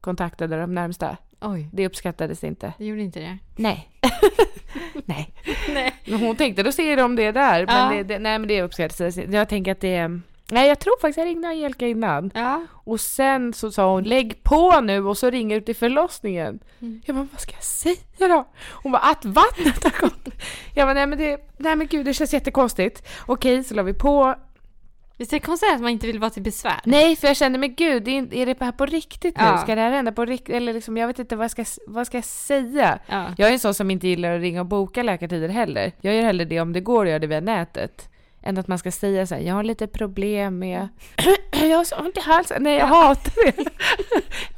kontaktade 0.01 0.59
de 0.61 0.73
närmsta. 0.75 1.17
Oj, 1.41 1.69
Det 1.73 1.85
uppskattades 1.85 2.43
inte. 2.43 2.73
det 2.77 2.85
gjorde 2.85 3.01
inte 3.01 3.19
det. 3.19 3.37
Nej. 3.55 3.89
nej. 5.05 5.33
Nej. 5.73 5.93
Hon 6.19 6.35
tänkte, 6.35 6.63
då 6.63 6.71
ser 6.71 6.97
de 6.97 7.15
det 7.15 7.31
där. 7.31 7.65
Men 7.65 7.75
Ja. 7.75 7.97
det, 7.97 8.03
det, 8.03 8.19
nej, 8.19 8.39
men 8.39 8.47
det 8.47 8.61
uppskattades 8.61 9.17
inte. 9.17 9.37
Jag 9.37 9.49
tänker 9.49 9.71
att 9.71 9.81
det 9.81 9.95
är... 9.95 10.21
Nej, 10.51 10.67
jag 10.67 10.79
tror 10.79 10.93
faktiskt 11.01 11.17
jag 11.17 11.25
ringde 11.25 11.47
Angelica 11.47 11.87
innan. 11.87 12.31
Ja. 12.35 12.65
Och 12.71 12.99
sen 12.99 13.53
så 13.53 13.71
sa 13.71 13.91
hon, 13.93 14.03
lägg 14.03 14.43
på 14.43 14.81
nu 14.81 15.05
och 15.05 15.17
så 15.17 15.29
ringer 15.29 15.55
du 15.59 15.65
till 15.65 15.75
förlossningen. 15.75 16.59
Mm. 16.81 17.01
Jag 17.05 17.15
bara, 17.15 17.27
vad 17.31 17.39
ska 17.41 17.53
jag 17.53 17.63
säga 17.63 17.95
då? 18.27 18.47
Hon 18.71 18.91
bara, 18.91 19.01
att 19.01 19.25
vattnet 19.25 19.83
har 19.83 20.01
gått. 20.01 20.27
Jag 20.75 20.87
bara, 20.87 20.93
nej 20.93 21.07
men, 21.07 21.17
det, 21.17 21.39
nej 21.57 21.75
men 21.75 21.87
gud, 21.87 22.05
det 22.05 22.13
känns 22.13 22.33
jättekonstigt. 22.33 23.07
Okej, 23.25 23.63
så 23.63 23.73
la 23.73 23.83
vi 23.83 23.93
på. 23.93 24.35
Visst 25.17 25.33
är 25.33 25.39
det 25.39 25.45
konstigt 25.45 25.69
att 25.73 25.81
man 25.81 25.89
inte 25.91 26.07
vill 26.07 26.19
vara 26.19 26.29
till 26.29 26.43
besvär? 26.43 26.79
Nej, 26.83 27.15
för 27.15 27.27
jag 27.27 27.37
kände, 27.37 27.59
men 27.59 27.75
gud, 27.75 28.07
är, 28.07 28.45
det 28.45 28.59
här 28.61 28.71
på 28.71 28.85
riktigt 28.85 29.37
nu? 29.37 29.43
Ja. 29.43 29.57
Ska 29.57 29.75
det 29.75 29.81
här 29.81 29.91
hända 29.91 30.11
på 30.11 30.25
riktigt? 30.25 30.55
Eller 30.55 30.73
liksom, 30.73 30.97
jag 30.97 31.07
vet 31.07 31.19
inte, 31.19 31.35
vad 31.35 31.51
ska, 31.51 31.61
jag- 31.61 31.67
vad 31.93 32.07
ska 32.07 32.17
jag 32.17 32.25
säga? 32.25 32.99
Ja. 33.07 33.25
Jag 33.37 33.49
är 33.49 33.53
en 33.53 33.59
sån 33.59 33.73
som 33.73 33.91
inte 33.91 34.07
gillar 34.07 34.35
att 34.35 34.41
ringa 34.41 34.59
och 34.59 34.65
boka 34.65 35.03
läkartider 35.03 35.49
heller. 35.49 35.91
Jag 36.01 36.15
gör 36.15 36.23
hellre 36.23 36.45
det 36.45 36.59
om 36.61 36.73
det 36.73 36.81
går 36.81 37.05
att 37.05 37.09
göra 37.09 37.19
det 37.19 37.27
via 37.27 37.39
nätet. 37.39 38.09
Än 38.43 38.57
att 38.57 38.67
man 38.67 38.79
ska 38.79 38.91
säga 38.91 39.27
så 39.27 39.35
här, 39.35 39.41
jag 39.41 39.53
har 39.55 39.63
lite 39.63 39.87
problem 39.87 40.59
med... 40.59 40.87
jag 41.51 41.77
har 41.77 41.83
så 41.83 41.95
ont 41.95 42.17
i 42.17 42.21
halsen. 42.21 42.63
Nej, 42.63 42.77
jag 42.77 42.87
hatar 42.87 43.45
det. 43.45 43.65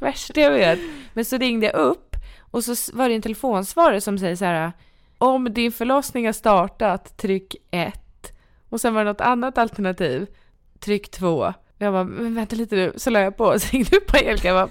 Värsta 0.00 0.40
jag 0.40 0.50
vet. 0.50 0.78
Men 1.12 1.24
så 1.24 1.36
ringde 1.38 1.66
jag 1.66 1.74
upp 1.74 2.16
och 2.50 2.64
så 2.64 2.96
var 2.96 3.08
det 3.08 3.14
en 3.14 3.22
telefonsvarare 3.22 4.00
som 4.00 4.18
säger 4.18 4.36
så 4.36 4.44
här, 4.44 4.72
om 5.18 5.54
din 5.54 5.72
förlossning 5.72 6.26
har 6.26 6.32
startat, 6.32 7.16
tryck 7.16 7.54
1. 7.70 7.94
Och 8.68 8.80
sen 8.80 8.94
var 8.94 9.04
det 9.04 9.10
något 9.10 9.20
annat 9.20 9.58
alternativ, 9.58 10.26
tryck 10.80 11.10
2. 11.10 11.52
Jag 11.78 11.92
bara, 11.92 12.04
men 12.04 12.34
vänta 12.34 12.56
lite 12.56 12.76
nu. 12.76 12.92
Så 12.96 13.10
la 13.10 13.20
jag 13.20 13.36
på 13.36 13.44
och 13.44 13.62
så 13.62 13.68
ringde 13.72 13.96
upp 13.96 14.14
Angelica. 14.14 14.48
Jag 14.48 14.56
bara, 14.56 14.70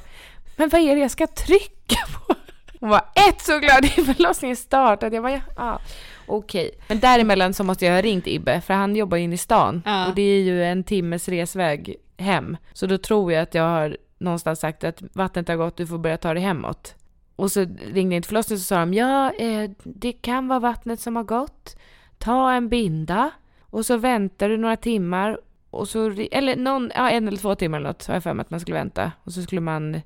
men 0.55 0.69
vad 0.69 0.81
är 0.81 0.95
det 0.95 1.01
jag 1.01 1.11
ska 1.11 1.27
trycka 1.27 1.97
på? 2.13 2.35
Hon 2.79 2.89
var 2.89 3.01
ett 3.29 3.41
så 3.41 3.59
glad 3.59 3.85
i 3.85 3.87
förlossningen 3.87 4.57
startat. 4.57 5.13
Jag 5.13 5.23
bara, 5.23 5.31
ja, 5.33 5.41
ah, 5.55 5.79
okej. 6.27 6.71
Men 6.87 6.99
däremellan 6.99 7.53
så 7.53 7.63
måste 7.63 7.85
jag 7.85 7.93
ha 7.93 8.01
ringt 8.01 8.27
Ibbe, 8.27 8.61
för 8.61 8.73
han 8.73 8.95
jobbar 8.95 9.17
inne 9.17 9.35
i 9.35 9.37
stan. 9.37 9.81
Ja. 9.85 10.07
Och 10.07 10.15
det 10.15 10.21
är 10.21 10.41
ju 10.41 10.63
en 10.63 10.83
timmes 10.83 11.29
resväg 11.29 11.95
hem. 12.17 12.57
Så 12.73 12.85
då 12.85 12.97
tror 12.97 13.31
jag 13.31 13.41
att 13.41 13.53
jag 13.53 13.63
har 13.63 13.97
någonstans 14.17 14.59
sagt 14.59 14.83
att 14.83 15.03
vattnet 15.13 15.47
har 15.47 15.55
gått, 15.55 15.77
du 15.77 15.87
får 15.87 15.97
börja 15.97 16.17
ta 16.17 16.33
dig 16.33 16.43
hemåt. 16.43 16.95
Och 17.35 17.51
så 17.51 17.65
ringde 17.85 18.15
jag 18.15 18.23
till 18.23 18.27
förlossningen 18.27 18.57
och 18.57 18.61
så 18.61 18.67
sa 18.67 18.79
de, 18.79 18.93
ja, 18.93 19.31
eh, 19.33 19.69
det 19.83 20.11
kan 20.11 20.47
vara 20.47 20.59
vattnet 20.59 20.99
som 20.99 21.15
har 21.15 21.23
gått. 21.23 21.77
Ta 22.17 22.51
en 22.51 22.69
binda 22.69 23.31
och 23.61 23.85
så 23.85 23.97
väntar 23.97 24.49
du 24.49 24.57
några 24.57 24.77
timmar 24.77 25.39
och 25.69 25.87
så, 25.87 26.13
eller 26.31 26.55
någon, 26.55 26.91
ja, 26.95 27.09
en 27.09 27.27
eller 27.27 27.37
två 27.37 27.55
timmar 27.55 27.77
eller 27.77 27.87
något 27.89 28.07
har 28.07 28.13
jag 28.13 28.23
för 28.23 28.33
mig 28.33 28.41
att 28.41 28.49
man 28.49 28.59
skulle 28.59 28.77
vänta. 28.77 29.11
Och 29.23 29.31
så 29.33 29.41
skulle 29.41 29.61
man 29.61 30.01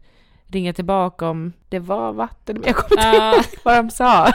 ringa 0.48 0.74
tillbaka 0.74 1.30
om 1.30 1.54
det 1.70 1.80
var 1.80 2.14
vatten, 2.14 2.56
men 2.56 2.64
jag 2.68 2.76
kommer 2.76 3.08
inte 3.08 3.18
ihåg 3.18 3.46
vad 3.64 3.76
de 3.78 3.90
sa. 3.90 4.32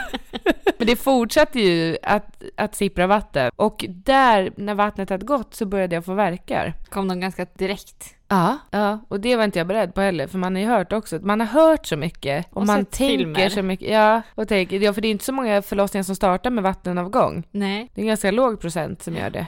Men 0.77 0.87
det 0.87 0.95
fortsatte 0.95 1.59
ju 1.59 1.97
att, 2.03 2.43
att 2.55 2.75
sippra 2.75 3.07
vatten. 3.07 3.51
Och 3.55 3.85
där, 3.87 4.51
när 4.55 4.73
vattnet 4.75 5.09
hade 5.09 5.25
gått, 5.25 5.53
så 5.53 5.65
började 5.65 5.95
jag 5.95 6.05
få 6.05 6.13
verkar. 6.13 6.73
Kom 6.89 7.07
de 7.07 7.19
ganska 7.19 7.45
direkt? 7.57 8.13
Ja. 8.27 8.57
ja, 8.71 8.99
och 9.07 9.19
det 9.19 9.35
var 9.35 9.43
inte 9.43 9.59
jag 9.59 9.67
beredd 9.67 9.93
på 9.93 10.01
heller, 10.01 10.27
för 10.27 10.37
man 10.37 10.55
har 10.55 10.61
ju 10.61 10.67
hört 10.67 10.93
också, 10.93 11.19
man 11.21 11.39
har 11.39 11.47
hört 11.47 11.85
så 11.85 11.97
mycket 11.97 12.45
och, 12.49 12.57
Och 12.57 12.65
man 12.65 12.85
tänker 12.85 13.17
filmer. 13.17 13.49
så 13.49 13.61
mycket. 13.61 13.89
Ja, 13.89 14.21
och 14.35 14.47
tänker, 14.47 14.79
ja, 14.79 14.93
för 14.93 15.01
det 15.01 15.07
är 15.07 15.11
inte 15.11 15.25
så 15.25 15.31
många 15.33 15.61
förlossningar 15.61 16.03
som 16.03 16.15
startar 16.15 16.49
med 16.49 16.63
vattenavgång. 16.63 17.43
Nej. 17.51 17.91
Det 17.95 18.01
är 18.01 18.03
en 18.03 18.07
ganska 18.07 18.31
låg 18.31 18.61
procent 18.61 19.01
som 19.01 19.15
gör 19.15 19.29
det, 19.29 19.47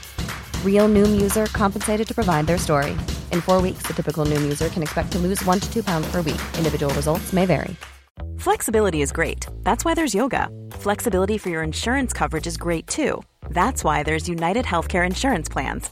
Real 0.65 0.89
Noom 0.89 1.21
user 1.21 1.45
compensated 1.47 2.07
to 2.07 2.15
provide 2.15 2.47
their 2.47 2.57
story. 2.57 2.93
In 3.31 3.41
four 3.41 3.61
weeks, 3.61 3.83
the 3.83 3.93
typical 3.93 4.25
Noom 4.25 4.41
user 4.41 4.69
can 4.69 4.81
expect 4.81 5.11
to 5.11 5.19
lose 5.19 5.45
one 5.45 5.59
to 5.59 5.71
two 5.71 5.83
pounds 5.83 6.09
per 6.09 6.21
week. 6.23 6.41
Individual 6.57 6.91
results 6.95 7.31
may 7.31 7.45
vary. 7.45 7.75
Flexibility 8.39 9.01
is 9.03 9.11
great. 9.11 9.45
That's 9.61 9.85
why 9.85 9.93
there's 9.93 10.15
yoga. 10.15 10.49
Flexibility 10.71 11.37
for 11.37 11.49
your 11.49 11.61
insurance 11.61 12.11
coverage 12.11 12.47
is 12.47 12.57
great 12.57 12.87
too. 12.87 13.21
That's 13.51 13.83
why 13.83 14.01
there's 14.01 14.27
United 14.27 14.65
Healthcare 14.65 15.05
Insurance 15.05 15.47
Plans. 15.47 15.91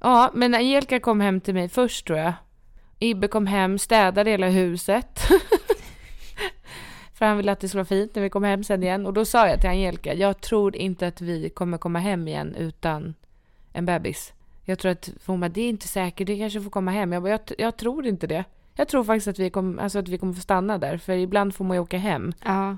Ja, 0.00 0.30
men 0.34 0.54
Angelica 0.54 1.00
kom 1.00 1.20
hem 1.20 1.40
till 1.40 1.54
mig 1.54 1.68
först 1.68 2.06
tror 2.06 2.18
jag. 2.18 2.32
Ibbe 2.98 3.28
kom 3.28 3.46
hem, 3.46 3.78
städade 3.78 4.30
hela 4.30 4.48
huset. 4.48 5.20
För 7.14 7.26
han 7.26 7.36
ville 7.36 7.52
att 7.52 7.60
det 7.60 7.68
skulle 7.68 7.78
vara 7.78 7.86
fint 7.86 8.14
när 8.14 8.22
vi 8.22 8.30
kom 8.30 8.44
hem 8.44 8.64
sen 8.64 8.82
igen. 8.82 9.06
Och 9.06 9.12
då 9.12 9.24
sa 9.24 9.48
jag 9.48 9.60
till 9.60 9.70
Angelica, 9.70 10.14
jag 10.14 10.40
tror 10.40 10.76
inte 10.76 11.06
att 11.06 11.20
vi 11.20 11.48
kommer 11.48 11.78
komma 11.78 11.98
hem 11.98 12.28
igen 12.28 12.54
utan 12.54 13.14
en 13.72 13.86
bebis. 13.86 14.32
Jag 14.64 14.78
tror 14.78 14.92
att, 14.92 15.10
hon 15.26 15.40
bara, 15.40 15.48
det 15.48 15.60
är 15.60 15.68
inte 15.68 15.88
säkert, 15.88 16.26
det 16.26 16.38
kanske 16.38 16.60
får 16.60 16.70
komma 16.70 16.90
hem. 16.90 17.12
Jag 17.12 17.22
bara, 17.22 17.30
jag, 17.30 17.40
jag 17.58 17.76
tror 17.76 18.06
inte 18.06 18.26
det. 18.26 18.44
Jag 18.76 18.88
tror 18.88 19.04
faktiskt 19.04 19.28
att 19.28 19.38
vi, 19.38 19.50
kom, 19.50 19.78
alltså 19.78 19.98
att 19.98 20.08
vi 20.08 20.18
kommer 20.18 20.32
få 20.32 20.40
stanna 20.40 20.78
där, 20.78 20.98
för 20.98 21.12
ibland 21.12 21.54
får 21.54 21.64
man 21.64 21.76
ju 21.76 21.80
åka 21.80 21.98
hem. 21.98 22.32
Ja. 22.44 22.76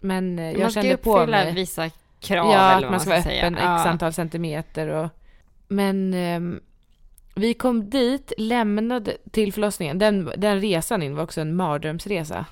Men 0.00 0.38
eh, 0.38 0.50
jag 0.50 0.60
man 0.60 0.70
ska 0.70 0.80
kände 0.80 0.90
ju 0.90 0.96
på 0.96 1.18
uppfylla 1.18 1.36
mig... 1.44 1.54
vissa 1.54 1.90
krav. 2.20 2.50
Ja, 2.52 2.70
eller 2.70 2.76
att 2.76 2.82
vad 2.82 2.90
man 2.90 3.00
ska 3.00 3.10
vara 3.10 3.22
säga. 3.22 3.42
öppen 3.42 3.54
x 3.54 3.62
Ja. 3.62 3.88
antal 3.88 4.12
centimeter 4.12 4.88
och... 4.88 5.08
Men 5.68 6.14
ehm, 6.14 6.60
vi 7.34 7.54
kom 7.54 7.90
dit, 7.90 8.32
lämnade 8.38 9.16
till 9.30 9.52
förlossningen. 9.52 9.98
Den, 9.98 10.32
den 10.36 10.60
resan 10.60 11.02
in 11.02 11.16
var 11.16 11.22
också 11.22 11.40
en 11.40 11.56
mardrömsresa. 11.56 12.46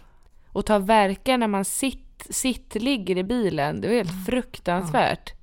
Och 0.48 0.66
ta 0.66 0.78
verkar 0.78 1.38
när 1.38 1.48
man 1.48 1.64
sitt, 1.64 2.26
sitt 2.30 2.74
ligger 2.74 3.18
i 3.18 3.24
bilen, 3.24 3.80
det 3.80 3.88
var 3.88 3.94
helt 3.94 4.26
fruktansvärt. 4.26 5.34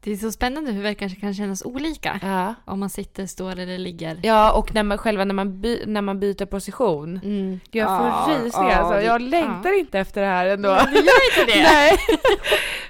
Det 0.00 0.12
är 0.12 0.16
så 0.16 0.32
spännande 0.32 0.72
hur 0.72 0.82
verkar 0.82 1.08
kan 1.08 1.34
kännas 1.34 1.62
olika. 1.64 2.18
Ja. 2.22 2.54
Om 2.64 2.80
man 2.80 2.90
sitter, 2.90 3.26
står 3.26 3.50
eller 3.58 3.78
ligger. 3.78 4.20
Ja, 4.22 4.52
och 4.52 4.74
när 4.74 4.82
man, 4.82 4.98
själva 4.98 5.24
när 5.24 5.34
man, 5.34 5.60
by, 5.60 5.82
när 5.86 6.02
man 6.02 6.20
byter 6.20 6.46
position. 6.46 7.20
Mm. 7.24 7.60
Gud, 7.70 7.82
jag 7.82 7.98
får 7.98 8.06
Ja, 8.06 8.38
rysningar 8.44 8.70
ja, 8.70 8.76
alltså. 8.76 8.94
det- 8.94 9.02
Jag 9.02 9.22
längtar 9.22 9.78
inte 9.78 9.98
efter 9.98 10.20
det 10.20 10.26
här 10.26 10.46
ändå. 10.46 10.68
Men 10.68 10.92
det 10.92 10.98
gör 10.98 11.40
inte 11.40 11.52
det. 11.58 11.62
Nej. 11.72 11.96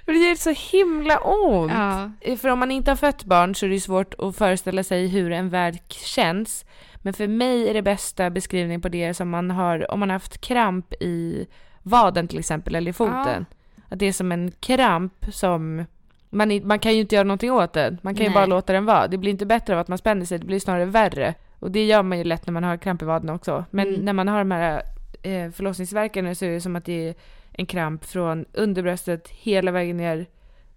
För 0.05 0.13
det 0.13 0.19
gör 0.19 0.35
så 0.35 0.77
himla 0.77 1.19
ont. 1.19 1.73
Ja. 1.73 2.37
För 2.37 2.49
om 2.49 2.59
man 2.59 2.71
inte 2.71 2.91
har 2.91 2.97
fött 2.97 3.25
barn 3.25 3.55
så 3.55 3.67
är 3.67 3.71
det 3.71 3.81
svårt 3.81 4.15
att 4.19 4.37
föreställa 4.37 4.83
sig 4.83 5.09
hur 5.09 5.33
en 5.33 5.49
verk 5.51 5.93
känns. 5.93 6.65
Men 7.03 7.15
för 7.15 7.29
mig 7.29 7.69
är 7.69 7.75
det 7.75 7.83
bästa 7.83 8.31
beskrivning 8.31 8.81
på 8.83 8.89
det 8.89 9.15
som 9.15 9.31
man 9.31 9.51
har 9.51 9.91
om 9.91 10.01
man 10.01 10.09
har 10.11 10.15
haft 10.15 10.41
kramp 10.41 10.93
i 11.01 11.47
vaden 11.83 12.29
till 12.29 12.39
exempel 12.39 12.75
eller 12.75 12.91
i 12.91 12.95
foten. 12.95 13.47
Att 13.89 13.99
det 13.99 14.07
är 14.07 14.13
som 14.13 14.33
en 14.33 14.51
kramp 14.61 15.27
som 15.33 15.85
man, 16.31 16.61
man 16.67 16.79
kan 16.79 16.95
ju 16.95 17.01
inte 17.01 17.15
göra 17.15 17.25
någonting 17.25 17.53
åt 17.53 17.73
den. 17.73 17.99
Man 18.03 18.15
kan 18.15 18.23
ju 18.25 18.29
Nej. 18.29 18.35
bara 18.35 18.47
låta 18.47 18.73
den 18.73 18.85
vara. 18.85 19.09
Det 19.09 19.19
blir 19.19 19.31
inte 19.31 19.47
bättre 19.47 19.75
av 19.75 19.81
att 19.81 19.89
man 19.89 19.99
spänner 19.99 20.25
sig, 20.27 20.39
det 20.39 20.47
blir 20.47 20.61
snarare 20.61 20.85
värre. 20.85 21.35
Och 21.59 21.71
det 21.71 21.85
gör 21.87 22.03
man 22.03 22.19
ju 22.19 22.25
lätt 22.25 22.47
när 22.47 22.53
man 22.53 22.65
har 22.65 22.77
kramp 22.77 23.03
i 23.03 23.05
vaden 23.05 23.31
också. 23.31 23.65
Men 23.71 23.89
Mm. 23.89 24.01
när 24.01 24.13
man 24.13 24.29
har 24.29 24.39
de 24.39 24.51
här 24.51 24.83
eh, 25.23 25.51
förlossningsvärkarna 25.51 26.35
så 26.35 26.45
är 26.45 26.51
det 26.51 26.61
som 26.61 26.77
att 26.77 26.85
det 26.85 27.09
är 27.09 27.15
en 27.53 27.67
kramp 27.67 28.05
från 28.05 28.45
underbröstet 28.53 29.29
hela 29.29 29.71
vägen 29.71 29.97
ner 29.97 30.27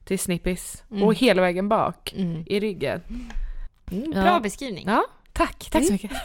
till 0.03 0.19
snippis 0.19 0.83
Mm. 0.91 1.03
och 1.03 1.13
hela 1.13 1.41
vägen 1.41 1.69
bak 1.69 2.13
Mm. 2.17 2.43
i 2.47 2.59
ryggen. 2.59 3.01
Mm, 3.91 4.11
Ja. 4.15 4.21
bra 4.21 4.39
beskrivning. 4.39 4.83
Ja, 4.87 5.03
tack. 5.33 5.69
Tack 5.71 5.85
så 5.85 5.91
mycket. 5.93 6.11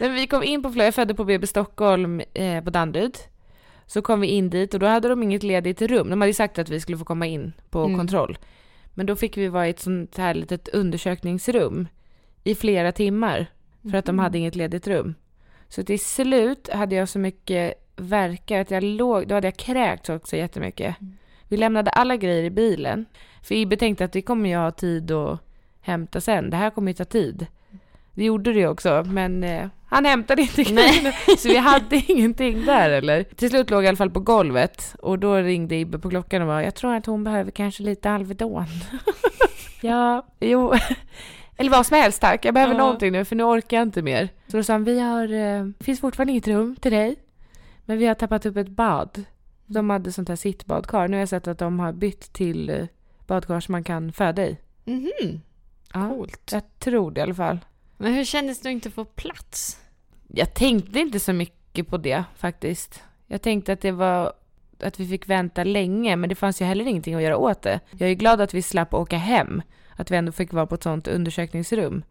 När 0.00 0.08
vi 0.08 0.26
kom 0.26 0.42
in 0.42 0.62
på 0.62 0.70
flödet, 0.70 0.86
jag 0.86 0.94
födde 0.94 1.14
på 1.14 1.24
BB 1.24 1.46
Stockholm 1.46 2.22
eh, 2.34 2.64
på 2.64 2.70
Danderyd. 2.70 3.18
Så 3.92 4.02
kom 4.02 4.20
vi 4.20 4.26
in 4.26 4.50
dit 4.50 4.74
och 4.74 4.80
då 4.80 4.86
hade 4.86 5.08
de 5.08 5.22
inget 5.22 5.42
ledigt 5.42 5.82
rum. 5.82 6.10
De 6.10 6.20
hade 6.20 6.34
sagt 6.34 6.58
att 6.58 6.68
vi 6.68 6.80
skulle 6.80 6.98
få 6.98 7.04
komma 7.04 7.26
in 7.26 7.52
på 7.70 7.84
Mm. 7.84 7.98
kontroll. 7.98 8.38
Men 8.94 9.06
då 9.06 9.16
fick 9.16 9.36
vi 9.36 9.48
vara 9.48 9.66
i 9.66 9.70
ett 9.70 9.80
sånt 9.80 10.16
här 10.18 10.34
litet 10.34 10.68
undersökningsrum 10.68 11.88
i 12.44 12.54
flera 12.54 12.92
timmar. 12.92 13.46
För 13.90 13.98
att 13.98 14.04
de 14.04 14.18
hade 14.18 14.38
inget 14.38 14.54
ledigt 14.56 14.86
rum. 14.86 15.14
Så 15.68 15.82
till 15.82 16.00
slut 16.00 16.68
hade 16.72 16.94
jag 16.94 17.08
så 17.08 17.18
mycket 17.18 17.74
verkar 17.96 18.60
att 18.60 18.70
jag 18.70 18.82
låg, 18.82 19.28
då 19.28 19.34
hade 19.34 19.46
jag 19.46 19.56
kräkts 19.56 20.08
också 20.08 20.36
jättemycket. 20.36 20.96
Vi 21.48 21.56
lämnade 21.56 21.90
alla 21.90 22.16
grejer 22.16 22.44
i 22.44 22.50
bilen. 22.50 23.06
För 23.42 23.54
Ibbe 23.54 23.76
tänkte 23.76 24.04
att 24.04 24.12
det 24.12 24.22
kommer 24.22 24.50
jag 24.50 24.60
ha 24.60 24.70
tid 24.70 25.10
att 25.10 25.40
hämta 25.80 26.20
sen. 26.20 26.50
Det 26.50 26.56
här 26.56 26.70
kommer 26.70 26.90
ju 26.90 26.94
ta 26.94 27.04
tid. 27.04 27.46
Det 28.14 28.24
gjorde 28.24 28.52
det 28.52 28.66
också, 28.68 29.04
men 29.06 29.44
eh, 29.44 29.68
han 29.92 30.04
hämtade 30.04 30.42
inte 30.42 30.62
grejerna. 30.62 31.12
Så 31.38 31.48
vi 31.48 31.56
hade 31.56 31.96
ingenting 32.06 32.64
där 32.64 32.90
eller. 32.90 33.22
Till 33.22 33.50
slut 33.50 33.70
låg 33.70 33.78
jag 33.78 33.84
i 33.84 33.88
alla 33.88 33.96
fall 33.96 34.10
på 34.10 34.20
golvet 34.20 34.94
och 34.98 35.18
då 35.18 35.34
ringde 35.36 35.74
Ibbe 35.76 35.98
på 35.98 36.10
klockan 36.10 36.42
och 36.42 36.48
var 36.48 36.60
jag 36.60 36.74
tror 36.74 36.94
att 36.94 37.06
hon 37.06 37.24
behöver 37.24 37.50
kanske 37.50 37.82
lite 37.82 38.10
Alvedon. 38.10 38.66
ja, 39.80 40.26
jo. 40.40 40.72
Eller 41.56 41.70
vad 41.70 41.86
som 41.86 41.96
helst 41.96 42.20
tack. 42.20 42.44
Jag 42.44 42.54
behöver 42.54 42.74
Ja. 42.74 42.78
någonting 42.78 43.12
nu 43.12 43.24
för 43.24 43.36
nu 43.36 43.44
orkar 43.44 43.76
jag 43.76 43.82
inte 43.86 44.02
mer. 44.02 44.28
Så 44.48 44.56
då 44.56 44.62
sa 44.62 44.72
han, 44.72 44.84
vi 44.84 45.00
har, 45.00 45.24
eh, 45.32 45.64
det 45.78 45.84
finns 45.84 46.00
fortfarande 46.00 46.30
inget 46.32 46.48
rum 46.48 46.76
till 46.76 46.92
dig. 46.92 47.16
Men 47.84 47.98
vi 47.98 48.06
har 48.06 48.14
tappat 48.14 48.46
upp 48.46 48.56
ett 48.56 48.68
bad. 48.68 49.24
De 49.66 49.90
hade 49.90 50.12
sånt 50.12 50.28
här 50.28 50.36
sittbadkar. 50.36 51.08
Nu 51.08 51.16
har 51.16 51.20
jag 51.20 51.28
sett 51.28 51.48
att 51.48 51.58
de 51.58 51.80
har 51.80 51.92
bytt 51.92 52.32
till 52.32 52.70
eh, 52.70 52.86
badkar 53.26 53.60
som 53.60 53.72
man 53.72 53.84
kan 53.84 54.12
föda 54.12 54.46
i. 54.46 54.56
Mhm. 54.84 55.40
Ja, 55.94 56.08
Coolt. 56.08 56.50
Jag 56.52 56.62
tror 56.78 57.10
det 57.10 57.18
i 57.18 57.22
alla 57.22 57.34
fall. 57.34 57.58
Men 57.96 58.14
hur 58.14 58.24
kändes 58.24 58.60
det 58.60 58.68
att 58.68 58.72
inte 58.72 58.90
få 58.90 59.04
plats? 59.04 59.78
Jag 60.34 60.54
tänkte 60.54 60.98
inte 60.98 61.20
så 61.20 61.32
mycket 61.32 61.88
på 61.88 61.96
det 61.96 62.24
faktiskt. 62.36 63.02
Jag 63.26 63.42
tänkte 63.42 63.72
att 63.72 63.80
det 63.80 63.92
var 63.92 64.32
att 64.80 65.00
vi 65.00 65.06
fick 65.06 65.28
vänta 65.28 65.64
länge, 65.64 66.16
men 66.16 66.28
det 66.28 66.34
fanns 66.34 66.60
ju 66.60 66.64
heller 66.64 66.86
ingenting 66.86 67.14
att 67.14 67.22
göra 67.22 67.36
åt 67.36 67.62
det. 67.62 67.80
Jag 67.90 68.10
är 68.10 68.14
glad 68.14 68.40
att 68.40 68.54
vi 68.54 68.62
slapp 68.62 68.94
åka 68.94 69.16
hem, 69.16 69.62
att 69.96 70.10
vi 70.10 70.16
ändå 70.16 70.32
fick 70.32 70.52
vara 70.52 70.66
på 70.66 70.74
ett 70.74 70.82
sånt 70.82 71.08
undersökningsrum. 71.08 72.04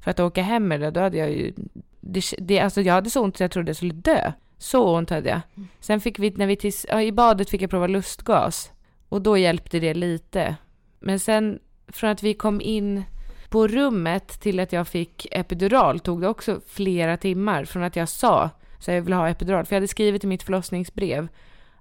För 0.00 0.10
att 0.10 0.20
åka 0.20 0.42
hem 0.42 0.68
med 0.68 0.80
det, 0.80 0.90
då 0.90 1.00
hade 1.00 1.16
jag 1.18 1.30
ju... 1.30 1.52
Det, 2.00 2.24
det, 2.38 2.60
alltså 2.60 2.80
jag 2.80 2.94
hade 2.94 3.10
så 3.10 3.22
ont 3.22 3.36
att 3.36 3.40
jag 3.40 3.50
trodde 3.50 3.68
jag 3.68 3.76
skulle 3.76 3.94
dö. 3.94 4.32
Så 4.58 4.96
ont 4.96 5.10
hade 5.10 5.28
jag. 5.28 5.40
Sen 5.80 6.00
fick 6.00 6.18
vi, 6.18 6.30
när 6.30 6.46
vi 6.46 6.56
tills, 6.56 6.86
ja, 6.88 7.02
i 7.02 7.12
badet 7.12 7.50
fick 7.50 7.62
jag 7.62 7.70
prova 7.70 7.86
lustgas. 7.86 8.72
Och 9.08 9.22
då 9.22 9.38
hjälpte 9.38 9.80
det 9.80 9.94
lite. 9.94 10.56
Men 11.00 11.20
sen 11.20 11.58
från 11.88 12.10
att 12.10 12.22
vi 12.22 12.34
kom 12.34 12.60
in 12.60 13.04
på 13.48 13.68
rummet 13.68 14.40
till 14.40 14.60
att 14.60 14.72
jag 14.72 14.88
fick 14.88 15.26
epidural 15.30 16.00
tog 16.00 16.20
det 16.20 16.28
också 16.28 16.60
flera 16.66 17.16
timmar 17.16 17.64
från 17.64 17.82
att 17.82 17.96
jag 17.96 18.08
sa 18.08 18.50
så 18.78 18.90
jag 18.90 19.02
vill 19.02 19.12
ha 19.12 19.28
epidural. 19.28 19.64
För 19.66 19.74
jag 19.74 19.80
hade 19.80 19.88
skrivit 19.88 20.24
i 20.24 20.26
mitt 20.26 20.42
förlossningsbrev 20.42 21.28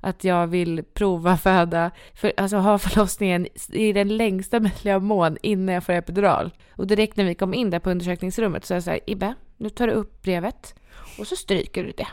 att 0.02 0.24
jag 0.24 0.48
vill 0.48 0.84
prova 0.94 1.38
föda, 1.44 1.92
för, 2.14 2.34
alltså 2.38 2.58
ha 2.58 2.78
förlossningen 2.78 3.48
i 3.72 3.94
den 3.94 4.18
längsta 4.18 4.60
möjliga 4.60 5.00
mån 5.00 5.38
innan 5.42 5.76
jag 5.76 5.84
får 5.84 5.94
epidural. 5.94 6.52
Och 6.76 6.88
direkt 6.88 7.18
när 7.18 7.26
vi 7.26 7.36
kom 7.36 7.54
in 7.54 7.70
där 7.70 7.80
på 7.80 7.92
undersökningsrummet 7.92 8.66
så 8.66 8.68
sa 8.68 8.74
jag 8.74 8.84
så 8.84 8.90
här, 8.92 9.00
Ibbe, 9.08 9.34
nu 9.58 9.70
tar 9.70 9.88
du 9.88 9.94
upp 9.94 10.22
brevet 10.22 10.76
och 11.20 11.28
så 11.28 11.36
stryker 11.36 11.84
du 11.84 11.92
det. 11.92 12.08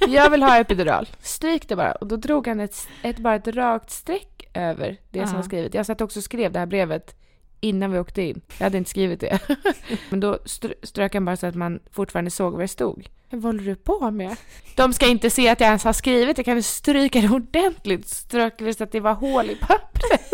Jag 0.08 0.30
vill 0.30 0.42
ha 0.42 0.58
epidural. 0.58 1.08
Stryk 1.20 1.68
det 1.68 1.76
bara. 1.76 1.92
Och 1.92 2.06
då 2.06 2.16
drog 2.16 2.46
han 2.46 2.60
ett, 2.60 2.88
ett, 3.02 3.18
bara 3.18 3.34
ett 3.34 3.48
rakt 3.48 3.90
streck 3.90 4.50
över 4.54 4.96
det 5.10 5.18
som 5.26 5.28
Ja. 5.30 5.36
var 5.36 5.42
skrivet. 5.42 5.74
Jag 5.74 5.86
satt 5.86 6.00
också 6.00 6.18
och 6.18 6.24
skrev 6.24 6.52
det 6.52 6.58
här 6.58 6.66
brevet 6.66 7.16
innan 7.60 7.92
vi 7.92 7.98
åkte 7.98 8.22
in. 8.22 8.40
Jag 8.58 8.64
hade 8.64 8.78
inte 8.78 8.90
skrivit 8.90 9.20
det. 9.20 9.38
Men 10.10 10.20
då 10.20 10.34
str- 10.44 10.74
strök 10.82 11.14
han 11.14 11.24
bara 11.24 11.36
så 11.36 11.46
att 11.46 11.54
man 11.54 11.80
fortfarande 11.90 12.30
såg 12.30 12.52
vad 12.52 12.60
det 12.62 12.68
stod. 12.68 13.08
Men 13.30 13.40
vad 13.40 13.54
håller 13.54 13.64
du 13.70 13.74
på 13.76 14.10
med? 14.10 14.36
De 14.76 14.92
ska 14.92 15.06
inte 15.08 15.30
se 15.30 15.48
att 15.48 15.60
jag 15.60 15.66
ens 15.66 15.84
har 15.84 15.92
skrivit. 15.92 16.38
Jag 16.38 16.44
kan 16.44 16.54
väl 16.54 16.62
stryka 16.64 17.20
det 17.20 17.28
ordentligt. 17.30 18.08
Strök 18.08 18.58
det 18.58 18.74
så 18.74 18.84
att 18.84 18.92
det 18.92 19.00
var 19.00 19.14
hål 19.14 19.50
i 19.50 19.56
pappret. 19.56 20.32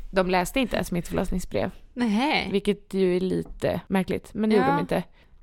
De 0.10 0.30
läste 0.30 0.60
inte 0.60 0.76
ens 0.76 0.92
mitt 0.92 1.08
förlossningsbrev. 1.08 1.70
Nej. 1.94 2.48
Vilket 2.52 2.94
ju 2.94 3.16
är 3.16 3.20
lite 3.20 3.80
märkligt. 3.88 4.34
Men 4.34 4.50
det 4.50 4.56
Ja. 4.56 4.62
gjorde 4.62 4.72
de 4.76 4.80
inte. 4.80 5.02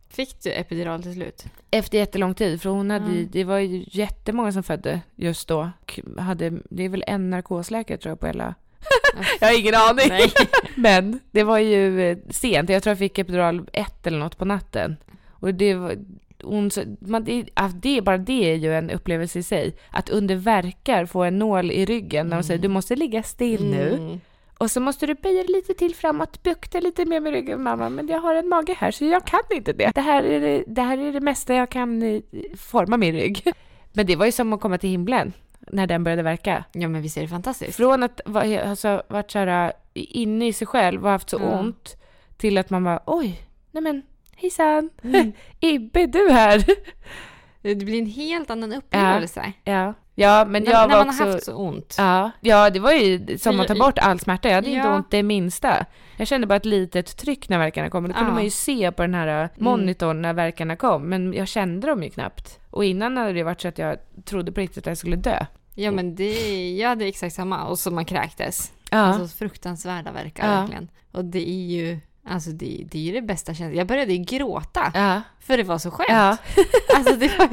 Fick 0.09 0.43
du 0.43 0.51
epidural 0.53 1.03
till 1.03 1.13
slut? 1.13 1.45
Efter 1.71 1.97
jättelång 1.97 2.33
tid, 2.35 2.61
för 2.61 2.69
hon 2.69 2.89
hade 2.89 3.05
Mm. 3.05 3.27
det 3.31 3.43
var 3.43 3.57
ju 3.57 3.85
jättemånga 3.87 4.51
som 4.51 4.63
födde 4.63 5.01
just 5.15 5.47
då. 5.47 5.69
Hade, 6.17 6.49
det 6.69 6.83
är 6.83 6.89
väl 6.89 7.03
en 7.07 7.29
narkosläkare 7.29 7.97
tror 7.97 8.11
jag 8.11 8.19
på 8.19 8.27
hela... 8.27 8.55
jag 9.39 9.47
har 9.47 9.59
ingen 9.59 9.75
aning. 9.75 10.09
Nej. 10.09 10.31
Men 10.75 11.19
det 11.31 11.43
var 11.43 11.57
ju 11.59 12.11
eh, 12.11 12.17
sent, 12.29 12.69
jag 12.69 12.83
tror 12.83 12.91
jag 12.91 12.99
fick 12.99 13.17
epidural 13.17 13.69
ett 13.73 14.07
eller 14.07 14.19
något 14.19 14.37
på 14.37 14.45
natten. 14.45 14.97
Och 15.29 15.53
det 15.53 15.73
var... 15.73 15.95
Hon, 16.43 16.71
man, 16.99 17.23
det, 17.23 17.45
det, 17.73 18.01
bara 18.01 18.17
det 18.17 18.51
är 18.51 18.55
ju 18.55 18.73
en 18.73 18.89
upplevelse 18.89 19.39
i 19.39 19.43
sig. 19.43 19.75
Att 19.89 20.09
under 20.09 20.35
verkar 20.35 21.05
få 21.05 21.23
en 21.23 21.39
nål 21.39 21.71
i 21.71 21.85
ryggen 21.85 22.27
när 22.27 22.37
de 22.37 22.43
säger 22.43 22.61
du 22.61 22.67
måste 22.67 22.95
ligga 22.95 23.23
still 23.23 23.65
nu. 23.65 23.93
Mm. 23.93 24.19
Och 24.57 24.71
så 24.71 24.79
måste 24.79 25.05
du 25.07 25.13
böja 25.13 25.43
lite 25.43 25.73
till 25.73 25.95
framåt, 25.95 26.43
bukta 26.43 26.79
lite 26.79 27.05
mer 27.05 27.19
med 27.19 27.33
ryggen 27.33 27.63
mamma, 27.63 27.89
men 27.89 28.07
jag 28.07 28.19
har 28.19 28.35
en 28.35 28.49
mage 28.49 28.75
här 28.79 28.91
så 28.91 29.05
jag 29.05 29.25
kan 29.25 29.39
inte 29.51 29.73
det. 29.73 29.91
Det 29.95 30.01
här 30.01 30.23
är 30.23 30.39
det, 30.39 30.63
det, 30.67 30.81
här 30.81 30.97
är 30.97 31.13
det 31.13 31.19
mesta 31.19 31.53
jag 31.53 31.69
kan 31.69 32.01
eh, 32.01 32.21
forma 32.57 32.97
min 32.97 33.15
rygg. 33.15 33.53
Men 33.93 34.05
det 34.05 34.15
var 34.15 34.25
ju 34.25 34.31
som 34.31 34.53
att 34.53 34.61
komma 34.61 34.77
till 34.77 34.89
himlen 34.89 35.33
när 35.67 35.87
den 35.87 36.03
började 36.03 36.23
verka. 36.23 36.63
Ja 36.71 36.87
men 36.87 37.01
visst 37.01 37.17
är 37.17 37.21
det 37.21 37.27
fantastiskt? 37.27 37.77
Från 37.77 38.03
att 38.03 38.21
va- 38.25 38.61
alltså, 38.69 39.03
varit 39.07 39.31
så 39.31 39.39
här 39.39 39.73
inne 39.93 40.47
i 40.47 40.53
sig 40.53 40.67
själv 40.67 41.03
och 41.05 41.11
haft 41.11 41.29
så 41.29 41.37
Ja. 41.41 41.59
ont 41.59 41.95
till 42.37 42.57
att 42.57 42.69
man 42.69 42.83
var 42.83 42.99
oj, 43.05 43.41
nej 43.71 43.83
men 43.83 44.01
hejsan, 44.35 44.89
Mm. 45.03 45.31
Ibbe 45.59 46.05
du 46.05 46.29
här? 46.31 46.63
Det 47.61 47.75
blir 47.75 47.99
en 47.99 48.05
helt 48.05 48.49
annan 48.49 48.73
upplevelse. 48.73 49.51
Ja, 49.63 49.93
ja 50.15 50.45
men 50.45 50.63
när, 50.63 50.71
jag 50.71 50.89
när 50.89 50.95
var 50.97 51.05
man 51.05 51.07
också... 51.09 51.23
har 51.23 51.31
haft 51.31 51.43
så 51.45 51.55
ont. 51.55 51.95
Ja, 51.97 52.31
ja, 52.41 52.69
det 52.69 52.79
var 52.79 52.91
ju 52.91 53.37
som 53.37 53.59
att 53.59 53.67
ta 53.67 53.75
bort 53.75 53.97
all 53.99 54.19
smärta. 54.19 54.47
Jag 54.49 54.55
hade 54.55 54.69
inte 54.69 54.87
Ja. 54.87 54.95
ont 54.95 55.11
det 55.11 55.23
minsta. 55.23 55.85
Jag 56.17 56.27
kände 56.27 56.47
bara 56.47 56.55
ett 56.55 56.65
litet 56.65 57.17
tryck 57.17 57.49
när 57.49 57.57
verkarna 57.57 57.89
kom. 57.89 58.03
Då 58.03 58.07
kunde 58.07 58.19
Ja. 58.19 58.23
Mm. 58.23 58.33
man 58.33 58.43
ju 58.43 58.49
se 58.49 58.91
på 58.91 59.01
den 59.01 59.13
här 59.13 59.49
monitorn 59.57 60.21
när 60.21 60.33
verkarna 60.33 60.75
kom. 60.75 61.09
Men 61.09 61.33
jag 61.33 61.47
kände 61.47 61.87
dem 61.87 62.03
ju 62.03 62.09
knappt. 62.09 62.59
Och 62.69 62.85
innan 62.85 63.17
hade 63.17 63.33
det 63.33 63.43
varit 63.43 63.61
så 63.61 63.67
att 63.67 63.77
jag 63.77 63.97
trodde 64.25 64.51
på 64.51 64.59
riktigt 64.61 64.77
att 64.77 64.85
jag 64.85 64.97
skulle 64.97 65.15
dö. 65.15 65.45
Ja 65.75 65.91
men 65.91 66.15
det, 66.15 66.71
jag 66.77 66.89
hade 66.89 67.05
exakt 67.05 67.35
samma 67.35 67.63
och 67.65 67.79
så 67.79 67.91
man 67.91 68.05
kräktes. 68.05 68.71
Ja. 68.91 68.97
Alltså 68.97 69.37
fruktansvärda 69.37 70.11
verkar 70.11 70.47
Ja. 70.53 70.59
verkligen. 70.59 70.89
Och 71.11 71.25
det 71.25 71.49
är 71.49 71.65
ju, 71.67 71.99
alltså 72.25 72.49
det, 72.49 72.85
det 72.91 72.97
är 72.97 73.01
ju 73.01 73.11
det 73.11 73.21
bästa 73.21 73.53
känslan. 73.53 73.77
Jag 73.77 73.87
började 73.87 74.13
ju 74.13 74.23
gråta 74.23 74.91
ja. 74.93 75.21
för 75.39 75.57
det 75.57 75.63
var 75.63 75.77
så 75.77 75.91
skönt. 75.91 76.09
Ja. 76.09 76.37
Alltså 76.95 77.15
det 77.15 77.37
var, 77.37 77.49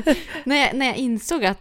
när, 0.48 0.56
jag, 0.56 0.74
när 0.74 0.86
jag 0.86 0.96
insåg 0.96 1.44
att 1.44 1.58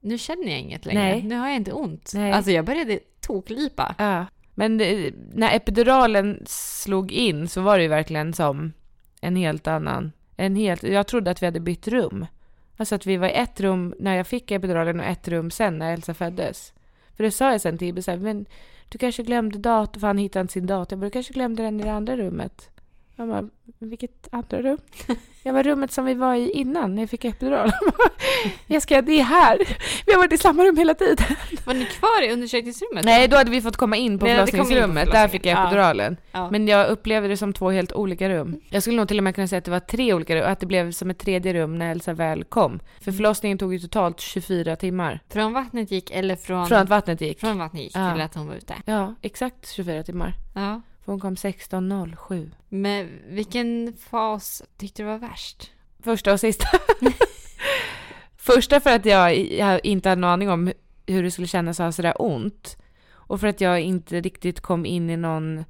nu 0.00 0.18
känner 0.18 0.48
jag 0.48 0.58
inget 0.58 0.86
längre. 0.86 1.02
Nej. 1.02 1.22
Nu 1.22 1.38
har 1.38 1.46
jag 1.48 1.56
inte 1.56 1.72
ont. 1.72 2.10
Nej. 2.14 2.32
Alltså 2.32 2.50
jag 2.50 2.64
började 2.64 2.98
toklipa. 3.20 3.94
Ja. 3.98 4.26
Men 4.54 4.78
det, 4.78 5.14
när 5.34 5.56
epiduralen 5.56 6.42
slog 6.46 7.12
in 7.12 7.48
så 7.48 7.60
var 7.60 7.76
det 7.76 7.82
ju 7.82 7.88
verkligen 7.88 8.32
som 8.32 8.72
en 9.20 9.36
helt 9.36 9.66
annan... 9.66 10.12
En 10.36 10.56
helt, 10.56 10.82
jag 10.82 11.06
trodde 11.06 11.30
att 11.30 11.42
vi 11.42 11.46
hade 11.46 11.60
bytt 11.60 11.88
rum. 11.88 12.26
Alltså 12.80 12.94
att 12.94 13.06
vi 13.06 13.16
var 13.16 13.28
i 13.28 13.32
ett 13.32 13.60
rum 13.60 13.94
när 13.98 14.16
jag 14.16 14.26
fick 14.26 14.50
epiduralen 14.50 15.00
och 15.00 15.06
ett 15.06 15.28
rum 15.28 15.50
sen 15.50 15.78
när 15.78 15.92
Elsa 15.92 16.14
föddes. 16.14 16.72
För 17.16 17.24
det 17.24 17.30
sa 17.30 17.50
jag 17.52 17.60
sen 17.60 17.78
till 17.78 17.88
Ibe, 17.88 18.02
så 18.02 18.10
här, 18.10 18.18
men 18.18 18.46
du 18.88 18.98
kanske 18.98 19.22
glömde 19.22 19.58
datorn, 19.58 20.00
för 20.00 20.06
han 20.06 20.18
hittade 20.18 20.40
inte 20.40 20.52
sin 20.52 20.66
dator. 20.66 20.92
Jag 20.92 20.98
bara, 21.00 21.06
du 21.06 21.10
kanske 21.10 21.32
glömde 21.32 21.62
den 21.62 21.80
i 21.80 21.82
det 21.82 21.92
andra 21.92 22.16
rummet. 22.16 22.70
Han 23.18 23.28
bara, 23.28 23.48
vilket 23.78 24.28
andra 24.32 24.62
rum? 24.62 24.78
Jag 25.42 25.52
var 25.52 25.62
rummet 25.62 25.92
som 25.92 26.04
vi 26.04 26.14
var 26.14 26.34
i 26.34 26.50
innan 26.50 26.94
när 26.94 27.02
jag 27.02 27.10
fick 27.10 27.24
epidural. 27.24 27.70
Bara, 27.98 28.08
Jessica, 28.66 29.02
det 29.02 29.12
är 29.20 29.24
här. 29.24 29.58
Vi 30.06 30.12
har 30.12 30.18
varit 30.18 30.32
i 30.32 30.38
samma 30.38 30.64
rum 30.64 30.76
hela 30.76 30.94
tiden. 30.94 31.26
Var 31.64 31.74
ni 31.74 31.84
kvar 31.84 32.22
i 32.28 32.32
undersökningsrummet? 32.32 33.04
Nej, 33.04 33.28
då 33.28 33.36
hade 33.36 33.50
vi 33.50 33.62
fått 33.62 33.76
komma 33.76 33.96
in 33.96 34.18
på 34.18 34.24
Nej, 34.26 34.34
förlossningsrummet. 34.34 35.12
Där 35.12 35.28
fick 35.28 35.46
jag 35.46 35.58
Ja. 35.58 35.66
epiduralen. 35.66 36.16
Ja. 36.32 36.50
Men 36.50 36.68
jag 36.68 36.88
upplevde 36.88 37.28
det 37.28 37.36
som 37.36 37.52
två 37.52 37.70
helt 37.70 37.92
olika 37.92 38.28
rum. 38.28 38.60
Jag 38.70 38.82
skulle 38.82 38.96
nog 38.96 39.08
till 39.08 39.18
och 39.18 39.24
med 39.24 39.34
kunna 39.34 39.48
säga 39.48 39.58
att 39.58 39.64
det 39.64 39.70
var 39.70 39.80
tre 39.80 40.12
olika 40.14 40.36
rum, 40.36 40.52
att 40.52 40.60
det 40.60 40.66
blev 40.66 40.92
som 40.92 41.10
ett 41.10 41.18
tredje 41.18 41.52
rum 41.54 41.78
när 41.78 41.90
Elsa 41.90 42.12
väl 42.12 42.44
kom. 42.44 42.80
För 43.00 43.12
förlossningen 43.12 43.58
tog 43.58 43.72
ju 43.72 43.78
totalt 43.78 44.20
24 44.20 44.76
timmar. 44.76 45.20
Från 45.28 45.52
vattnet 45.52 45.90
gick 45.90 46.10
eller 46.10 46.36
från... 46.36 46.66
Från 46.68 46.78
att 46.78 46.88
vattnet 46.88 47.20
gick. 47.20 47.40
från 47.40 47.58
vattnet 47.58 47.82
gick 47.82 47.96
Ja. 47.96 48.12
till 48.12 48.22
att 48.22 48.34
hon 48.34 48.46
var 48.48 48.54
ute. 48.54 48.74
Ja, 48.84 49.14
exakt 49.22 49.68
24 49.72 50.02
timmar. 50.02 50.32
Ja. 50.54 50.80
För 51.08 51.12
hon 51.12 51.20
kom 51.20 51.34
16.07. 51.34 52.50
Men 52.68 53.08
vilken 53.28 53.92
fas 53.92 54.62
tyckte 54.76 55.02
du 55.02 55.06
var 55.06 55.18
värst? 55.18 55.72
Första 56.02 56.32
och 56.32 56.40
sista. 56.40 56.66
Första 58.36 58.80
för 58.80 58.90
att 58.90 59.06
jag, 59.06 59.36
jag 59.36 59.84
inte 59.84 60.08
hade 60.08 60.20
någon 60.20 60.30
aning 60.30 60.50
om 60.50 60.72
hur 61.06 61.22
det 61.22 61.30
skulle 61.30 61.46
kännas 61.46 61.80
att 61.80 61.84
ha 61.84 61.92
sådär 61.92 62.14
ont. 62.18 62.76
Och 63.10 63.40
för 63.40 63.46
att 63.46 63.60
jag 63.60 63.80
inte 63.80 64.20
riktigt 64.20 64.60
kom 64.60 64.86
in 64.86 65.10
i 65.10 65.16
någon 65.16 65.64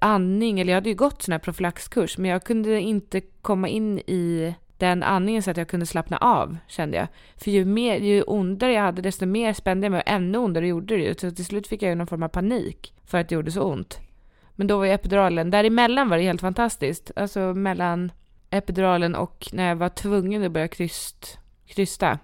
andning, 0.00 0.60
eller 0.60 0.72
jag 0.72 0.76
hade 0.76 0.88
ju 0.88 0.94
gått 0.94 1.22
sån 1.22 1.32
här 1.32 1.38
profylaxkurs, 1.38 2.18
men 2.18 2.30
jag 2.30 2.44
kunde 2.44 2.80
inte 2.80 3.20
komma 3.20 3.68
in 3.68 3.98
i 3.98 4.54
den 4.78 5.02
andningen 5.02 5.42
så 5.42 5.50
att 5.50 5.56
jag 5.56 5.68
kunde 5.68 5.86
slappna 5.86 6.16
av, 6.16 6.56
kände 6.68 6.96
jag. 6.96 7.06
För 7.36 7.50
ju, 7.50 7.64
mer, 7.64 8.00
ju 8.00 8.22
ondare 8.22 8.72
jag 8.72 8.82
hade, 8.82 9.02
desto 9.02 9.26
mer 9.26 9.52
spände 9.52 9.84
jag 9.84 9.90
mig 9.90 10.00
och 10.00 10.12
ännu 10.12 10.38
ondare 10.38 10.68
gjorde 10.68 10.96
det 10.96 11.02
ju. 11.02 11.14
Så 11.14 11.30
till 11.30 11.46
slut 11.46 11.66
fick 11.66 11.82
jag 11.82 11.88
ju 11.88 11.94
någon 11.94 12.06
form 12.06 12.22
av 12.22 12.28
panik 12.28 12.94
för 13.04 13.18
att 13.18 13.28
det 13.28 13.34
gjorde 13.34 13.50
så 13.50 13.62
ont. 13.62 14.00
Men 14.54 14.66
då 14.66 14.78
var 14.78 14.84
ju 14.84 14.92
epiduralen, 14.92 15.50
däremellan 15.50 16.08
var 16.08 16.16
det 16.16 16.22
helt 16.22 16.40
fantastiskt. 16.40 17.10
Alltså 17.16 17.40
mellan 17.40 18.12
epiduralen 18.50 19.14
och 19.14 19.48
när 19.52 19.68
jag 19.68 19.76
var 19.76 19.88
tvungen 19.88 20.44
att 20.44 20.52
börja 20.52 20.68
kryst, 20.68 21.38
krysta. 21.66 22.18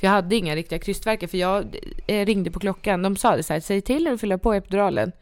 För 0.00 0.06
jag 0.06 0.10
hade 0.10 0.36
inga 0.36 0.56
riktiga 0.56 0.78
krystvärkar 0.78 1.26
för 1.26 1.38
jag 1.38 1.76
eh, 2.06 2.26
ringde 2.26 2.50
på 2.50 2.60
klockan. 2.60 3.02
De 3.02 3.16
sa 3.16 3.36
det 3.36 3.42
så 3.42 3.52
här, 3.52 3.60
säg 3.60 3.80
till 3.80 4.04
när 4.04 4.10
du 4.10 4.18
fyller 4.18 4.36
på 4.36 4.52
epiduralen. 4.54 5.12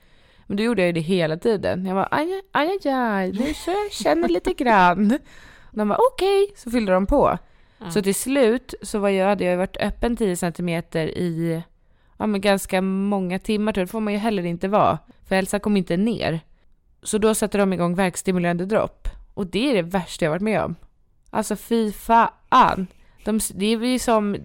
Men 0.47 0.57
då 0.57 0.63
gjorde 0.63 0.83
jag 0.83 0.87
ju 0.87 0.93
det 0.93 1.01
hela 1.01 1.37
tiden. 1.37 1.87
Jag 1.87 1.95
var 1.95 2.09
aj, 2.11 2.43
aj, 2.53 2.69
aj, 2.85 2.93
aj, 2.93 3.33
nu 3.33 3.55
så 3.55 3.71
jag 3.85 3.93
känner 3.93 4.29
lite 4.29 4.53
grann. 4.53 5.19
De 5.71 5.89
var 5.89 5.99
okej, 6.13 6.53
så 6.57 6.71
fyllde 6.71 6.93
de 6.93 7.07
på. 7.07 7.39
Ja. 7.79 7.91
Så 7.91 8.03
till 8.03 8.15
slut 8.15 8.75
så 8.83 8.99
var 8.99 9.09
jag, 9.09 9.27
hade 9.27 9.45
jag 9.45 9.57
varit 9.57 9.77
öppen 9.77 10.17
10 10.17 10.37
centimeter 10.37 11.07
i 11.07 11.63
ja, 12.23 12.27
men 12.27 12.41
ganska 12.41 12.83
många 12.83 13.39
timmar. 13.39 13.73
tror 13.73 13.81
jag. 13.81 13.89
Det 13.89 13.93
får 13.93 14.01
man 14.01 14.13
ju 14.13 14.19
heller 14.19 14.45
inte 14.45 14.69
vara. 14.69 14.99
För 15.29 15.37
Elsa 15.37 15.59
kom 15.59 15.77
inte 15.77 15.97
ner. 15.97 16.41
Så 17.03 17.19
då 17.19 17.35
satte 17.35 17.59
de 17.59 17.73
igång 17.73 17.95
verkstimulerande 17.95 18.67
dropp. 18.67 19.09
Och 19.35 19.47
det 19.47 19.71
är 19.71 19.75
det 19.75 19.83
värsta 19.83 20.25
jag 20.25 20.31
varit 20.31 20.43
med 20.43 20.63
om. 20.63 20.75
Alltså 21.31 21.57
fy 21.57 21.93
fan. 21.93 22.87
De, 23.25 23.41
det 23.55 23.77
blir 23.77 23.99
som... 23.99 24.37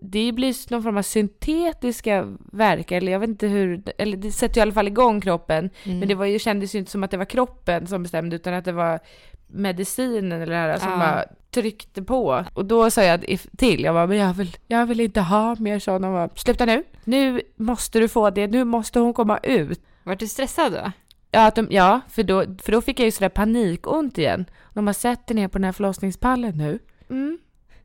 Det 0.00 0.32
blir 0.32 0.70
någon 0.70 0.82
form 0.82 0.96
av 0.96 1.02
syntetiska 1.02 2.36
verk, 2.52 2.92
eller 2.92 3.12
jag 3.12 3.20
vet 3.20 3.30
inte 3.30 3.46
hur... 3.46 3.82
Eller 3.98 4.16
det 4.16 4.32
sätter 4.32 4.56
ju 4.56 4.60
i 4.60 4.62
alla 4.62 4.72
fall 4.72 4.88
igång 4.88 5.20
kroppen. 5.20 5.70
Mm. 5.84 5.98
Men 5.98 6.08
det 6.08 6.14
var 6.14 6.26
ju, 6.26 6.38
kändes 6.38 6.74
ju 6.74 6.78
inte 6.78 6.90
som 6.90 7.02
att 7.02 7.10
det 7.10 7.16
var 7.16 7.24
kroppen 7.24 7.86
som 7.86 8.02
bestämde, 8.02 8.36
utan 8.36 8.54
att 8.54 8.64
det 8.64 8.72
var 8.72 9.00
medicinen 9.46 10.42
eller 10.42 10.46
det 10.52 10.58
här 10.72 10.78
som 10.78 10.90
Ja. 10.90 10.98
bara 10.98 11.24
tryckte 11.50 12.02
på. 12.02 12.44
Och 12.54 12.64
då 12.64 12.90
sa 12.90 13.02
jag 13.02 13.24
till, 13.58 13.80
jag 13.82 13.94
bara, 13.94 14.06
men 14.06 14.16
jag 14.18 14.34
vill, 14.34 14.56
jag 14.66 14.86
vill 14.86 15.00
inte 15.00 15.20
ha 15.20 15.56
mer 15.58 15.78
sådana. 15.78 16.10
Bara, 16.10 16.28
Sluta 16.36 16.64
nu! 16.64 16.84
Nu 17.04 17.40
måste 17.56 17.98
du 17.98 18.08
få 18.08 18.30
det, 18.30 18.46
nu 18.46 18.64
måste 18.64 18.98
hon 19.00 19.14
komma 19.14 19.38
ut. 19.42 19.80
Vart 20.04 20.18
du 20.18 20.26
stressad 20.26 20.72
då? 20.72 20.92
Ja, 21.30 21.50
de, 21.54 21.66
ja 21.70 22.00
för, 22.08 22.22
då, 22.22 22.44
för 22.62 22.72
då 22.72 22.80
fick 22.82 23.00
jag 23.00 23.04
ju 23.04 23.10
sådär 23.10 23.28
panikont 23.28 24.18
igen. 24.18 24.44
De 24.74 24.86
har 24.86 24.94
sett 24.94 25.28
ner 25.28 25.48
på 25.48 25.58
den 25.58 25.64
här 25.64 25.72
förlossningspallen 25.72 26.58
nu. 26.58 26.78
Mm, 27.10 27.38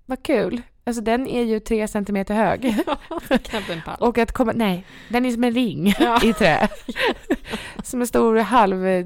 vad 0.06 0.24
kul. 0.24 0.62
Alltså 0.84 1.02
den 1.02 1.28
är 1.28 1.44
ju 1.44 1.60
tre 1.60 1.88
centimeter 1.88 2.34
hög. 2.36 2.62
Knappt 3.44 3.70
en 3.70 3.82
pall. 3.86 3.98
Och 4.00 4.18
att 4.18 4.32
komma, 4.32 4.52
nej, 4.56 4.86
den 5.10 5.26
är 5.26 5.32
som 5.32 5.44
en 5.44 5.52
ring 5.54 5.94
Ja. 6.00 6.20
i 6.24 6.34
trä. 6.34 6.68
som 7.84 8.02
en 8.02 8.08
stor 8.08 8.38
halv 8.38 8.88
eh, 8.88 9.06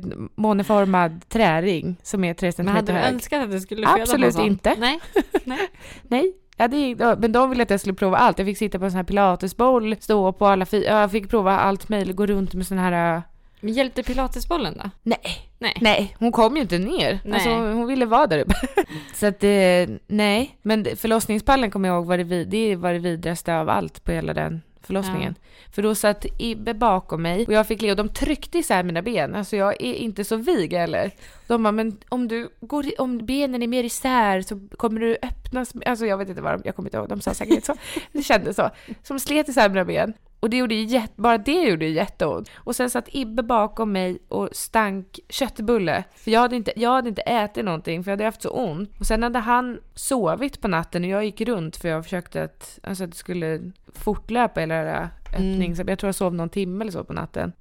träring 1.29 1.95
som 2.03 2.23
är 2.23 2.33
tre 2.33 2.47
Men 2.47 2.53
centimeter 2.53 2.73
hade 2.75 2.91
du 2.91 2.97
hög. 3.05 3.13
önskat 3.13 3.43
att 3.43 3.51
du 3.51 3.59
skulle 3.59 3.87
föda 3.87 4.01
Absolut 4.01 4.39
inte. 4.39 4.75
Nej. 4.77 4.99
Nej. 5.43 5.69
Nej, 6.07 6.33
ja, 6.57 6.67
det, 6.67 6.95
men 7.19 7.31
de 7.31 7.49
ville 7.49 7.63
att 7.63 7.69
jag 7.69 7.79
skulle 7.79 7.95
prova 7.95 8.17
allt. 8.17 8.39
Jag 8.39 8.45
fick 8.45 8.57
sitta 8.57 8.79
på 8.79 8.85
en 8.85 8.91
sån 8.91 8.97
här 8.97 9.03
pilatesboll, 9.03 9.95
stå 9.99 10.33
på 10.33 10.45
alla 10.47 10.65
ja, 10.71 10.79
jag 10.79 11.11
fick 11.11 11.29
prova 11.29 11.59
allt 11.59 11.89
möjligt, 11.89 12.15
gå 12.15 12.25
runt 12.25 12.53
med 12.53 12.67
sån 12.67 12.77
här... 12.77 13.21
Men 13.65 13.73
hjälpte 13.73 14.03
pilatesbollen 14.03 14.77
då? 14.83 14.89
Nej, 15.03 15.19
Nej. 15.59 15.77
nej, 15.81 16.15
hon 16.19 16.31
kom 16.31 16.55
ju 16.55 16.61
inte 16.61 16.77
ner. 16.77 17.19
Nej. 17.23 17.33
Alltså, 17.33 17.49
hon 17.49 17.87
ville 17.87 18.05
vara 18.05 18.27
där 18.27 18.39
uppe. 18.39 18.53
Så 19.15 19.25
att, 19.25 19.43
eh, 19.43 19.95
nej. 20.07 20.57
Men 20.61 20.85
förlossningspallen 20.95 21.71
kommer 21.71 21.89
jag 21.89 21.95
ihåg 21.95 22.05
var 22.05 22.17
det, 22.17 22.23
vid, 22.23 22.47
det 22.47 22.75
var 22.75 22.93
det 22.93 22.99
vidraste 22.99 23.55
av 23.55 23.69
allt 23.69 24.03
på 24.03 24.11
hela 24.11 24.33
den 24.33 24.61
förlossningen. 24.81 25.35
För 25.71 25.81
då 25.81 25.95
satt 25.95 26.25
Ibbe 26.39 26.73
bakom 26.73 27.21
mig 27.21 27.45
och 27.47 27.53
jag 27.53 27.67
fick 27.67 27.81
le 27.81 27.91
och 27.91 27.97
de 27.97 28.09
tryckte 28.09 28.57
isär 28.57 28.83
mina 28.83 29.01
ben. 29.01 29.35
Alltså 29.35 29.55
jag 29.55 29.71
är 29.81 29.93
inte 29.93 30.23
så 30.23 30.35
vig 30.35 30.73
eller. 30.73 31.11
De 31.47 31.63
bara, 31.63 31.71
men 31.71 31.97
om 32.09 32.27
du 32.27 32.49
går, 32.61 32.85
i- 32.85 32.95
om 32.97 33.25
benen 33.25 33.63
är 33.63 33.67
mer 33.67 33.83
isär 33.83 34.41
så 34.41 34.67
kommer 34.77 34.99
du 34.99 35.17
öppnas. 35.21 35.73
Alltså 35.85 36.05
jag 36.05 36.17
vet 36.17 36.29
inte 36.29 36.41
vad 36.41 36.53
de, 36.53 36.61
jag 36.65 36.75
kommer 36.75 36.89
inte 36.89 36.97
ihåg, 36.97 37.09
de 37.09 37.21
sa 37.21 37.33
säkert 37.33 37.65
så. 37.65 37.73
Det 38.11 38.23
kändes 38.23 38.55
så. 38.55 38.69
Som 39.03 39.19
slet 39.19 39.49
isär 39.49 39.69
mina 39.69 39.85
ben. 39.85 40.13
Och 40.45 40.49
det 40.49 40.57
gjorde 40.57 40.75
jätte, 40.75 41.21
bara 41.21 41.37
det 41.37 41.63
gjorde 41.63 41.85
jätteont. 41.85 42.49
Och 42.55 42.75
sen 42.75 42.89
satt 42.89 43.07
Ibbe 43.07 43.43
bakom 43.43 43.91
mig 43.91 44.19
och 44.27 44.49
stank 44.51 45.19
köttbulle. 45.29 46.03
För 46.15 46.31
jag 46.31 46.39
hade, 46.39 46.55
inte, 46.55 46.73
jag 46.75 46.89
hade 46.89 47.09
inte 47.09 47.21
ätit 47.21 47.65
någonting 47.65 48.03
för 48.03 48.11
jag 48.11 48.17
hade 48.17 48.25
haft 48.25 48.41
så 48.41 48.49
ont. 48.49 48.91
Och 48.99 49.07
sen 49.07 49.23
hade 49.23 49.39
han 49.39 49.79
sovit 49.95 50.61
på 50.61 50.67
natten 50.67 51.03
och 51.03 51.09
jag 51.09 51.25
gick 51.25 51.41
runt 51.41 51.77
för 51.77 51.89
jag 51.89 52.03
försökte 52.03 52.43
att, 52.43 52.79
alltså 52.83 53.03
att 53.03 53.11
det 53.11 53.17
skulle 53.17 53.71
fortlöpa 53.93 54.59
hela 54.59 54.75
det 54.75 54.91
här 54.91 55.09
öppnings... 55.33 55.79
Jag 55.87 55.99
tror 55.99 56.07
jag 56.07 56.15
sov 56.15 56.33
någon 56.33 56.49
timme 56.49 56.83
eller 56.83 56.91
så 56.91 57.03
på 57.03 57.13
natten. 57.13 57.51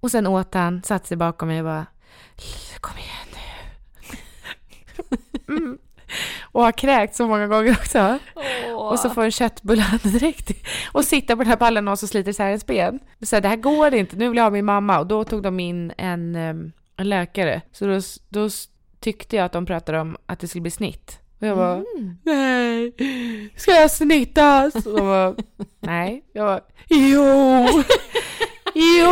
Och 0.00 0.10
sen 0.10 0.26
åt 0.26 0.54
han, 0.54 0.82
satte 0.82 1.08
sig 1.08 1.16
bakom 1.16 1.48
mig 1.48 1.58
och 1.58 1.64
bara 1.64 1.86
Kom 2.80 2.98
igen 2.98 3.38
nu. 5.48 5.54
mm. 5.56 5.78
Och 6.52 6.62
har 6.62 6.72
kräkt 6.72 7.14
så 7.14 7.26
många 7.26 7.46
gånger 7.46 7.72
också. 7.72 8.18
Och 8.76 8.98
så 8.98 9.10
får 9.10 9.24
en 9.24 9.30
köttbulle 9.30 9.84
direkt 10.02 10.50
och 10.92 11.04
sitta 11.04 11.36
på 11.36 11.42
den 11.42 11.50
här 11.50 11.56
pallen 11.56 11.88
och 11.88 11.98
så 11.98 12.06
sliter 12.06 12.30
isär 12.30 12.46
ens 12.46 12.66
ben. 12.66 12.98
Så 13.22 13.36
här, 13.36 13.40
det 13.40 13.48
här 13.48 13.56
går 13.56 13.94
inte, 13.94 14.16
nu 14.16 14.28
vill 14.28 14.36
jag 14.36 14.44
ha 14.44 14.50
min 14.50 14.64
mamma. 14.64 14.98
Och 14.98 15.06
då 15.06 15.24
tog 15.24 15.42
de 15.42 15.60
in 15.60 15.92
en, 15.98 16.36
en 16.36 16.72
läkare. 17.08 17.60
Så 17.72 17.86
då, 17.86 18.00
då 18.28 18.48
tyckte 19.00 19.36
jag 19.36 19.44
att 19.44 19.52
de 19.52 19.66
pratade 19.66 20.00
om 20.00 20.16
att 20.26 20.40
det 20.40 20.48
skulle 20.48 20.62
bli 20.62 20.70
snitt. 20.70 21.18
Och 21.40 21.46
jag 21.46 21.56
bara, 21.56 21.74
Mm. 21.74 22.16
nej, 22.22 22.92
ska 23.56 23.70
jag 23.72 23.90
snittas? 23.90 24.74
Och 24.74 24.96
de 24.96 25.00
bara, 25.06 25.34
nej. 25.80 26.24
Jag 26.32 26.46
bara, 26.46 26.60
jo, 26.88 27.68
jo. 28.74 29.10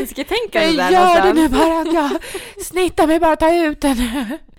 Önsketänkande 0.00 0.68
Jag 0.68 0.76
där 0.76 0.90
gör 0.90 1.22
det 1.22 1.32
någonstans. 1.32 1.34
nu 1.34 1.48
bara 1.48 1.80
att 1.80 1.92
jag 1.94 2.10
snittar 2.64 3.06
mig 3.06 3.20
bara, 3.20 3.36
ta 3.36 3.54
ut 3.54 3.80
den. 3.80 3.96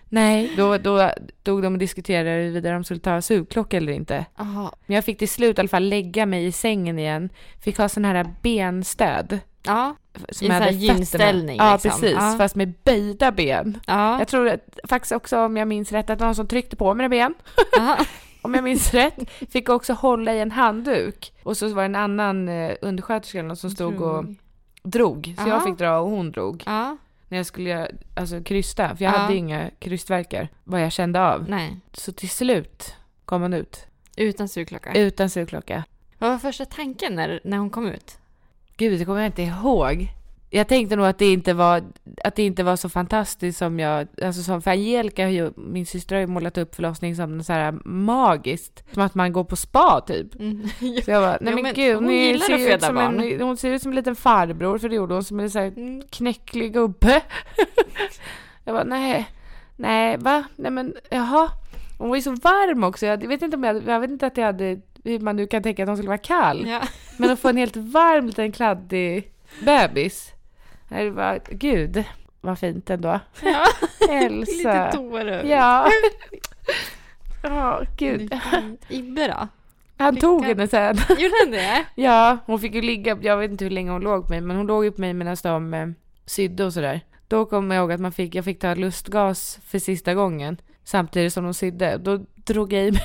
Nej, 0.09 0.53
då, 0.57 0.77
då 0.77 1.11
tog 1.43 1.61
de 1.63 1.73
och 1.73 1.79
diskuterade 1.79 2.29
huruvida 2.29 2.71
de 2.71 2.83
skulle 2.83 2.99
ta 2.99 3.21
sugklocka 3.21 3.77
eller 3.77 3.93
inte. 3.93 4.25
Jaha. 4.37 4.71
Men 4.85 4.95
jag 4.95 5.05
fick 5.05 5.17
till 5.19 5.29
slut 5.29 5.57
i 5.57 5.61
alla 5.61 5.67
fall 5.69 5.83
lägga 5.89 6.25
mig 6.25 6.45
i 6.45 6.51
sängen 6.51 6.99
igen. 6.99 7.29
Fick 7.63 7.77
ha 7.77 7.89
sån 7.89 8.05
här 8.05 8.25
benstöd. 8.41 9.39
Ja. 9.65 9.95
Som 10.29 10.45
I 10.45 10.49
jag 10.49 10.57
sån 10.57 10.63
här 10.63 10.71
gynställning, 10.71 11.57
Ja, 11.57 11.73
liksom. 11.73 11.91
precis. 11.91 12.15
Ja. 12.19 12.35
Fast 12.37 12.55
med 12.55 12.73
böjda 12.83 13.31
ben. 13.31 13.79
Ja. 13.87 14.19
Jag 14.19 14.27
tror 14.27 14.47
att, 14.49 14.79
faktiskt 14.89 15.11
också, 15.11 15.39
om 15.39 15.57
jag 15.57 15.67
minns 15.67 15.91
rätt, 15.91 16.09
att 16.09 16.19
någon 16.19 16.35
som 16.35 16.47
tryckte 16.47 16.75
på 16.75 16.93
mina 16.93 17.09
ben. 17.09 17.33
Aha. 17.79 17.97
Om 18.41 18.53
jag 18.53 18.63
minns 18.63 18.93
rätt. 18.93 19.15
Fick 19.51 19.69
också 19.69 19.93
hålla 19.93 20.33
i 20.33 20.39
en 20.39 20.51
handduk. 20.51 21.33
Och 21.43 21.57
så 21.57 21.67
var 21.73 21.81
det 21.81 21.85
en 21.85 21.95
annan 21.95 22.49
eh, 22.49 22.71
undersköterska 22.81 23.39
eller 23.39 23.47
någon 23.47 23.57
som 23.57 23.69
stod 23.69 24.01
och 24.01 24.25
drog. 24.83 25.33
Så 25.37 25.43
Ja. 25.49 25.53
jag 25.53 25.63
fick 25.63 25.77
dra 25.77 25.97
och 25.99 26.09
hon 26.09 26.31
drog. 26.31 26.63
Ja. 26.65 26.97
När 27.27 27.37
jag 27.37 27.45
skulle 27.45 27.91
alltså, 28.15 28.43
krysta. 28.43 28.95
För 28.95 29.03
jag 29.05 29.13
Ja. 29.13 29.17
hade 29.17 29.35
inga 29.35 29.69
krystverkar. 29.79 30.49
Vad 30.63 30.81
jag 30.81 30.91
kände 30.91 31.21
av. 31.21 31.49
Nej. 31.49 31.79
Så 31.93 32.11
till 32.11 32.29
slut 32.29 32.95
kom 33.25 33.41
hon 33.41 33.53
ut. 33.53 33.85
Utan 34.17 34.49
sugklocka. 34.49 34.93
Utan 34.93 35.29
sugklocka. 35.29 35.83
Vad 36.17 36.29
var 36.29 36.37
första 36.37 36.65
tanken 36.65 37.15
när, 37.15 37.39
när 37.43 37.57
hon 37.57 37.69
kom 37.69 37.87
ut? 37.87 38.17
Gud, 38.77 38.99
det 38.99 39.05
kommer 39.05 39.19
jag 39.19 39.27
inte 39.27 39.41
ihåg. 39.43 40.07
Jag 40.49 40.67
tänkte 40.67 40.95
nog 40.95 41.05
att 41.05 41.17
det 41.17 41.33
inte 41.33 41.53
var, 41.53 41.83
att 42.23 42.35
det 42.35 42.43
inte 42.43 42.63
var 42.63 42.75
så 42.75 42.89
fantastiskt 42.89 43.57
som 43.57 43.79
jag, 43.79 44.07
alltså 44.23 44.43
som 44.43 44.61
för 44.61 44.71
Angelica, 44.71 45.29
ju, 45.29 45.51
min 45.55 45.85
syster 45.85 46.15
har 46.15 46.21
ju 46.21 46.27
målat 46.27 46.57
upp 46.57 46.75
förlossning 46.75 47.15
som 47.15 47.43
så 47.43 47.53
här 47.53 47.71
magiskt, 47.85 48.83
som 48.93 49.03
att 49.03 49.15
man 49.15 49.33
går 49.33 49.43
på 49.43 49.55
spa 49.55 50.01
typ. 50.07 50.35
Mm. 50.39 50.67
Så 51.05 51.11
jag 51.11 51.23
bara, 51.23 51.37
nej 51.41 51.53
men, 51.53 51.63
men 51.63 51.73
gud, 51.73 51.95
hon 51.95 52.11
gillar 52.13 52.45
ser 52.45 52.75
ut 52.75 52.83
som 52.83 52.95
barn. 52.95 53.19
en, 53.21 53.41
hon 53.41 53.57
ser 53.57 53.69
ut 53.71 53.81
som 53.81 53.91
en 53.91 53.95
liten 53.95 54.15
farbror, 54.15 54.77
för 54.77 54.89
det 54.89 54.95
gjorde 54.95 55.13
hon, 55.13 55.23
som 55.23 55.39
en 55.39 55.49
så 55.51 55.59
här 55.59 55.67
Mm. 55.77 56.01
knäcklig 56.09 56.73
gubbe. 56.73 57.21
jag 58.63 58.75
bara, 58.75 58.83
nej, 58.83 59.27
nej, 59.75 60.17
va? 60.17 60.43
Nej 60.55 60.71
men, 60.71 60.93
jaha. 61.09 61.49
Hon 61.97 62.09
var 62.09 62.15
ju 62.15 62.21
så 62.21 62.31
varm 62.31 62.83
också, 62.83 63.05
jag 63.05 63.27
vet 63.27 63.41
inte 63.41 63.57
om 63.57 63.63
jag, 63.63 63.83
jag 63.87 63.99
vet 63.99 64.09
inte 64.09 64.27
att 64.27 64.37
jag 64.37 64.45
hade, 64.45 64.81
hur 65.03 65.19
man 65.19 65.35
nu 65.35 65.47
kan 65.47 65.63
tänka 65.63 65.83
att 65.83 65.89
hon 65.89 65.97
skulle 65.97 66.07
vara 66.07 66.17
kall. 66.17 66.67
Ja. 66.67 66.81
Men 67.17 67.29
att 67.31 67.39
få 67.39 67.49
en 67.49 67.57
helt 67.57 67.75
varm 67.75 68.25
liten 68.25 68.51
kladdig 68.51 69.31
bebis. 69.65 70.33
Det 70.89 71.09
var, 71.09 71.39
gud, 71.49 72.03
vad 72.41 72.59
fint 72.59 72.89
ändå. 72.89 73.19
ja. 73.43 73.65
Elsa. 74.09 74.51
Lite 74.53 74.89
tårar. 74.93 75.43
Ja. 75.43 75.89
Ja, 77.43 77.81
gud. 77.97 78.33
Ibbe 78.89 79.27
då? 79.27 79.47
Han 79.97 80.13
lycka. 80.13 80.27
tog 80.27 80.45
henne 80.45 80.67
sen. 80.67 80.95
Gjorde 81.09 81.35
han 81.43 81.51
det? 81.51 81.85
Ja, 81.95 82.37
hon 82.45 82.59
fick 82.59 82.73
ju 82.75 82.81
ligga, 82.81 83.17
jag 83.21 83.37
vet 83.37 83.51
inte 83.51 83.63
hur 83.65 83.71
länge 83.71 83.91
hon 83.91 84.01
låg 84.01 84.23
på 84.23 84.29
mig, 84.29 84.41
men 84.41 84.57
hon 84.57 84.67
låg 84.67 84.85
ju 84.85 84.91
på 84.91 85.01
mig 85.01 85.13
medan 85.13 85.37
de 85.43 85.73
eh, 85.73 85.87
sydde 86.25 86.65
och 86.65 86.73
sådär. 86.73 87.01
Då 87.27 87.45
kommer 87.45 87.75
jag 87.75 87.81
ihåg 87.81 87.91
att 87.91 87.99
man 87.99 88.11
fick, 88.11 88.35
jag 88.35 88.45
fick 88.45 88.59
ta 88.59 88.73
lustgas 88.75 89.59
för 89.65 89.79
sista 89.79 90.13
gången, 90.13 90.57
samtidigt 90.83 91.33
som 91.33 91.43
de 91.43 91.53
sydde. 91.53 91.97
Då 91.97 92.19
drog 92.35 92.73
jag 92.73 92.87
i 92.87 92.91
mig 92.91 93.01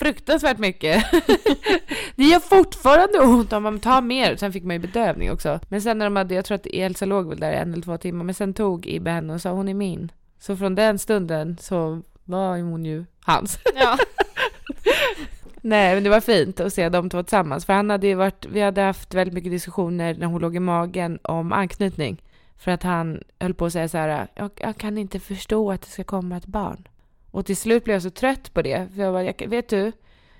fruktansvärt 0.00 0.58
mycket. 0.58 1.04
det 2.16 2.24
gör 2.24 2.40
fortfarande 2.40 3.18
ont 3.18 3.52
om 3.52 3.62
man 3.62 3.80
tar 3.80 4.02
mer. 4.02 4.36
Sen 4.36 4.52
fick 4.52 4.64
man 4.64 4.76
ju 4.76 4.80
bedövning 4.80 5.32
också. 5.32 5.60
Men 5.68 5.82
sen 5.82 5.98
när 5.98 6.06
de 6.06 6.16
hade, 6.16 6.34
jag 6.34 6.44
tror 6.44 6.54
att 6.54 6.66
Elsa 6.66 7.04
låg 7.04 7.28
väl 7.28 7.40
där 7.40 7.52
en 7.52 7.72
eller 7.72 7.82
två 7.82 7.98
timmar, 7.98 8.24
men 8.24 8.34
sen 8.34 8.54
tog 8.54 8.86
Ibbe 8.86 9.10
henne 9.10 9.34
och 9.34 9.40
sa 9.40 9.50
hon 9.50 9.68
är 9.68 9.74
min. 9.74 10.12
Så 10.38 10.56
från 10.56 10.74
den 10.74 10.98
stunden 10.98 11.56
så 11.60 12.02
var 12.24 12.58
hon 12.58 12.84
ju 12.84 13.04
hans. 13.20 13.58
Ja. 13.74 13.98
Nej, 15.60 15.94
men 15.94 16.04
det 16.04 16.10
var 16.10 16.20
fint 16.20 16.60
att 16.60 16.72
se 16.72 16.88
de 16.88 17.10
två 17.10 17.22
tillsammans. 17.22 17.66
För 17.66 17.72
han 17.72 17.90
hade 17.90 18.06
ju 18.06 18.14
varit, 18.14 18.46
vi 18.46 18.60
hade 18.60 18.80
haft 18.80 19.14
väldigt 19.14 19.34
mycket 19.34 19.52
diskussioner 19.52 20.14
när 20.14 20.26
hon 20.26 20.40
låg 20.40 20.56
i 20.56 20.60
magen 20.60 21.18
om 21.22 21.52
anknytning. 21.52 22.22
För 22.56 22.70
att 22.70 22.82
han 22.82 23.22
höll 23.40 23.54
på 23.54 23.66
att 23.66 23.72
säga 23.72 23.88
så 23.88 23.98
här, 23.98 24.28
jag, 24.34 24.50
jag 24.56 24.76
kan 24.76 24.98
inte 24.98 25.20
förstå 25.20 25.72
att 25.72 25.82
det 25.82 25.88
ska 25.88 26.04
komma 26.04 26.36
ett 26.36 26.46
barn. 26.46 26.88
Och 27.30 27.46
till 27.46 27.56
slut 27.56 27.84
blev 27.84 27.94
jag 27.94 28.02
så 28.02 28.10
trött 28.10 28.54
på 28.54 28.62
det. 28.62 28.88
För 28.94 29.02
jag 29.02 29.12
bara, 29.12 29.24
jag, 29.24 29.48
vet 29.48 29.68
du, 29.68 29.92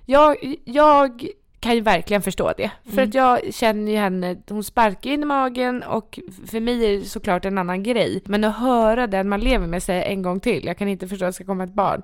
jag, 0.07 0.37
jag 0.65 1.27
kan 1.61 1.75
ju 1.75 1.81
verkligen 1.81 2.23
förstå 2.23 2.53
det. 2.57 2.71
För 2.85 2.93
Mm. 2.93 3.09
att 3.09 3.15
jag 3.15 3.55
känner 3.55 3.93
ju 3.93 3.99
henne, 3.99 4.37
hon 4.49 4.65
sparkar 4.65 5.11
in 5.11 5.23
i 5.23 5.25
magen 5.25 5.83
och 5.83 6.19
för 6.47 6.61
mig 6.61 6.85
är 6.85 6.99
det 6.99 7.05
såklart 7.05 7.45
en 7.45 7.59
annan 7.59 7.83
grej. 7.83 8.23
Men 8.25 8.45
att 8.45 8.57
höra 8.57 9.07
den 9.07 9.29
man 9.29 9.41
lever 9.41 9.67
med 9.67 9.83
säga 9.83 10.05
en 10.05 10.23
gång 10.23 10.41
till, 10.41 10.65
jag 10.65 10.79
kan 10.79 10.89
inte 10.89 11.09
förstå 11.09 11.25
att 11.25 11.29
det 11.29 11.33
ska 11.35 11.45
komma 11.45 11.65
ett 11.65 11.75
barn. 11.75 12.03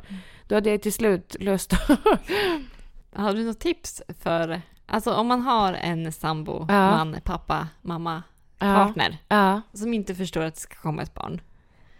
Då 0.49 0.55
hade 0.55 0.71
jag 0.71 0.83
till 0.83 0.93
slut 0.93 1.37
lust 1.41 1.73
Har 3.15 3.33
du 3.33 3.45
något 3.45 3.61
tips 3.61 4.03
för, 4.23 4.61
alltså 4.87 5.13
om 5.15 5.27
man 5.27 5.41
har 5.41 5.73
en 5.73 6.13
sambo, 6.13 6.59
Ja. 6.69 6.91
man, 6.91 7.17
pappa, 7.25 7.69
mamma, 7.83 8.23
Ja. 8.59 8.75
partner 8.75 9.19
Ja. 9.29 9.61
som 9.73 9.95
inte 9.95 10.15
förstår 10.15 10.43
att 10.43 10.55
det 10.55 10.61
ska 10.61 10.75
komma 10.75 11.03
ett 11.03 11.15
barn. 11.15 11.41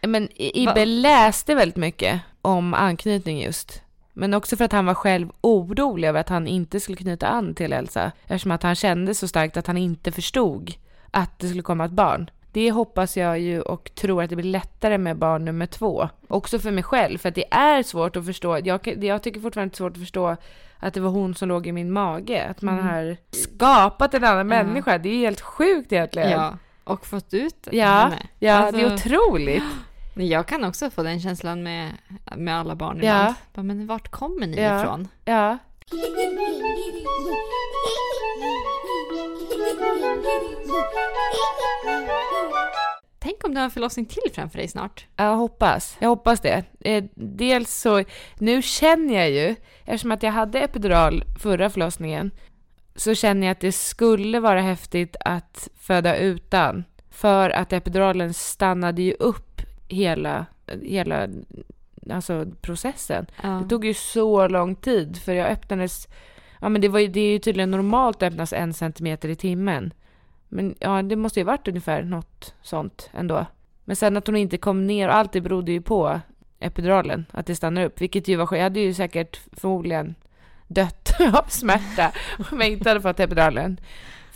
Men 0.03 0.29
Ibbe 0.35 0.75
Va- 0.75 0.85
läste 0.85 1.55
väldigt 1.55 1.77
mycket 1.77 2.21
om 2.47 2.75
anknytning 2.75 3.43
just. 3.43 3.83
Men 4.13 4.35
också 4.35 4.57
för 4.57 4.65
att 4.65 4.73
han 4.73 4.87
var 4.87 4.95
själv 4.95 5.29
orolig 5.41 6.09
över 6.09 6.21
att 6.21 6.29
han 6.29 6.47
inte 6.47 6.81
skulle 6.81 6.97
knyta 6.99 7.27
an 7.29 7.55
till 7.55 7.73
Elsa. 7.73 8.13
Eftersom 8.27 8.51
att 8.51 8.63
han 8.63 8.75
kände 8.75 9.15
så 9.15 9.29
starkt 9.29 9.57
att 9.57 9.67
han 9.67 9.77
inte 9.77 10.13
förstod 10.13 10.75
att 11.11 11.39
det 11.39 11.47
skulle 11.49 11.63
komma 11.63 11.85
ett 11.85 11.91
barn. 11.91 12.31
Det 12.53 12.71
hoppas 12.71 13.17
jag 13.17 13.39
ju 13.39 13.61
och 13.61 13.91
tror 13.95 14.23
att 14.23 14.31
det 14.31 14.37
blir 14.37 14.51
lättare 14.51 14.99
med 14.99 15.17
barn 15.19 15.45
nummer 15.45 15.67
två. 15.67 16.09
Också 16.29 16.59
för 16.59 16.71
mig 16.71 16.83
själv, 16.85 17.19
för 17.19 17.29
att 17.29 17.35
det 17.35 17.45
är 17.55 17.83
svårt 17.83 18.17
att 18.17 18.27
förstå. 18.27 18.59
Jag, 18.65 19.05
jag 19.05 19.23
tycker 19.23 19.41
fortfarande 19.41 19.71
det 19.71 19.75
är 19.75 19.77
svårt 19.77 19.93
att 19.93 19.99
förstå 19.99 20.37
att 20.79 20.95
det 20.95 21.01
var 21.01 21.11
hon 21.11 21.35
som 21.35 21.49
låg 21.49 21.67
i 21.67 21.73
min 21.73 21.93
mage. 21.93 22.47
Att 22.51 22.63
man 22.63 22.79
har 22.79 23.17
skapat 23.31 24.15
en 24.15 24.25
annan 24.25 24.39
Ja. 24.39 24.45
människa. 24.45 24.99
Det 24.99 25.09
är 25.09 25.17
helt 25.19 25.41
sjukt 25.41 25.93
egentligen. 25.93 26.31
Ja, 26.31 26.59
och 26.85 27.07
fått 27.07 27.35
ut 27.35 27.69
Ja, 27.71 27.87
henne. 27.87 28.27
ja 28.39 28.55
Alltså- 28.55 28.77
det 28.81 28.87
är 28.87 28.95
otroligt. 28.95 29.63
Jag 30.19 30.47
kan 30.49 30.65
också 30.65 30.91
få 30.91 31.03
den 31.03 31.21
känslan 31.21 31.63
med, 31.63 31.93
med 32.37 32.57
alla 32.57 32.75
barn 32.77 33.01
Ja. 33.03 33.35
ibland. 33.51 33.67
Men 33.69 33.87
vart 33.87 34.09
kommer 34.11 34.47
ni 34.47 34.57
Ja. 34.63 34.81
ifrån? 34.81 35.09
Ja. 35.25 35.59
Tänk 43.19 43.45
om 43.45 43.51
du 43.55 43.59
har 43.61 43.65
en 43.65 43.71
förlossning 43.71 44.07
till 44.07 44.33
framför 44.35 44.59
dig 44.59 44.69
snart. 44.69 45.07
Jag 45.17 45.37
hoppas. 45.37 45.97
Jag 46.01 46.09
hoppas 46.09 46.41
det. 46.41 46.65
Eh, 46.81 47.05
dels 47.15 47.75
så, 47.81 48.05
nu 48.39 48.63
känner 48.63 49.15
jag 49.15 49.31
ju, 49.31 49.55
eftersom 49.85 50.13
att 50.13 50.23
jag 50.23 50.33
hade 50.33 50.61
epidural 50.61 51.25
förra 51.39 51.71
förlossningen, 51.71 52.31
så 52.97 53.15
känner 53.15 53.47
jag 53.47 53.53
att 53.53 53.61
det 53.61 53.73
skulle 53.73 54.41
vara 54.41 54.61
häftigt 54.61 55.17
att 55.21 55.69
föda 55.81 56.17
utan. 56.17 56.85
För 57.11 57.51
att 57.51 57.73
epiduralen 57.73 58.35
stannade 58.35 59.03
ju 59.03 59.13
upp 59.13 59.63
hela, 59.89 60.47
hela 60.83 61.29
alltså 62.11 62.47
processen. 62.61 63.27
Ja. 63.43 63.49
Det 63.49 63.69
tog 63.69 63.85
ju 63.85 63.95
så 63.95 64.49
lång 64.49 64.75
tid 64.75 65.17
för 65.17 65.33
jag 65.33 65.51
öppnades, 65.51 66.09
ja 66.61 66.69
men 66.69 66.81
det, 66.81 66.89
var 66.89 67.01
ju, 67.01 67.09
det 67.09 67.21
är 67.21 67.33
ju 67.33 67.39
tydligen 67.39 67.71
normalt 67.71 68.23
att 68.23 68.33
öppnas 68.33 68.53
en 68.53 68.75
centimeter 68.75 69.29
i 69.29 69.37
timmen. 69.37 69.93
Men 70.49 70.75
ja, 70.81 71.03
det 71.03 71.17
måste 71.17 71.41
ju 71.41 71.45
varit 71.45 71.69
ungefär 71.69 72.03
något 72.03 72.55
sånt 72.63 73.11
ändå. 73.15 73.47
Men 73.85 73.97
sen 73.97 74.17
att 74.17 74.27
hon 74.27 74.37
inte 74.37 74.59
kom 74.59 74.87
ner, 74.87 75.09
allt 75.09 75.33
det 75.33 75.41
berodde 75.41 75.73
ju 75.73 75.81
på 75.81 76.21
epiduralen, 76.61 77.27
att 77.31 77.47
det 77.47 77.57
stannar 77.57 77.85
upp. 77.85 78.01
Vilket 78.01 78.29
ju 78.29 78.37
var 78.37 78.47
skönt. 78.47 78.59
Jag 78.59 78.65
hade 78.65 78.81
ju 78.81 78.95
säkert 78.95 79.41
förmodligen 79.53 80.15
dött 80.67 81.17
av 81.35 81.45
smärta 81.49 82.13
om 82.51 82.61
jag 82.61 82.71
inte 82.71 82.91
hade 82.91 83.01
fått 83.01 83.21
epiduralen. 83.21 83.81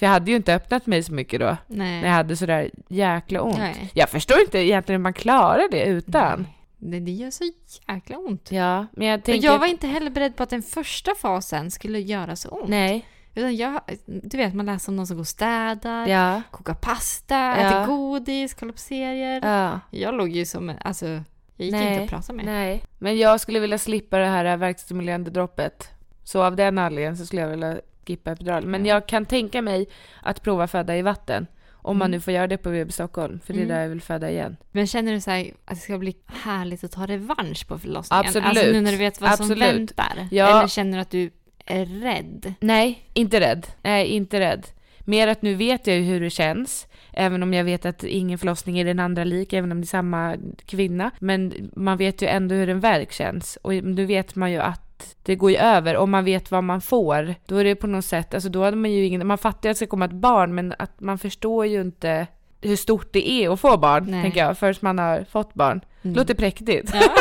För 0.00 0.06
jag 0.06 0.12
hade 0.12 0.30
ju 0.30 0.36
inte 0.36 0.54
öppnat 0.54 0.86
mig 0.86 1.02
så 1.02 1.12
mycket 1.12 1.40
då, 1.40 1.56
Nej. 1.66 2.00
när 2.00 2.08
jag 2.08 2.14
hade 2.14 2.36
sådär 2.36 2.70
jäkla 2.88 3.42
ont. 3.42 3.58
Nej. 3.58 3.90
Jag 3.94 4.08
förstår 4.08 4.40
inte 4.40 4.58
egentligen 4.58 5.00
hur 5.00 5.02
man 5.02 5.12
klarar 5.12 5.68
det 5.70 5.84
utan. 5.84 6.46
Det, 6.78 7.00
det 7.00 7.10
gör 7.10 7.30
så 7.30 7.44
jäkla 7.88 8.16
ont. 8.18 8.52
Ja, 8.52 8.86
men 8.92 9.06
jag 9.06 9.24
tänker... 9.24 9.46
jag 9.48 9.58
var 9.58 9.66
inte 9.66 9.86
heller 9.86 10.10
beredd 10.10 10.36
på 10.36 10.42
att 10.42 10.50
den 10.50 10.62
första 10.62 11.14
fasen 11.14 11.70
skulle 11.70 12.00
göra 12.00 12.36
så 12.36 12.48
ont. 12.48 12.68
Nej. 12.68 13.06
Utan 13.34 13.56
jag, 13.56 13.80
du 14.06 14.36
vet, 14.36 14.54
man 14.54 14.66
läser 14.66 14.92
om 14.92 14.96
någon 14.96 15.06
som 15.06 15.16
går 15.16 15.20
och 15.20 15.28
städar, 15.28 16.06
Ja. 16.06 16.42
kokar 16.50 16.74
pasta, 16.74 17.34
Ja. 17.34 17.56
äter 17.56 17.86
godis, 17.86 18.54
kollar 18.54 18.72
på 18.72 18.78
serier. 18.78 19.40
Ja. 19.44 19.80
Jag 19.90 20.14
låg 20.14 20.28
ju 20.28 20.46
som 20.46 20.70
en, 20.70 20.76
alltså, 20.84 21.06
jag 21.06 21.22
gick 21.56 21.72
Nej, 21.72 21.92
inte 21.92 22.02
att 22.04 22.10
prata 22.10 22.32
med. 22.32 22.44
Nej, 22.44 22.84
men 22.98 23.18
jag 23.18 23.40
skulle 23.40 23.60
vilja 23.60 23.78
slippa 23.78 24.18
det 24.18 24.26
här 24.26 24.56
verkstimulerande 24.56 25.30
droppet. 25.30 25.88
Så 26.24 26.42
av 26.42 26.56
den 26.56 26.78
anledningen 26.78 27.16
så 27.16 27.26
skulle 27.26 27.42
jag 27.42 27.48
vilja 27.48 27.80
skippa 28.10 28.30
epidural. 28.30 28.66
Men 28.66 28.84
Ja. 28.86 28.94
jag 28.94 29.06
kan 29.08 29.26
tänka 29.26 29.62
mig 29.62 29.86
att 30.22 30.42
prova 30.42 30.66
föda 30.66 30.96
i 30.96 31.02
vatten. 31.02 31.46
Om 31.82 31.98
man 31.98 32.06
Mm. 32.06 32.10
nu 32.16 32.20
får 32.20 32.32
göra 32.32 32.46
det 32.46 32.56
på 32.56 32.70
BB 32.70 32.92
Stockholm, 32.92 33.40
för 33.44 33.52
det 33.52 33.58
är 33.60 33.64
Mm. 33.64 33.74
där 33.76 33.82
jag 33.82 33.88
vill 33.88 34.00
föda 34.00 34.30
igen. 34.30 34.56
Men 34.72 34.86
känner 34.86 35.12
du 35.12 35.20
så 35.20 35.30
här, 35.30 35.50
att 35.64 35.74
det 35.76 35.80
ska 35.80 35.98
bli 35.98 36.16
härligt 36.26 36.84
att 36.84 36.92
ta 36.92 37.06
revansch 37.06 37.66
på 37.68 37.78
förlossningen? 37.78 38.24
Absolut. 38.26 38.46
Alltså 38.48 38.66
nu 38.72 38.80
när 38.80 38.92
du 38.92 38.98
vet 38.98 39.20
vad 39.20 39.30
som 39.36 39.44
Absolut. 39.44 39.62
väntar? 39.62 40.28
Ja. 40.30 40.58
Eller 40.58 40.68
känner 40.68 40.96
du 40.98 41.02
att 41.02 41.10
du 41.10 41.30
är 41.66 41.84
rädd? 41.86 42.54
Nej, 42.60 43.04
inte 43.14 43.40
rädd. 43.40 43.66
Nej, 43.82 44.06
inte 44.06 44.40
rädd. 44.40 44.66
Mer 45.04 45.28
att 45.28 45.42
nu 45.42 45.54
vet 45.54 45.86
jag 45.86 45.96
ju 45.96 46.02
hur 46.02 46.20
det 46.20 46.30
känns. 46.30 46.86
Även 47.12 47.42
om 47.42 47.54
jag 47.54 47.64
vet 47.64 47.86
att 47.86 48.04
ingen 48.04 48.38
förlossning 48.38 48.78
är 48.78 48.84
den 48.84 48.98
andra 49.00 49.24
lik, 49.24 49.52
även 49.52 49.72
om 49.72 49.80
det 49.80 49.84
är 49.84 49.86
samma 49.86 50.36
kvinna. 50.66 51.10
Men 51.18 51.70
man 51.76 51.96
vet 51.98 52.22
ju 52.22 52.26
ändå 52.28 52.54
hur 52.54 52.68
en 52.68 52.80
verk 52.80 53.12
känns. 53.12 53.58
Och 53.62 53.74
nu 53.74 54.06
vet 54.06 54.34
man 54.34 54.52
ju 54.52 54.58
att 54.58 54.89
det 55.22 55.34
går 55.36 55.50
ju 55.50 55.56
över. 55.56 55.96
Om 55.96 56.10
man 56.10 56.24
vet 56.24 56.50
vad 56.50 56.64
man 56.64 56.80
får, 56.80 57.34
då 57.46 57.56
är 57.56 57.64
det 57.64 57.74
på 57.74 57.86
något 57.86 58.04
sätt, 58.04 58.34
alltså 58.34 58.48
då 58.48 58.64
hade 58.64 58.76
man 58.76 58.90
ju 58.92 59.04
ingen, 59.04 59.26
man 59.26 59.38
fattar 59.38 59.68
ju 59.68 59.70
att 59.70 59.74
det 59.74 59.78
ska 59.78 59.86
komma 59.86 60.04
ett 60.04 60.12
barn, 60.12 60.54
men 60.54 60.74
att 60.78 61.00
man 61.00 61.18
förstår 61.18 61.66
ju 61.66 61.80
inte 61.80 62.26
hur 62.62 62.76
stort 62.76 63.12
det 63.12 63.30
är 63.30 63.50
att 63.52 63.60
få 63.60 63.76
barn, 63.76 64.06
Nej. 64.08 64.22
tänker 64.22 64.40
jag, 64.40 64.58
förrän 64.58 64.74
man 64.80 64.98
har 64.98 65.24
fått 65.30 65.54
barn. 65.54 65.80
Mm. 66.02 66.16
Låter 66.16 66.34
präktigt. 66.34 66.90
Ja. 66.94 67.00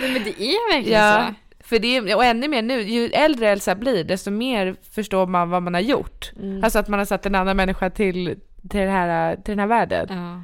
Nej, 0.00 0.12
men 0.12 0.24
det 0.24 0.42
är 0.42 0.74
verkligen 0.76 1.00
Ja, 1.00 1.26
så. 1.28 1.34
för 1.68 1.78
det 1.78 2.14
och 2.14 2.24
ännu 2.24 2.48
mer 2.48 2.62
nu, 2.62 2.82
ju 2.82 3.06
äldre 3.06 3.48
Elsa 3.48 3.74
blir, 3.74 4.04
desto 4.04 4.30
mer 4.30 4.76
förstår 4.90 5.26
man 5.26 5.50
vad 5.50 5.62
man 5.62 5.74
har 5.74 5.80
gjort. 5.80 6.30
Mm. 6.42 6.64
Alltså 6.64 6.78
att 6.78 6.88
man 6.88 6.98
har 6.98 7.06
satt 7.06 7.26
en 7.26 7.34
annan 7.34 7.56
människa 7.56 7.90
till, 7.90 8.38
till, 8.70 8.80
det 8.80 8.90
här, 8.90 9.36
till 9.36 9.52
den 9.52 9.58
här 9.58 9.66
världen. 9.66 10.06
Ja. 10.10 10.42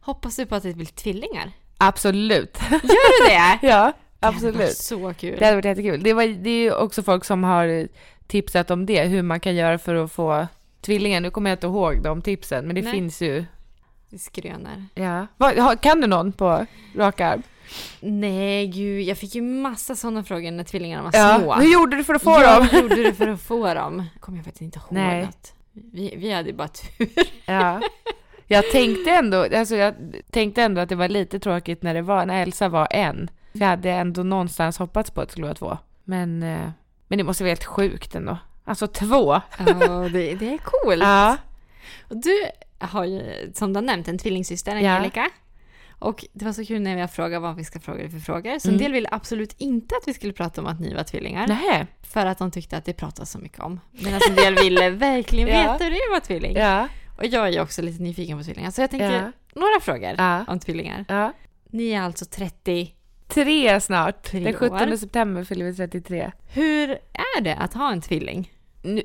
Hoppas 0.00 0.36
du 0.36 0.46
på 0.46 0.54
att 0.54 0.62
det 0.62 0.74
blir 0.74 0.86
tvillingar? 0.86 1.50
Absolut. 1.78 2.58
Gör 2.70 2.80
du 2.80 3.28
det? 3.28 3.58
ja, 3.68 3.92
Det 4.30 4.36
absolut. 4.36 4.76
så 4.76 5.14
kul. 5.14 5.36
Det 5.38 5.44
hade 5.44 5.56
varit 5.56 5.64
jättekul. 5.64 6.02
Det, 6.02 6.12
var, 6.12 6.26
det 6.26 6.50
är 6.50 6.62
ju 6.62 6.74
också 6.74 7.02
folk 7.02 7.24
som 7.24 7.44
har 7.44 7.88
tipsat 8.26 8.70
om 8.70 8.86
det, 8.86 9.02
hur 9.04 9.22
man 9.22 9.40
kan 9.40 9.54
göra 9.54 9.78
för 9.78 9.94
att 9.94 10.12
få 10.12 10.46
tvillingar. 10.80 11.20
Nu 11.20 11.30
kommer 11.30 11.50
jag 11.50 11.56
inte 11.56 11.66
ihåg 11.66 12.02
de 12.02 12.22
tipsen, 12.22 12.66
men 12.66 12.74
det 12.76 12.82
Nej. 12.82 12.92
finns 12.92 13.22
ju. 13.22 13.44
Det 14.10 14.18
skrönar. 14.18 14.84
Ja. 14.94 15.26
Kan 15.80 16.00
du 16.00 16.06
någon 16.06 16.32
på 16.32 16.66
rak 16.96 17.20
arm? 17.20 17.42
Nej, 18.00 18.66
gud. 18.66 19.02
Jag 19.02 19.18
fick 19.18 19.34
ju 19.34 19.42
massa 19.42 19.96
sådana 19.96 20.24
frågor 20.24 20.50
när 20.50 20.64
tvillingarna 20.64 21.02
var 21.02 21.10
Ja. 21.14 21.38
små. 21.40 21.54
Hur 21.54 21.72
gjorde 21.72 21.96
du 21.96 22.04
för 22.04 22.14
att 22.14 22.22
få 22.22 22.30
jag 22.42 22.68
dem? 22.70 22.80
gjorde 22.82 23.02
det 23.02 23.12
för 23.14 23.28
att 23.28 23.40
få 23.40 23.74
dem. 23.74 24.04
kommer 24.20 24.38
jag 24.38 24.44
faktiskt 24.44 24.62
inte 24.62 24.78
ihåg 24.78 24.86
Nej. 24.90 25.24
något. 25.24 25.52
Vi, 25.72 26.14
vi 26.16 26.32
hade 26.32 26.48
ju 26.48 26.54
bara 26.54 26.68
tur. 26.68 27.08
Ja. 27.46 27.80
Jag 28.46 28.70
tänkte 28.70 29.10
ändå, 29.10 29.46
alltså 29.56 29.76
jag 29.76 29.94
tänkte 30.30 30.62
ändå 30.62 30.80
att 30.80 30.88
det 30.88 30.94
var 30.94 31.08
lite 31.08 31.38
tråkigt 31.40 31.82
när 31.82 31.94
det 31.94 32.02
var, 32.02 32.26
när 32.26 32.42
Elsa 32.42 32.68
var 32.68 32.88
en. 32.90 33.30
Jag 33.54 33.66
hade 33.66 33.90
ändå 33.90 34.22
någonstans 34.22 34.78
hoppats 34.78 35.10
på 35.10 35.20
att 35.20 35.28
det 35.28 35.32
skulle 35.32 35.46
vara 35.46 35.54
två. 35.54 35.78
Men, 36.04 36.42
eh, 36.42 36.70
men 37.08 37.18
det 37.18 37.24
måste 37.24 37.42
vara 37.44 37.50
helt 37.50 37.64
sjukt 37.64 38.14
ändå. 38.14 38.38
Alltså 38.64 38.86
två. 38.86 39.40
Ja, 39.58 40.08
det, 40.12 40.34
det 40.34 40.54
är 40.54 40.58
coolt. 40.58 41.02
Ja. 41.02 41.36
Och 42.08 42.16
du 42.16 42.34
har 42.78 43.04
ju, 43.04 43.52
som 43.54 43.72
du 43.72 43.76
har 43.76 43.82
nämnt, 43.84 44.08
en 44.08 44.18
tvillingsyster, 44.18 44.76
Ja. 44.76 44.90
Angelica. 44.90 45.30
Och 45.98 46.24
det 46.32 46.44
var 46.44 46.52
så 46.52 46.64
kul 46.64 46.82
när 46.82 46.98
jag 46.98 47.10
frågade 47.12 47.38
vad 47.40 47.56
vi 47.56 47.64
ska 47.64 47.80
fråga 47.80 47.98
dig 47.98 48.10
för 48.10 48.18
frågor. 48.18 48.58
Så 48.58 48.68
Mm. 48.68 48.78
en 48.78 48.82
del 48.84 48.92
ville 48.92 49.08
absolut 49.12 49.54
inte 49.58 49.96
att 49.96 50.08
vi 50.08 50.14
skulle 50.14 50.32
prata 50.32 50.60
om 50.60 50.66
att 50.66 50.80
ni 50.80 50.94
var 50.94 51.02
tvillingar. 51.02 51.46
Nej. 51.46 51.86
För 52.02 52.26
att 52.26 52.38
de 52.38 52.50
tyckte 52.50 52.76
att 52.76 52.84
det 52.84 52.92
pratas 52.92 53.30
så 53.30 53.38
mycket 53.38 53.60
om. 53.60 53.80
Medan 53.90 54.20
en 54.30 54.34
del 54.36 54.54
ville 54.54 54.90
verkligen 55.10 55.48
Ja. 55.48 55.72
veta 55.72 55.84
hur 55.84 55.90
det 55.90 55.96
är 55.96 56.04
att 56.06 56.10
vara 56.10 56.20
tvilling. 56.20 56.56
Ja. 56.56 56.88
Och 57.18 57.26
jag 57.26 57.46
är 57.48 57.52
ju 57.52 57.60
också 57.60 57.82
lite 57.82 58.02
nyfiken 58.02 58.38
på 58.38 58.44
tvillingar. 58.44 58.70
Så 58.70 58.80
jag 58.80 58.90
tänkte 58.90 59.06
Ja. 59.06 59.32
några 59.60 59.80
frågor 59.80 60.14
Ja. 60.18 60.44
om 60.48 60.58
tvillingar. 60.60 61.04
ja. 61.08 61.32
Ni 61.70 61.90
är 61.90 62.00
alltså 62.02 62.24
30. 62.24 62.94
Tre 63.34 63.80
snart. 63.80 64.22
Tre 64.22 64.40
Den 64.44 64.54
17 64.54 64.92
år. 64.92 64.96
september 64.96 65.44
fyller 65.44 65.64
vi 65.64 65.74
33. 65.74 66.32
Hur 66.48 66.90
är 67.12 67.40
det 67.40 67.54
att 67.56 67.74
ha 67.74 67.92
en 67.92 68.00
tvilling? 68.00 68.52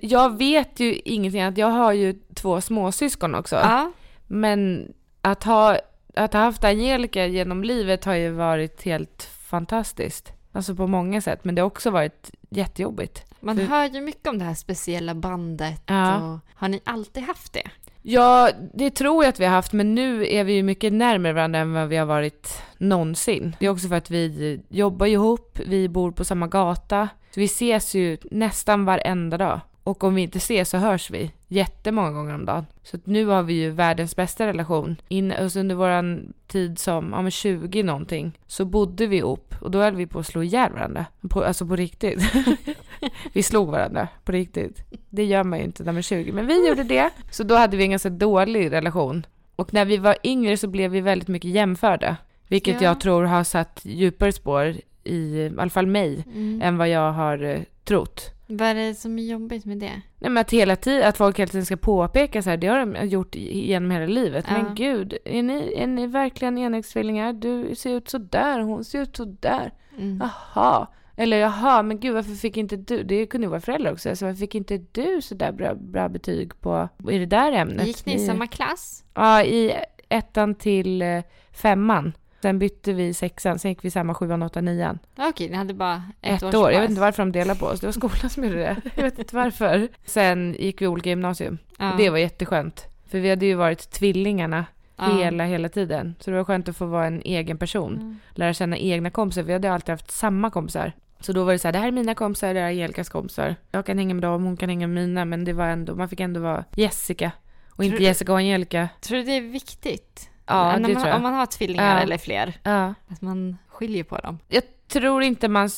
Jag 0.01 0.37
vet 0.37 0.79
ju 0.79 0.95
ingenting, 0.95 1.41
att 1.41 1.57
jag 1.57 1.67
har 1.67 1.93
ju 1.93 2.15
två 2.35 2.61
småsyskon 2.61 3.35
också. 3.35 3.55
Ja. 3.55 3.91
Men 4.27 4.91
att 5.21 5.43
ha, 5.43 5.77
att 6.15 6.33
ha 6.33 6.39
haft 6.39 6.63
Angelica 6.63 7.25
genom 7.25 7.63
livet 7.63 8.05
har 8.05 8.13
ju 8.13 8.29
varit 8.31 8.83
helt 8.83 9.23
fantastiskt. 9.23 10.33
Alltså 10.51 10.75
på 10.75 10.87
många 10.87 11.21
sätt, 11.21 11.43
men 11.43 11.55
det 11.55 11.61
har 11.61 11.67
också 11.67 11.89
varit 11.89 12.31
jättejobbigt. 12.49 13.25
Man 13.39 13.57
För- 13.57 13.63
hör 13.63 13.85
ju 13.85 14.01
mycket 14.01 14.27
om 14.27 14.39
det 14.39 14.45
här 14.45 14.53
speciella 14.53 15.15
bandet. 15.15 15.81
Ja. 15.85 16.15
Och 16.17 16.39
har 16.53 16.67
ni 16.67 16.81
alltid 16.83 17.23
haft 17.23 17.53
det? 17.53 17.69
Ja, 18.01 18.49
det 18.73 18.89
tror 18.89 19.23
jag 19.23 19.29
att 19.29 19.39
vi 19.39 19.45
har 19.45 19.51
haft, 19.51 19.73
men 19.73 19.95
nu 19.95 20.27
är 20.27 20.43
vi 20.43 20.53
ju 20.53 20.63
mycket 20.63 20.93
närmare 20.93 21.33
varandra 21.33 21.59
än 21.59 21.73
vad 21.73 21.87
vi 21.87 21.97
har 21.97 22.05
varit 22.05 22.61
någonsin. 22.77 23.55
Det 23.59 23.65
är 23.65 23.69
också 23.69 23.87
för 23.87 23.95
att 23.95 24.11
vi 24.11 24.59
jobbar 24.69 25.05
ihop, 25.05 25.59
vi 25.65 25.89
bor 25.89 26.11
på 26.11 26.25
samma 26.25 26.47
gata. 26.47 27.09
Så 27.31 27.39
vi 27.39 27.45
ses 27.45 27.95
ju 27.95 28.17
nästan 28.31 28.85
varenda 28.85 29.37
dag. 29.37 29.59
Och 29.83 30.03
om 30.03 30.15
vi 30.15 30.21
inte 30.21 30.37
ses 30.37 30.69
så 30.69 30.77
hörs 30.77 31.11
vi 31.11 31.31
jättemånga 31.47 32.11
gånger 32.11 32.35
om 32.35 32.45
dagen. 32.45 32.65
Så 32.83 32.97
att 32.97 33.05
nu 33.05 33.25
har 33.25 33.43
vi 33.43 33.53
ju 33.53 33.69
världens 33.69 34.15
bästa 34.15 34.47
relation. 34.47 34.95
In, 35.07 35.31
alltså 35.31 35.59
under 35.59 35.75
vår 35.75 36.19
tid 36.47 36.79
som, 36.79 37.09
ja 37.11 37.21
men 37.21 37.31
20 37.31 37.83
någonting, 37.83 38.39
så 38.47 38.65
bodde 38.65 39.07
vi 39.07 39.17
ihop. 39.17 39.55
Och 39.61 39.71
då 39.71 39.81
höll 39.81 39.95
vi 39.95 40.07
på 40.07 40.19
att 40.19 40.27
slå 40.27 40.43
ihjäl 40.43 40.73
varandra. 40.73 41.05
På, 41.29 41.43
alltså 41.43 41.65
på 41.65 41.75
riktigt. 41.75 42.19
vi 43.33 43.43
slog 43.43 43.71
varandra 43.71 44.07
på 44.23 44.31
riktigt. 44.31 44.83
Det 45.09 45.23
gör 45.25 45.43
man 45.43 45.59
ju 45.59 45.65
inte 45.65 45.83
när 45.83 45.91
man 45.91 45.97
är 45.97 46.01
20, 46.01 46.31
men 46.31 46.47
vi 46.47 46.67
gjorde 46.67 46.83
det. 46.83 47.09
Så 47.31 47.43
då 47.43 47.55
hade 47.55 47.77
vi 47.77 47.83
en 47.83 47.89
ganska 47.89 48.09
dålig 48.09 48.71
relation. 48.71 49.25
Och 49.55 49.73
när 49.73 49.85
vi 49.85 49.97
var 49.97 50.15
yngre 50.23 50.57
så 50.57 50.67
blev 50.67 50.91
vi 50.91 51.01
väldigt 51.01 51.27
mycket 51.27 51.51
jämförda. 51.51 52.17
Vilket 52.47 52.81
Ja. 52.81 52.87
jag 52.87 52.99
tror 53.01 53.23
har 53.23 53.43
satt 53.43 53.79
djupare 53.83 54.31
spår 54.31 54.75
i, 55.03 55.13
i 55.13 55.51
alla 55.57 55.69
fall 55.69 55.87
mig, 55.87 56.25
än 56.61 56.77
vad 56.77 56.89
jag 56.89 57.11
har 57.11 57.43
eh, 57.43 57.59
trott. 57.83 58.31
Vad 58.47 58.67
är 58.67 58.75
det 58.75 58.95
som 58.95 59.19
är 59.19 59.23
jobbigt 59.23 59.65
med 59.65 59.77
det? 59.77 60.01
Nej 60.19 60.31
men 60.31 60.37
att 60.37 60.51
hela 60.53 60.75
tiden, 60.75 61.09
att 61.09 61.17
folk 61.17 61.39
hela 61.39 61.47
tiden 61.49 61.65
ska 61.65 61.77
påpeka 61.77 62.41
så 62.41 62.49
här, 62.49 62.57
det 62.57 62.67
har 62.67 62.85
de 62.85 63.07
gjort 63.09 63.35
genom 63.35 63.91
hela 63.91 64.05
livet. 64.05 64.45
Ja. 64.47 64.53
Men 64.63 64.75
gud, 64.75 65.17
är 65.25 65.43
ni, 65.43 65.73
är 65.77 65.87
ni 65.87 66.07
verkligen 66.07 66.57
enäggstvillingar? 66.57 67.33
Du 67.33 67.75
ser 67.75 67.89
ut 67.95 68.09
så 68.09 68.17
där, 68.17 68.59
hon 68.59 68.83
ser 68.83 69.01
ut 69.01 69.17
så 69.17 69.25
där. 69.25 69.73
Mm. 69.97 70.23
Jaha. 70.23 70.87
Eller 71.21 71.37
jaha, 71.37 71.83
men 71.83 71.99
gud 71.99 72.13
varför 72.13 72.31
fick 72.31 72.57
inte 72.57 72.75
du, 72.75 73.03
det 73.03 73.25
kunde 73.25 73.45
ju 73.45 73.49
vara 73.49 73.61
föräldrar 73.61 73.91
också, 73.91 74.15
så 74.15 74.25
varför 74.25 74.39
fick 74.39 74.55
inte 74.55 74.77
du 74.91 75.21
så 75.21 75.35
där 75.35 75.51
bra, 75.51 75.73
bra 75.75 76.09
betyg 76.09 76.61
på, 76.61 76.89
i 77.09 77.17
det 77.17 77.25
där 77.25 77.51
ämnet? 77.51 77.87
Gick 77.87 78.05
ni 78.05 78.13
i 78.13 78.19
samma 78.19 78.47
klass? 78.47 79.03
Ja, 79.13 79.43
i 79.43 79.73
ettan 80.09 80.55
till 80.55 81.01
eh, 81.01 81.21
femman. 81.51 82.13
Sen 82.41 82.59
bytte 82.59 82.93
vi 82.93 83.13
sexan, 83.13 83.59
sen 83.59 83.71
gick 83.71 83.85
vi 83.85 83.91
samma 83.91 84.13
sjuan, 84.13 84.43
åttan, 84.43 84.65
nian. 84.65 84.99
Okej, 85.17 85.49
ni 85.49 85.55
hade 85.55 85.73
bara 85.73 86.03
ett, 86.21 86.37
Ett, 86.37 86.43
års 86.43 86.55
år. 86.55 86.71
Jag 86.71 86.81
vet 86.81 86.89
inte 86.89 87.01
varför 87.01 87.23
de 87.23 87.31
delade 87.31 87.59
på 87.59 87.65
oss. 87.65 87.79
Det 87.79 87.87
var 87.87 87.91
skolan 87.91 88.29
som 88.29 88.43
gjorde 88.43 88.59
det. 88.59 88.81
Jag 88.95 89.03
vet 89.03 89.19
inte 89.19 89.35
varför. 89.35 89.87
Sen 90.05 90.55
gick 90.59 90.81
vi 90.81 90.87
olika 90.87 91.09
gymnasium. 91.09 91.57
Ja. 91.79 91.93
Det 91.97 92.09
var 92.09 92.17
jätteskönt. 92.17 92.85
För 93.07 93.19
vi 93.19 93.29
hade 93.29 93.45
ju 93.45 93.55
varit 93.55 93.91
tvillingarna 93.91 94.65
Ja. 94.95 95.17
hela, 95.17 95.43
hela 95.43 95.69
tiden. 95.69 96.15
Så 96.19 96.31
det 96.31 96.37
var 96.37 96.43
skönt 96.43 96.69
att 96.69 96.77
få 96.77 96.85
vara 96.85 97.07
en 97.07 97.21
egen 97.25 97.57
person. 97.57 97.93
Mm. 97.93 98.19
Lära 98.35 98.53
känna 98.53 98.77
egna 98.77 99.09
kompisar. 99.09 99.43
Vi 99.43 99.53
hade 99.53 99.71
alltid 99.73 99.89
haft 99.89 100.11
samma 100.11 100.49
kompisar. 100.49 100.93
Så 101.19 101.33
då 101.33 101.43
var 101.43 101.51
det 101.53 101.59
så 101.59 101.67
här, 101.67 101.73
det 101.73 101.79
här 101.79 101.87
är 101.87 101.91
mina 101.91 102.15
kompisar, 102.15 102.53
det 102.53 102.59
här 102.59 102.67
är 102.67 102.71
Angelicas 102.71 103.09
kompisar. 103.09 103.55
Jag 103.71 103.85
kan 103.85 103.97
hänga 103.97 104.13
med 104.13 104.23
dem, 104.23 104.43
hon 104.43 104.57
kan 104.57 104.69
hänga 104.69 104.87
med 104.87 105.07
mina. 105.07 105.25
Men 105.25 105.45
det 105.45 105.53
var 105.53 105.65
ändå, 105.67 105.95
man 105.95 106.09
fick 106.09 106.19
ändå 106.19 106.39
vara 106.39 106.63
Jessica. 106.75 107.31
Och 107.75 107.83
inte 107.83 107.97
Tror- 107.97 108.03
Jessica 108.07 108.31
och 108.31 108.37
Angelica. 108.37 108.89
Tror 109.01 109.17
du 109.17 109.23
det 109.23 109.31
är 109.37 109.41
viktigt? 109.41 110.29
Ja, 110.45 110.73
det 110.73 110.79
man, 110.81 110.91
tror 110.95 111.07
jag. 111.07 111.15
Om 111.15 111.21
man 111.21 111.33
har 111.33 111.45
tvillingar 111.45 111.95
Ja. 111.95 112.01
eller 112.01 112.17
fler, 112.17 112.53
Ja. 112.63 112.93
att 113.07 113.21
man 113.21 113.57
skiljer 113.67 114.03
på 114.03 114.17
dem. 114.17 114.39
Jag 114.47 114.63
tror 114.87 115.23
inte 115.23 115.47
man... 115.47 115.69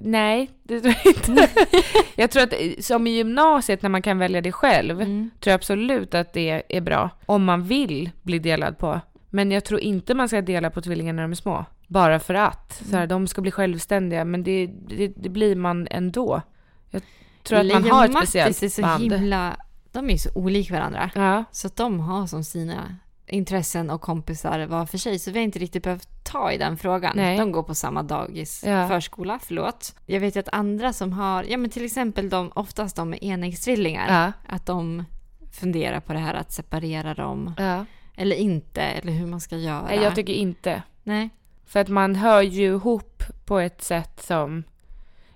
Nej, 0.00 0.50
det 0.62 0.80
tror 0.80 0.94
jag 1.04 1.14
inte. 1.16 1.48
jag 2.16 2.30
tror 2.30 2.42
att 2.42 2.84
som 2.84 3.06
i 3.06 3.10
gymnasiet 3.10 3.82
när 3.82 3.90
man 3.90 4.02
kan 4.02 4.18
välja 4.18 4.40
det 4.40 4.52
själv, 4.52 5.00
Mm. 5.00 5.30
tror 5.40 5.50
jag 5.50 5.54
absolut 5.58 6.14
att 6.14 6.32
det 6.32 6.62
är 6.76 6.80
bra. 6.80 7.10
Om 7.26 7.44
man 7.44 7.62
vill 7.62 8.10
bli 8.22 8.38
delad 8.38 8.78
på. 8.78 9.00
Men 9.30 9.50
jag 9.50 9.64
tror 9.64 9.80
inte 9.80 10.14
man 10.14 10.28
ska 10.28 10.42
dela 10.42 10.70
på 10.70 10.80
tvillingar 10.82 11.12
när 11.12 11.22
de 11.22 11.30
är 11.30 11.34
små. 11.36 11.64
Bara 11.88 12.18
för 12.20 12.34
att. 12.34 12.82
Så 12.90 12.96
här, 12.96 13.06
de 13.06 13.26
ska 13.26 13.40
bli 13.40 13.50
självständiga, 13.50 14.24
men 14.24 14.42
det, 14.42 14.66
det, 14.88 15.12
det 15.16 15.28
blir 15.28 15.56
man 15.56 15.88
ändå. 15.90 16.42
Jag 16.90 17.02
tror 17.42 17.58
att 17.58 17.66
man 17.72 17.90
har 17.90 18.04
ett 18.04 18.12
Mattis 18.12 18.28
speciellt 18.30 18.62
är 18.62 18.68
så 18.68 18.82
band. 18.82 19.12
himla... 19.12 19.56
De 19.92 20.10
är 20.10 20.16
så 20.16 20.30
olika 20.34 20.74
varandra. 20.74 21.10
Ja, 21.14 21.44
Så 21.50 21.66
att 21.66 21.76
de 21.76 22.00
har 22.00 22.26
som 22.26 22.44
sina 22.44 22.96
intressen 23.26 23.90
och 23.90 24.00
kompisar 24.00 24.66
var 24.66 24.86
för 24.86 24.98
sig. 24.98 25.18
Så 25.18 25.30
vi 25.30 25.38
har 25.38 25.44
inte 25.44 25.58
riktigt 25.58 25.82
behövt 25.82 26.08
ta 26.24 26.52
i 26.52 26.58
den 26.58 26.76
frågan. 26.76 27.12
Nej. 27.16 27.38
De 27.38 27.52
går 27.52 27.62
på 27.62 27.74
samma 27.74 28.02
dagis, 28.02 28.64
Ja. 28.66 28.88
förskola, 28.88 29.38
förlåt. 29.42 29.94
Jag 30.06 30.20
vet 30.20 30.36
att 30.36 30.48
andra 30.52 30.92
som 30.92 31.12
har, 31.12 31.44
ja 31.44 31.56
men 31.56 31.70
till 31.70 31.84
exempel 31.84 32.28
de, 32.28 32.52
oftast 32.54 32.96
de 32.96 33.10
med 33.10 33.18
enäggstvillingar, 33.22 34.24
ja, 34.24 34.54
att 34.54 34.66
de 34.66 35.04
funderar 35.52 36.00
på 36.00 36.12
det 36.12 36.18
här 36.18 36.34
att 36.34 36.52
separera 36.52 37.14
dem. 37.14 37.54
ja. 37.58 37.84
Eller 38.16 38.36
inte, 38.36 38.82
eller 38.82 39.12
hur 39.12 39.26
man 39.26 39.40
ska 39.40 39.56
göra. 39.56 39.82
Nej, 39.86 39.98
jag 40.02 40.14
tycker 40.14 40.32
inte. 40.32 40.82
Nej. 41.02 41.30
För 41.66 41.80
att 41.80 41.88
man 41.88 42.14
hör 42.14 42.42
ju 42.42 42.66
ihop 42.66 43.22
på 43.44 43.58
ett 43.58 43.82
sätt 43.82 44.22
som... 44.26 44.64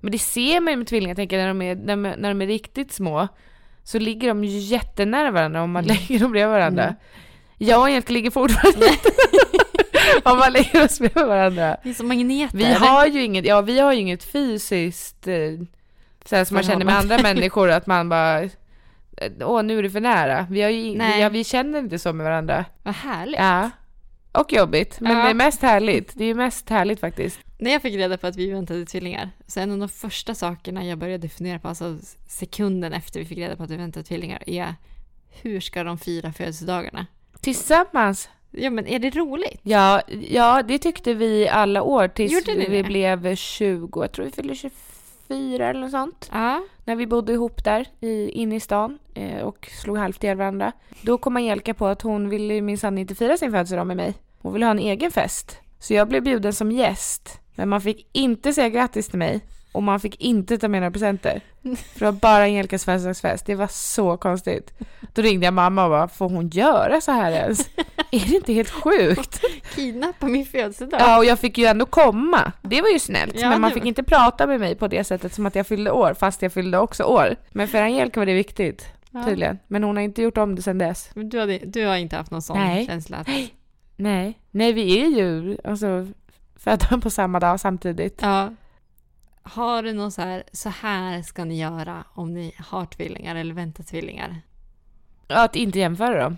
Men 0.01 0.12
det 0.12 0.18
ser 0.18 0.61
man 0.61 0.72
ju 0.72 0.76
med 0.76 0.87
tvillingar, 0.87 1.14
tänker 1.14 1.39
jag, 1.39 1.43
när 1.43 1.49
de 1.49 1.62
är, 1.62 1.74
när 1.74 1.97
de, 1.97 2.03
när 2.03 2.28
de 2.28 2.43
är 2.43 2.47
riktigt 2.47 2.93
små. 2.93 3.28
Så 3.83 3.99
ligger 3.99 4.28
de 4.28 4.45
ju 4.45 4.59
jättenära 4.59 5.31
varandra 5.31 5.62
om 5.62 5.72
man 5.72 5.85
Mm. 5.85 5.97
lägger 5.97 6.20
dem 6.20 6.33
bredvid 6.33 6.53
varandra. 6.53 6.83
Mm. 6.85 6.95
Jag 7.59 7.78
och 7.78 7.85
Angelica 7.87 8.12
ligger 8.12 8.31
fortfarande 8.31 8.87
om 10.24 10.39
man 10.39 10.53
lägger 10.53 10.85
oss 10.85 10.99
bredvid 10.99 11.26
varandra. 11.26 11.76
Det 11.83 11.91
är 11.91 11.95
som 11.95 12.09
magneter. 12.09 12.59
Vi 12.59 12.64
har 12.64 13.07
ju 13.07 13.22
inget, 13.24 13.45
ja 13.45 13.61
vi 13.61 13.78
har 13.78 13.93
ju 13.93 14.01
inget 14.01 14.24
fysiskt 14.24 15.26
eh, 15.26 15.35
så 16.24 16.37
här 16.37 16.45
som 16.45 16.55
man 16.55 16.64
känner 16.64 16.85
med 16.85 16.97
andra 16.97 17.18
människor 17.18 17.70
att 17.70 17.87
man 17.87 18.09
bara 18.09 18.49
Åh, 19.41 19.63
nu 19.63 19.79
är 19.79 19.83
det 19.83 19.91
för 19.91 20.01
nära. 20.01 20.47
Vi, 20.51 20.63
har 20.63 20.71
ju, 20.71 20.83
vi, 20.83 21.21
ja, 21.21 21.29
vi 21.29 21.45
känner 21.45 21.79
inte 21.79 21.99
så 21.99 22.13
med 22.13 22.25
varandra. 22.25 22.65
Vad 22.83 22.95
härligt. 22.95 23.41
Ja. 23.41 23.71
Och 24.33 24.53
jobbigt, 24.53 25.01
men 25.01 25.17
Ja. 25.17 25.25
det 25.25 25.31
är 25.31 25.35
mest 25.35 25.63
härligt. 25.63 26.13
Det 26.15 26.25
är 26.25 26.29
ju 26.29 26.35
mest 26.35 26.69
härligt 26.69 27.01
faktiskt. 27.01 27.41
När 27.59 27.71
jag 27.71 27.83
fick 27.83 27.95
reda 27.95 28.19
på 28.19 28.27
att 28.27 28.37
vi 28.37 28.51
väntade 28.51 28.87
tvillingar, 28.87 29.31
så 29.47 29.61
en 29.61 29.71
av 29.73 29.79
de 29.79 29.89
första 29.89 30.35
sakerna 30.35 30.85
jag 30.85 30.99
började 30.99 31.29
fundera 31.29 31.59
på, 31.59 31.69
alltså 31.69 31.99
sekunden 32.29 32.93
efter 32.93 33.21
vi 33.21 33.27
fick 33.27 33.39
reda 33.39 33.57
på 33.57 33.63
att 33.63 33.71
vi 33.71 33.77
väntade 33.77 34.05
tvillingar, 34.05 34.43
är 34.47 34.75
hur 35.43 35.61
ska 35.61 35.85
de 35.85 35.99
fira 35.99 36.33
födelsedagarna? 36.33 37.07
Tillsammans. 37.41 38.29
Ja, 38.51 38.71
men 38.71 38.87
är 38.87 38.99
det 38.99 39.11
roligt? 39.11 39.61
Ja, 39.63 40.03
ja, 40.31 40.63
det 40.63 40.79
tyckte 40.79 41.15
vi 41.15 41.49
alla 41.49 41.83
år 41.83 42.09
tills 42.09 42.49
vi 42.49 42.67
det? 42.69 42.83
blev 42.83 43.37
20. 43.37 44.03
Jag 44.03 44.13
tror 44.13 44.25
vi 44.25 44.31
fyllde 44.33 44.55
24 45.31 45.70
eller 45.70 45.81
något 45.81 45.91
sånt. 45.91 46.31
Ja. 46.33 46.62
När 46.85 46.97
vi 46.97 47.07
bodde 47.07 47.33
ihop 47.33 47.64
där 47.64 47.87
i, 48.01 48.31
inne 48.31 48.57
i 48.57 48.61
stan 48.61 48.99
eh, 49.14 49.41
och 49.41 49.70
slog 49.83 49.99
halvt 49.99 50.24
ihjäl 50.24 50.37
varandra. 50.37 50.72
Då 51.03 51.18
kom 51.18 51.37
Angelica 51.37 51.74
på 51.74 51.87
att 51.87 52.03
hon 52.03 52.28
ville 52.28 52.61
minsann 52.61 52.99
inte 52.99 53.14
fira 53.14 53.37
sin 53.37 53.51
födelsedag 53.51 53.87
med 53.87 53.97
mig. 53.97 54.14
Hon 54.43 54.53
ville 54.53 54.66
ha 54.66 54.70
en 54.70 54.78
egen 54.78 55.11
fest. 55.11 55.59
Så 55.78 55.95
jag 55.95 56.09
blev 56.09 56.22
bjuden 56.22 56.53
som 56.53 56.72
gäst. 56.72 57.41
Men 57.55 57.68
man 57.68 57.81
fick 57.81 58.09
inte 58.12 58.53
säga 58.53 58.68
grattis 58.68 59.09
till 59.09 59.18
mig. 59.18 59.41
Och 59.73 59.83
man 59.83 60.01
fick 60.01 60.21
inte 60.21 60.59
ta 60.59 60.68
med 60.68 60.81
några 60.81 60.91
presenter. 60.91 61.41
För 61.62 61.99
det 61.99 62.05
var 62.05 62.12
bara 62.12 62.45
Angelicas 62.45 62.85
födelsedagsfest. 62.85 63.47
Det 63.47 63.55
var 63.55 63.66
så 63.66 64.16
konstigt. 64.16 64.73
Då 65.14 65.23
ringde 65.23 65.47
jag 65.47 65.55
mamma 65.55 65.85
och 65.85 65.91
bara, 65.91 66.09
får 66.09 66.29
hon 66.29 66.49
göra 66.49 67.01
så 67.01 67.12
här 67.12 67.33
ens? 67.33 67.61
Är 68.12 68.21
det 68.29 68.35
inte 68.35 68.53
helt 68.53 68.71
sjukt? 68.71 69.41
Kidnappa 69.75 70.27
min 70.27 70.47
födelsedag. 70.47 71.01
Ja, 71.01 71.18
och 71.18 71.25
jag 71.25 71.39
fick 71.39 71.59
ju 71.59 71.64
ändå 71.64 71.87
komma. 71.87 72.53
Det 72.62 72.83
var 72.83 72.89
ju 72.89 72.99
snällt. 72.99 73.35
Ja, 73.41 73.51
men 73.51 73.61
man 73.61 73.71
fick 73.71 73.83
var- 73.83 73.89
inte 73.89 74.03
prata 74.03 74.47
med 74.47 74.61
mig 74.61 74.75
på 74.75 74.89
det 74.89 75.05
sättet 75.05 75.35
som 75.35 75.47
att 75.47 75.55
jag 75.55 75.66
fyllde 75.66 75.91
år, 75.91 76.14
fast 76.14 76.43
jag 76.43 76.53
fyllde 76.53 76.79
också 76.79 77.05
år. 77.05 77.37
Men 77.51 77.68
för 77.68 77.83
Angelica 77.83 78.21
var 78.21 78.27
det 78.27 78.35
viktigt, 78.35 78.87
Ja. 79.11 79.25
tydligen. 79.25 79.59
Men 79.66 79.85
hon 79.85 79.97
har 79.97 80.03
inte 80.05 80.23
gjort 80.23 80.39
om 80.39 80.55
det 80.55 80.62
sedan 80.62 80.79
dess. 80.79 81.11
Men 81.14 81.29
du, 81.29 81.41
hade, 81.41 81.59
du 81.59 81.87
har 81.87 81.97
inte 81.97 82.16
haft 82.16 82.31
någon 82.31 82.43
sån 82.43 82.59
Nej. 82.59 82.87
känsla? 82.87 83.16
Att, 83.16 83.29
Nej. 83.97 84.39
Nej, 84.51 84.73
vi 84.73 85.01
är 85.03 85.07
ju 85.07 85.57
alltså 85.64 86.07
födda 86.57 86.99
på 87.03 87.11
samma 87.11 87.41
dag 87.41 87.61
samtidigt. 87.61 88.18
ja. 88.23 88.49
Har 89.53 89.82
du 89.82 89.92
någon 89.92 90.12
så 90.12 90.22
här, 90.22 90.42
så 90.53 90.68
här 90.68 91.22
ska 91.22 91.44
ni 91.44 91.59
göra 91.61 92.05
om 92.14 92.34
ni 92.34 92.55
har 92.59 92.86
tvillingar 92.86 93.36
eller 93.36 93.55
väntar 93.55 93.84
tvillingar? 93.84 94.40
Att 95.26 95.57
inte 95.57 95.78
jämföra 95.78 96.22
dem. 96.22 96.36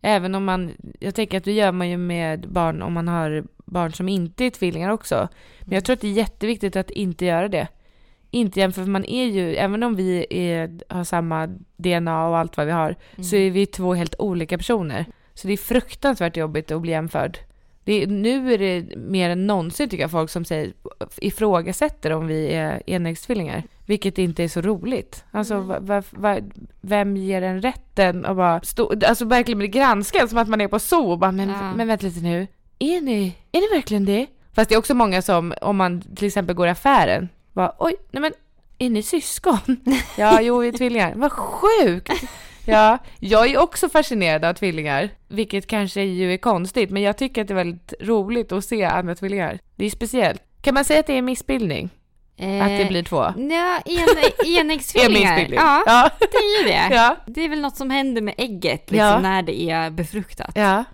Även 0.00 0.34
om 0.34 0.44
man, 0.44 0.72
jag 1.00 1.14
tänker 1.14 1.38
att 1.38 1.44
det 1.44 1.52
gör 1.52 1.72
man 1.72 1.88
ju 1.88 1.96
med 1.96 2.48
barn 2.48 2.82
om 2.82 2.92
man 2.92 3.08
har 3.08 3.44
barn 3.64 3.92
som 3.92 4.08
inte 4.08 4.44
är 4.44 4.50
tvillingar 4.50 4.90
också. 4.90 5.28
Men 5.60 5.74
jag 5.74 5.84
tror 5.84 5.94
att 5.94 6.00
det 6.00 6.08
är 6.08 6.12
jätteviktigt 6.12 6.76
att 6.76 6.90
inte 6.90 7.24
göra 7.24 7.48
det. 7.48 7.68
Inte 8.30 8.60
jämföra, 8.60 8.84
för 8.84 8.90
man 8.90 9.04
är 9.04 9.24
ju, 9.24 9.54
även 9.54 9.82
om 9.82 9.96
vi 9.96 10.26
är, 10.30 10.80
har 10.88 11.04
samma 11.04 11.46
DNA 11.76 12.28
och 12.28 12.38
allt 12.38 12.56
vad 12.56 12.66
vi 12.66 12.72
har, 12.72 12.96
Mm. 13.14 13.24
så 13.24 13.36
är 13.36 13.50
vi 13.50 13.66
två 13.66 13.94
helt 13.94 14.14
olika 14.18 14.58
personer. 14.58 15.06
Så 15.34 15.46
det 15.46 15.52
är 15.52 15.56
fruktansvärt 15.56 16.36
jobbigt 16.36 16.70
att 16.70 16.80
bli 16.82 16.90
jämförd. 16.90 17.38
Det 17.84 18.06
nu 18.06 18.54
är 18.54 18.58
det 18.58 18.96
mer 18.96 19.30
än 19.30 19.46
någonsin 19.46 19.88
tycker 19.88 20.04
jag 20.04 20.10
folk 20.10 20.30
som 20.30 20.44
säger, 20.44 20.72
ifrågasätter 21.16 22.10
om 22.10 22.26
vi 22.26 22.52
är 22.52 22.82
enäggstvillingar. 22.86 23.62
Vilket 23.86 24.18
inte 24.18 24.44
är 24.44 24.48
så 24.48 24.60
roligt. 24.60 25.24
Alltså 25.30 25.60
va, 25.60 25.78
va, 25.80 26.02
va, 26.10 26.38
vem 26.80 27.16
ger 27.16 27.42
en 27.42 27.62
rätten 27.62 28.24
att 28.24 28.36
bara 28.36 28.60
stå, 28.60 28.92
alltså 29.06 29.24
verkligen 29.24 29.58
bli 29.58 29.68
granskad 29.68 30.28
som 30.30 30.38
att 30.38 30.48
man 30.48 30.60
är 30.60 30.68
på 30.68 30.78
zoo 30.78 31.10
och 31.10 31.18
bara, 31.18 31.32
men, 31.32 31.48
Ja. 31.48 31.74
men 31.74 31.88
vänta 31.88 32.06
lite 32.06 32.20
nu. 32.20 32.46
Är 32.78 33.00
ni, 33.00 33.36
är 33.52 33.60
ni 33.60 33.76
verkligen 33.76 34.04
det? 34.04 34.26
Fast 34.54 34.68
det 34.68 34.74
är 34.74 34.78
också 34.78 34.94
många 34.94 35.22
som, 35.22 35.54
om 35.60 35.76
man 35.76 36.00
till 36.16 36.26
exempel 36.26 36.56
går 36.56 36.66
i 36.66 36.70
affären, 36.70 37.28
bara 37.52 37.72
oj, 37.78 37.94
nej 38.10 38.20
men 38.20 38.32
är 38.78 38.90
ni 38.90 39.02
syskon? 39.02 39.58
ja, 40.18 40.40
jo, 40.40 40.58
vi 40.58 40.68
är 40.68 40.72
tvillingar. 40.72 41.12
Vad 41.16 41.32
sjukt! 41.32 42.12
Ja, 42.64 42.98
jag 43.20 43.50
är 43.50 43.58
också 43.58 43.88
fascinerad 43.88 44.44
av 44.44 44.54
tvillingar, 44.54 45.10
vilket 45.28 45.66
kanske 45.66 46.02
ju 46.02 46.32
är 46.32 46.36
konstigt, 46.36 46.90
men 46.90 47.02
jag 47.02 47.18
tycker 47.18 47.42
att 47.42 47.48
det 47.48 47.54
är 47.54 47.56
väldigt 47.56 47.94
roligt 48.00 48.52
att 48.52 48.64
se 48.64 48.84
andra 48.84 49.14
tvillingar. 49.14 49.58
Det 49.76 49.86
är 49.86 49.90
speciellt. 49.90 50.42
Kan 50.62 50.74
man 50.74 50.84
säga 50.84 51.00
att 51.00 51.06
det 51.06 51.18
är 51.18 51.22
missbildning? 51.22 51.90
Att 52.62 52.78
det 52.78 52.86
blir 52.88 53.02
två? 53.02 53.24
Eh, 53.24 53.32
Ja, 53.36 53.80
en, 53.86 54.46
enäggstvillingar. 54.56 55.48
Ja, 55.50 55.82
Ja. 55.86 56.10
det 56.20 56.36
är 56.36 56.62
ju 56.62 56.68
det. 56.68 56.88
Ja. 56.96 57.16
Det 57.26 57.44
är 57.44 57.48
väl 57.48 57.60
något 57.60 57.76
som 57.76 57.90
händer 57.90 58.22
med 58.22 58.34
ägget 58.38 58.90
liksom, 58.90 58.98
Ja. 59.08 59.20
när 59.20 59.42
det 59.42 59.60
är 59.70 59.90
befruktat. 59.90 60.50
Ja. 60.54 60.84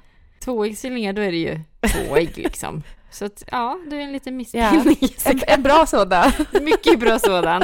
Tvåäggstvillingar, 0.44 1.12
då 1.12 1.22
är 1.22 1.30
det 1.32 1.38
ju 1.38 1.60
två 1.92 2.16
ägg 2.16 2.30
liksom. 2.38 2.82
Så 3.10 3.24
att, 3.24 3.44
ja, 3.52 3.78
du 3.90 3.96
är 3.96 4.00
en 4.00 4.12
liten 4.12 4.32
ja. 4.32 4.36
missbildning. 4.72 5.10
En, 5.24 5.40
en 5.46 5.62
bra 5.62 5.86
sådan. 5.86 6.32
Mycket 6.62 7.00
bra 7.00 7.18
sådan. 7.18 7.62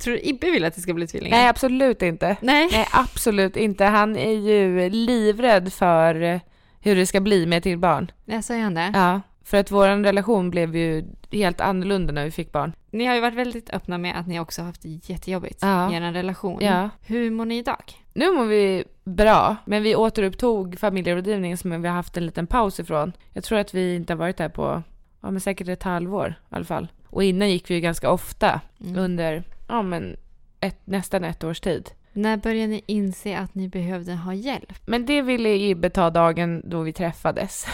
Tror 0.00 0.14
du 0.14 0.20
Ibbe 0.22 0.50
vill 0.50 0.64
att 0.64 0.74
det 0.74 0.80
ska 0.80 0.94
bli 0.94 1.06
tvillingar? 1.06 1.36
Nej, 1.36 1.48
absolut 1.48 2.02
inte. 2.02 2.36
Nej. 2.40 2.68
Nej, 2.72 2.86
absolut 2.92 3.56
inte. 3.56 3.84
Han 3.84 4.16
är 4.16 4.32
ju 4.32 4.90
livrädd 4.90 5.72
för 5.72 6.40
hur 6.80 6.96
det 6.96 7.06
ska 7.06 7.20
bli 7.20 7.46
med 7.46 7.62
till 7.62 7.78
barn. 7.78 8.10
Ja, 8.24 8.42
säger 8.42 8.62
han 8.62 8.74
det? 8.74 8.90
Ja, 8.94 9.20
för 9.44 9.56
att 9.56 9.70
vår 9.70 10.02
relation 10.04 10.50
blev 10.50 10.76
ju 10.76 11.04
helt 11.32 11.60
annorlunda 11.60 12.12
när 12.12 12.24
vi 12.24 12.30
fick 12.30 12.52
barn. 12.52 12.72
Ni 12.90 13.04
har 13.06 13.14
ju 13.14 13.20
varit 13.20 13.34
väldigt 13.34 13.70
öppna 13.70 13.98
med 13.98 14.16
att 14.20 14.26
ni 14.26 14.40
också 14.40 14.60
har 14.62 14.66
haft 14.66 14.82
det 14.82 14.88
jättejobbigt 15.10 15.58
Ja. 15.62 15.92
i 15.92 15.94
er 15.94 16.00
relation. 16.12 16.58
Ja. 16.64 16.90
Hur 17.06 17.30
mår 17.30 17.44
ni 17.44 17.58
idag? 17.58 17.82
Nu 18.12 18.30
mår 18.30 18.44
vi 18.44 18.84
bra, 19.04 19.56
men 19.64 19.82
vi 19.82 19.96
återupptog 19.96 20.78
familjerådgivningen 20.78 21.58
som 21.58 21.82
vi 21.82 21.88
har 21.88 21.94
haft 21.96 22.16
en 22.16 22.26
liten 22.26 22.46
paus 22.46 22.80
ifrån. 22.80 23.12
Jag 23.32 23.44
tror 23.44 23.58
att 23.58 23.74
vi 23.74 23.94
inte 23.96 24.12
har 24.12 24.18
varit 24.18 24.36
där 24.36 24.48
på, 24.48 24.82
ja 25.20 25.30
men 25.30 25.40
säkert 25.40 25.68
ett 25.68 25.82
halvår 25.82 26.34
i 26.50 26.54
alla 26.54 26.64
fall. 26.64 26.88
Och 27.06 27.24
innan 27.24 27.50
gick 27.50 27.70
vi 27.70 27.74
ju 27.74 27.80
ganska 27.80 28.10
ofta 28.10 28.60
Mm. 28.80 28.96
under, 28.98 29.44
ja 29.66 29.82
men 29.82 30.16
ett, 30.60 30.78
nästan 30.84 31.24
ett 31.24 31.44
års 31.44 31.60
tid. 31.60 31.90
När 32.12 32.36
började 32.36 32.66
ni 32.66 32.82
inse 32.86 33.38
att 33.38 33.54
ni 33.54 33.68
behövde 33.68 34.14
ha 34.14 34.34
hjälp? 34.34 34.78
Men 34.86 35.06
det 35.06 35.22
ville 35.22 35.48
Ibbe 35.48 35.90
ta 35.90 36.10
dagen 36.10 36.62
då 36.64 36.80
vi 36.80 36.92
träffades. 36.92 37.66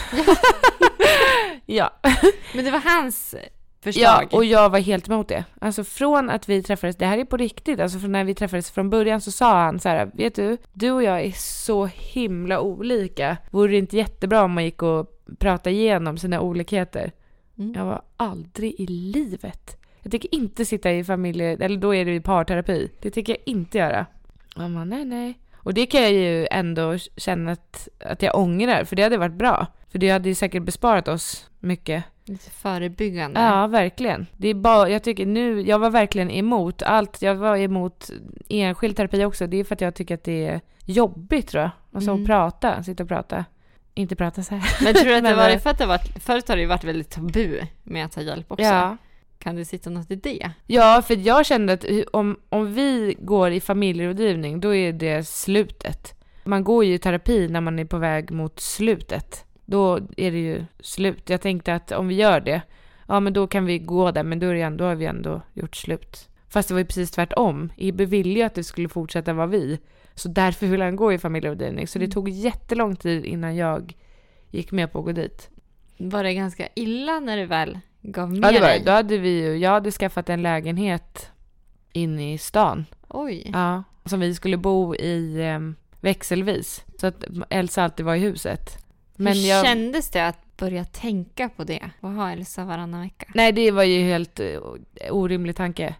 ja. 1.65 1.93
Men 2.55 2.65
det 2.65 2.71
var 2.71 2.79
hans 2.79 3.35
förslag. 3.81 4.27
Ja, 4.31 4.37
och 4.37 4.45
jag 4.45 4.69
var 4.69 4.79
helt 4.79 5.07
emot 5.07 5.27
det. 5.27 5.45
Alltså 5.61 5.83
från 5.83 6.29
att 6.29 6.49
vi 6.49 6.63
träffades, 6.63 6.95
det 6.95 7.05
här 7.05 7.17
är 7.17 7.25
på 7.25 7.37
riktigt, 7.37 7.79
alltså 7.79 7.99
från 7.99 8.11
när 8.11 8.23
vi 8.23 8.35
träffades 8.35 8.71
från 8.71 8.89
början 8.89 9.21
så 9.21 9.31
sa 9.31 9.63
han 9.63 9.79
så 9.79 9.89
här, 9.89 10.11
vet 10.13 10.35
du, 10.35 10.57
du 10.73 10.91
och 10.91 11.03
jag 11.03 11.21
är 11.21 11.31
så 11.31 11.85
himla 11.85 12.59
olika. 12.59 13.37
Vore 13.51 13.71
det 13.71 13.77
inte 13.77 13.97
jättebra 13.97 14.43
om 14.43 14.51
man 14.51 14.65
gick 14.65 14.83
och 14.83 15.25
pratade 15.39 15.75
igenom 15.75 16.17
sina 16.17 16.41
olikheter? 16.41 17.11
Mm. 17.57 17.73
Jag 17.73 17.85
var 17.85 18.01
aldrig 18.17 18.75
i 18.79 18.87
livet. 18.87 19.82
Jag 20.03 20.11
tänker 20.11 20.35
inte 20.35 20.65
sitta 20.65 20.91
i 20.91 21.03
familje, 21.03 21.57
eller 21.59 21.77
då 21.77 21.95
är 21.95 22.05
det 22.05 22.15
i 22.15 22.19
parterapi. 22.19 22.91
Det 23.01 23.11
tänker 23.11 23.33
jag 23.33 23.41
inte 23.45 23.77
göra. 23.77 24.05
Han 24.55 24.73
bara, 24.75 24.85
nej 24.85 25.05
nej. 25.05 25.39
Och 25.55 25.73
det 25.73 25.85
kan 25.85 26.01
jag 26.01 26.11
ju 26.11 26.47
ändå 26.51 26.97
känna 27.17 27.51
att, 27.51 27.87
att 27.99 28.21
jag 28.21 28.35
ångrar, 28.37 28.83
för 28.83 28.95
det 28.95 29.03
hade 29.03 29.17
varit 29.17 29.33
bra. 29.37 29.67
För 29.91 29.99
det 29.99 30.09
hade 30.09 30.29
ju 30.29 30.35
säkert 30.35 30.63
besparat 30.63 31.07
oss 31.07 31.49
mycket. 31.59 32.03
Lite 32.25 32.49
förebyggande. 32.49 33.39
Ja, 33.41 33.67
verkligen. 33.67 34.25
Det 34.37 34.47
är 34.47 34.53
bara, 34.53 34.89
jag 34.89 35.03
tycker 35.03 35.25
nu, 35.25 35.61
jag 35.61 35.79
var 35.79 35.89
verkligen 35.89 36.31
emot 36.31 36.81
allt. 36.83 37.21
Jag 37.21 37.35
var 37.35 37.57
emot 37.57 38.09
enskild 38.49 38.97
terapi 38.97 39.23
också. 39.25 39.47
Det 39.47 39.57
är 39.57 39.63
för 39.63 39.75
att 39.75 39.81
jag 39.81 39.95
tycker 39.95 40.15
att 40.15 40.23
det 40.23 40.47
är 40.47 40.61
jobbigt 40.85 41.47
tror 41.47 41.61
jag. 41.61 41.71
Alltså 41.93 42.11
Mm. 42.11 42.23
att 42.23 42.27
prata, 42.27 42.83
sitta 42.83 43.03
och 43.03 43.09
prata. 43.09 43.45
Inte 43.93 44.15
prata 44.15 44.43
så 44.43 44.55
här. 44.55 44.83
Men 44.85 44.93
tror 44.93 45.05
du 45.05 45.15
att 45.15 45.23
det 45.23 45.35
var 45.43 45.49
eh, 45.49 45.59
för 45.59 45.69
att 45.69 45.77
det 45.77 45.85
var, 45.85 45.97
förut 46.19 46.47
har 46.47 46.55
det 46.55 46.61
ju 46.61 46.67
varit 46.67 46.83
väldigt 46.83 47.09
tabu 47.09 47.61
med 47.83 48.05
att 48.05 48.11
ta 48.11 48.21
hjälp 48.21 48.51
också. 48.51 48.65
Ja. 48.65 48.97
Kan 49.43 49.55
det 49.55 49.65
sitta 49.65 49.89
något 49.89 50.11
i 50.11 50.15
det? 50.15 50.51
ja, 50.67 51.01
för 51.07 51.27
jag 51.27 51.45
kände 51.45 51.73
att 51.73 51.85
om, 52.13 52.39
om 52.49 52.73
vi 52.73 53.15
går 53.19 53.51
i 53.51 53.59
familjerådgivning, 53.59 54.59
då 54.59 54.75
är 54.75 54.93
det 54.93 55.27
slutet. 55.27 56.13
Man 56.43 56.63
går 56.63 56.85
ju 56.85 56.93
i 56.93 56.99
terapi 56.99 57.47
när 57.47 57.61
man 57.61 57.79
är 57.79 57.85
på 57.85 57.97
väg 57.97 58.31
mot 58.31 58.59
slutet. 58.59 59.45
Då 59.65 59.95
är 60.17 60.31
det 60.31 60.39
ju 60.39 60.65
slut. 60.79 61.29
Jag 61.29 61.41
tänkte 61.41 61.73
att 61.73 61.91
om 61.91 62.07
vi 62.07 62.15
gör 62.15 62.39
det, 62.39 62.61
ja 63.07 63.19
men 63.19 63.33
då 63.33 63.47
kan 63.47 63.65
vi 63.65 63.79
gå 63.79 64.11
där, 64.11 64.23
men 64.23 64.39
då, 64.39 64.47
är 64.47 64.53
det 64.53 64.61
ändå, 64.61 64.83
då 64.83 64.89
har 64.89 64.95
vi 64.95 65.05
ändå 65.05 65.41
gjort 65.53 65.75
slut. 65.75 66.29
Fast 66.49 66.67
det 66.67 66.73
var 66.73 66.79
ju 66.79 66.85
precis 66.85 67.11
tvärtom. 67.11 67.71
Ibbe 67.77 68.05
ville 68.05 68.33
ju 68.39 68.41
att 68.41 68.55
det 68.55 68.63
skulle 68.63 68.89
fortsätta 68.89 69.33
vara 69.33 69.47
vi. 69.47 69.79
Så 70.15 70.29
därför 70.29 70.67
ville 70.67 70.83
han 70.83 70.95
gå 70.95 71.13
i 71.13 71.17
familjerådgivning. 71.17 71.87
Så 71.87 71.99
det 71.99 72.05
Mm. 72.05 72.11
tog 72.11 72.29
jättelång 72.29 72.95
tid 72.95 73.25
innan 73.25 73.55
jag 73.55 73.93
gick 74.49 74.71
med 74.71 74.91
på 74.91 74.99
att 74.99 75.05
gå 75.05 75.11
dit. 75.11 75.49
Var 75.97 76.23
det 76.23 76.33
ganska 76.33 76.67
illa 76.75 77.19
när 77.19 77.37
du 77.37 77.45
väl 77.45 77.79
gav 78.03 78.31
med 78.31 78.43
Ja, 78.43 78.51
det 78.51 78.59
var 78.59 78.67
dig? 78.67 78.83
Då 78.85 78.91
hade 78.91 79.17
vi 79.17 79.29
ju, 79.29 79.57
jag 79.57 79.71
hade 79.71 79.91
skaffat 79.91 80.29
en 80.29 80.41
lägenhet 80.41 81.31
inne 81.93 82.33
i 82.33 82.37
stan. 82.37 82.85
Oj. 83.07 83.49
Ja, 83.53 83.83
som 84.05 84.19
vi 84.19 84.35
skulle 84.35 84.57
bo 84.57 84.95
i 84.95 85.47
eh, 85.49 85.59
växelvis. 86.01 86.83
Så 86.97 87.07
att 87.07 87.23
Elsa 87.49 87.83
alltid 87.83 88.05
var 88.05 88.15
i 88.15 88.19
huset. 88.19 88.85
Men 89.15 89.33
Hur 89.33 89.49
jag, 89.49 89.65
kändes 89.65 90.09
det 90.09 90.27
att 90.27 90.57
börja 90.57 90.85
tänka 90.85 91.49
på 91.49 91.63
det? 91.63 91.89
Och 91.99 92.09
ha 92.09 92.31
Elsa 92.31 92.65
varannan 92.65 93.01
vecka? 93.01 93.25
nej, 93.33 93.51
det 93.51 93.71
var 93.71 93.83
ju 93.83 94.01
helt 94.01 94.39
eh, 94.39 94.59
orimlig 95.11 95.55
tanke. 95.55 95.95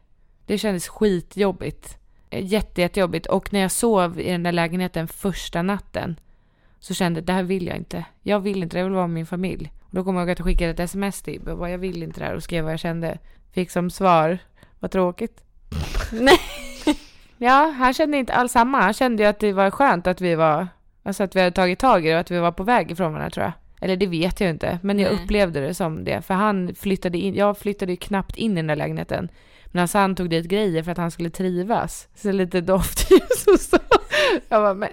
Det 0.46 0.58
kändes 0.58 0.88
skitjobbigt. 0.88 1.98
Eh, 2.30 2.46
Jätte, 2.46 2.82
jättejobbigt. 2.82 3.26
Och 3.26 3.54
när 3.54 3.60
jag 3.60 3.72
sov 3.72 4.20
i 4.20 4.32
den 4.32 4.44
där 4.44 4.52
lägenheten 4.52 5.08
första 5.08 5.62
natten 5.62 6.20
så 6.80 6.94
kände 6.94 7.20
jag 7.20 7.26
det 7.26 7.34
här 7.34 7.44
vill 7.44 7.68
jag 7.68 7.78
inte. 7.78 8.06
Jag 8.22 8.40
vill 8.40 8.64
inte 8.64 8.78
jag 8.78 8.84
vill 8.86 8.94
vara 8.94 9.08
med 9.08 9.14
min 9.14 9.26
familj. 9.26 9.72
Då 9.94 10.04
kommer 10.04 10.20
jag 10.20 10.26
ihåg 10.26 10.32
att 10.32 10.40
jag 10.40 10.46
skickade 10.46 10.72
ett 10.72 10.80
sms 10.80 11.22
till 11.22 11.34
Ibbe 11.34 11.52
och 11.52 11.58
bara, 11.58 11.70
jag 11.70 11.78
vill 11.78 12.04
inte 12.04 12.20
det 12.20 12.26
här 12.26 12.36
och 12.36 12.44
skrev 12.44 12.64
vad 12.64 12.74
jag 12.74 12.80
kände. 12.80 13.18
Fick 13.52 13.72
som 13.72 13.90
svar, 13.90 14.38
vad 14.80 14.92
tråkigt. 14.92 15.44
Nej. 16.12 16.40
Ja, 17.38 17.74
han 17.78 17.94
kände 17.94 18.18
inte 18.18 18.34
alls 18.34 18.52
samma. 18.52 18.82
Han 18.82 18.94
kände 18.94 19.24
ju 19.24 19.30
att 19.30 19.40
det 19.40 19.54
var 19.54 19.72
skönt 19.72 20.08
att 20.08 20.22
vi 20.22 20.36
var, 20.36 20.68
alltså 21.04 21.24
att 21.24 21.36
vi 21.36 21.40
hade 21.40 21.52
tagit 21.52 21.80
tag 21.80 22.06
i 22.06 22.10
det 22.10 22.16
och 22.16 22.20
att 22.20 22.32
vi 22.32 22.40
var 22.40 22.52
på 22.52 22.64
väg 22.64 22.92
ifrån 22.92 23.14
varandra 23.14 23.30
tror 23.30 23.44
jag. 23.44 23.54
Eller 23.82 23.96
det 23.96 24.08
vet 24.08 24.42
jag 24.42 24.50
inte, 24.50 24.80
men 24.84 25.00
jag 25.00 25.14
Nej. 25.14 25.24
upplevde 25.24 25.60
det 25.62 25.74
som 25.74 26.04
det. 26.04 26.22
För 26.22 26.34
han 26.34 26.76
flyttade 26.76 27.18
in, 27.18 27.36
jag 27.36 27.58
flyttade 27.58 27.92
ju 27.92 27.98
knappt 27.98 28.36
in 28.36 28.52
i 28.52 28.56
den 28.56 28.68
där 28.68 28.76
lägenheten. 28.76 29.30
Men 29.66 29.82
alltså 29.82 29.98
han 29.98 30.16
tog 30.16 30.30
dit 30.30 30.46
grejer 30.46 30.84
för 30.84 30.92
att 30.92 30.98
han 30.98 31.12
skulle 31.12 31.30
trivas. 31.30 32.08
Så 32.16 32.32
lite 32.32 32.62
doftljus 32.62 33.48
och 33.48 33.60
så. 33.60 33.78
Jag 34.50 34.62
bara, 34.62 34.74
men... 34.74 34.90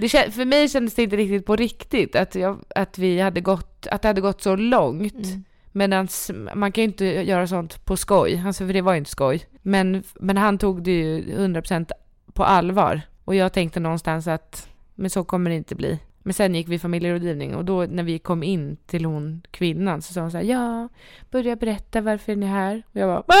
Det, 0.00 0.08
för 0.08 0.44
mig 0.44 0.68
kändes 0.68 0.94
det 0.94 1.02
inte 1.02 1.16
riktigt 1.16 1.46
på 1.46 1.56
riktigt 1.56 2.16
att, 2.16 2.34
jag, 2.34 2.58
att, 2.74 2.98
vi 2.98 3.20
hade 3.20 3.40
gått, 3.40 3.86
att 3.86 4.02
det 4.02 4.08
hade 4.08 4.20
gått 4.20 4.42
så 4.42 4.56
långt. 4.56 5.26
Mm. 5.26 5.44
Men 5.72 6.08
man 6.54 6.72
kan 6.72 6.84
ju 6.84 6.88
inte 6.88 7.04
göra 7.04 7.46
sånt 7.46 7.84
på 7.84 7.96
skoj, 7.96 8.42
alltså 8.46 8.66
för 8.66 8.72
det 8.72 8.80
var 8.80 8.92
ju 8.92 8.98
inte 8.98 9.10
skoj. 9.10 9.46
Men, 9.62 10.02
men 10.14 10.36
han 10.36 10.58
tog 10.58 10.82
det 10.82 10.90
ju 10.90 11.22
100% 11.22 11.90
på 12.32 12.44
allvar. 12.44 13.00
Och 13.24 13.34
jag 13.34 13.52
tänkte 13.52 13.80
någonstans 13.80 14.26
att, 14.26 14.68
men 14.94 15.10
så 15.10 15.24
kommer 15.24 15.50
det 15.50 15.56
inte 15.56 15.74
bli. 15.74 15.98
Men 16.22 16.34
sen 16.34 16.54
gick 16.54 16.68
vi 16.68 16.78
familjerådgivning 16.78 17.54
och 17.56 17.64
då 17.64 17.84
när 17.84 18.02
vi 18.02 18.18
kom 18.18 18.42
in 18.42 18.76
till 18.86 19.04
hon 19.04 19.42
kvinnan 19.50 20.02
så 20.02 20.12
sa 20.12 20.20
hon 20.20 20.30
så 20.30 20.36
här, 20.36 20.44
ja, 20.44 20.88
börja 21.30 21.56
berätta 21.56 22.00
varför 22.00 22.32
är 22.32 22.36
ni 22.36 22.46
här? 22.46 22.82
Och 22.92 23.00
jag 23.00 23.08
bara, 23.08 23.36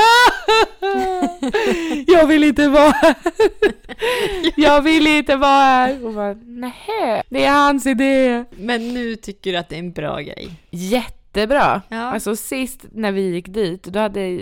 jag 2.06 2.26
vill 2.26 2.44
inte 2.44 2.68
vara 2.68 2.90
här. 2.90 3.14
Jag 4.56 4.82
vill 4.82 5.06
inte 5.06 5.36
vara 5.36 5.50
här. 5.50 6.04
Och 6.04 6.14
bara, 6.14 6.34
nej, 6.44 7.22
det 7.28 7.44
är 7.44 7.52
hans 7.52 7.86
idé. 7.86 8.44
Men 8.50 8.94
nu 8.94 9.16
tycker 9.16 9.52
du 9.52 9.58
att 9.58 9.68
det 9.68 9.76
är 9.76 9.78
en 9.78 9.92
bra 9.92 10.20
grej? 10.20 10.50
Jättebra. 10.70 11.82
Ja. 11.88 11.96
Alltså 11.96 12.36
sist 12.36 12.84
när 12.92 13.12
vi 13.12 13.30
gick 13.30 13.48
dit, 13.48 13.82
då 13.82 13.98
hade 13.98 14.40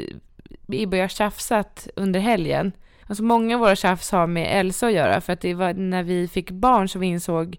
och 0.67 0.97
jag 0.97 1.11
tjafsat 1.11 1.89
under 1.97 2.21
helgen. 2.21 2.73
Alltså 3.07 3.23
många 3.23 3.55
av 3.55 3.61
våra 3.61 3.77
tjafs 3.77 4.11
har 4.11 4.27
med 4.27 4.61
Elsa 4.61 4.87
att 4.87 4.93
göra, 4.93 5.21
för 5.21 5.33
att 5.33 5.41
det 5.41 5.55
var 5.55 5.75
när 5.75 6.03
vi 6.03 6.29
fick 6.29 6.51
barn 6.51 6.89
som 6.89 7.01
vi 7.01 7.07
insåg 7.07 7.59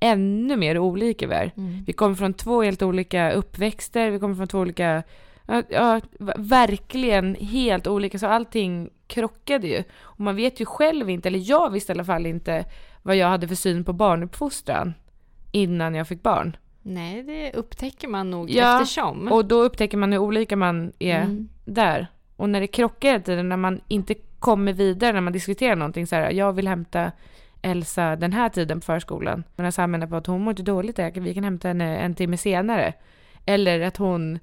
ännu 0.00 0.56
mer 0.56 0.78
olika 0.78 1.26
vi 1.26 1.34
är. 1.34 1.52
Mm. 1.56 1.84
Vi 1.86 1.92
kommer 1.92 2.14
från 2.14 2.34
två 2.34 2.62
helt 2.62 2.82
olika 2.82 3.32
uppväxter, 3.32 4.10
vi 4.10 4.18
kommer 4.18 4.34
från 4.34 4.48
två 4.48 4.58
olika 4.58 5.02
Ja, 5.48 5.62
ja, 5.68 6.00
verkligen 6.36 7.34
helt 7.34 7.86
olika. 7.86 8.18
Så 8.18 8.26
allting 8.26 8.90
krockade 9.06 9.66
ju. 9.68 9.82
Och 10.00 10.20
man 10.20 10.36
vet 10.36 10.60
ju 10.60 10.64
själv 10.64 11.10
inte, 11.10 11.28
eller 11.28 11.50
jag 11.50 11.70
visste 11.70 11.92
i 11.92 11.94
alla 11.94 12.04
fall 12.04 12.26
inte 12.26 12.64
vad 13.02 13.16
jag 13.16 13.28
hade 13.28 13.48
för 13.48 13.54
syn 13.54 13.84
på 13.84 13.92
barnuppfostran 13.92 14.94
innan 15.52 15.94
jag 15.94 16.08
fick 16.08 16.22
barn. 16.22 16.56
Nej, 16.82 17.22
det 17.22 17.52
upptäcker 17.52 18.08
man 18.08 18.30
nog 18.30 18.50
Ja, 18.50 18.80
eftersom. 18.80 19.28
Och 19.32 19.44
då 19.44 19.62
upptäcker 19.62 19.96
man 19.98 20.12
hur 20.12 20.18
olika 20.18 20.56
man 20.56 20.92
är 20.98 21.22
Mm. 21.22 21.48
där. 21.64 22.06
Och 22.36 22.48
när 22.48 22.60
det 22.60 22.66
krockar 22.66 23.08
hela 23.08 23.22
tiden, 23.24 23.48
när 23.48 23.56
man 23.56 23.80
inte 23.88 24.14
kommer 24.38 24.72
vidare, 24.72 25.12
när 25.12 25.20
man 25.20 25.32
diskuterar 25.32 25.76
någonting 25.76 26.06
så 26.06 26.16
här, 26.16 26.30
jag 26.30 26.52
vill 26.52 26.68
hämta 26.68 27.12
Elsa 27.62 28.16
den 28.16 28.32
här 28.32 28.48
tiden 28.48 28.80
på 28.80 28.84
förskolan. 28.84 29.34
Medan 29.34 29.44
han 29.56 29.66
alltså, 29.66 29.86
menar 29.86 30.06
på 30.06 30.16
att 30.16 30.26
hon 30.26 30.40
mår 30.40 30.50
inte 30.50 30.62
dåligt, 30.62 30.96
där, 30.96 31.20
vi 31.20 31.34
kan 31.34 31.44
hämta 31.44 31.68
henne 31.68 31.98
en 31.98 32.14
timme 32.14 32.36
senare. 32.36 32.92
Eller 33.46 33.80
att 33.80 33.96
hon 33.96 34.38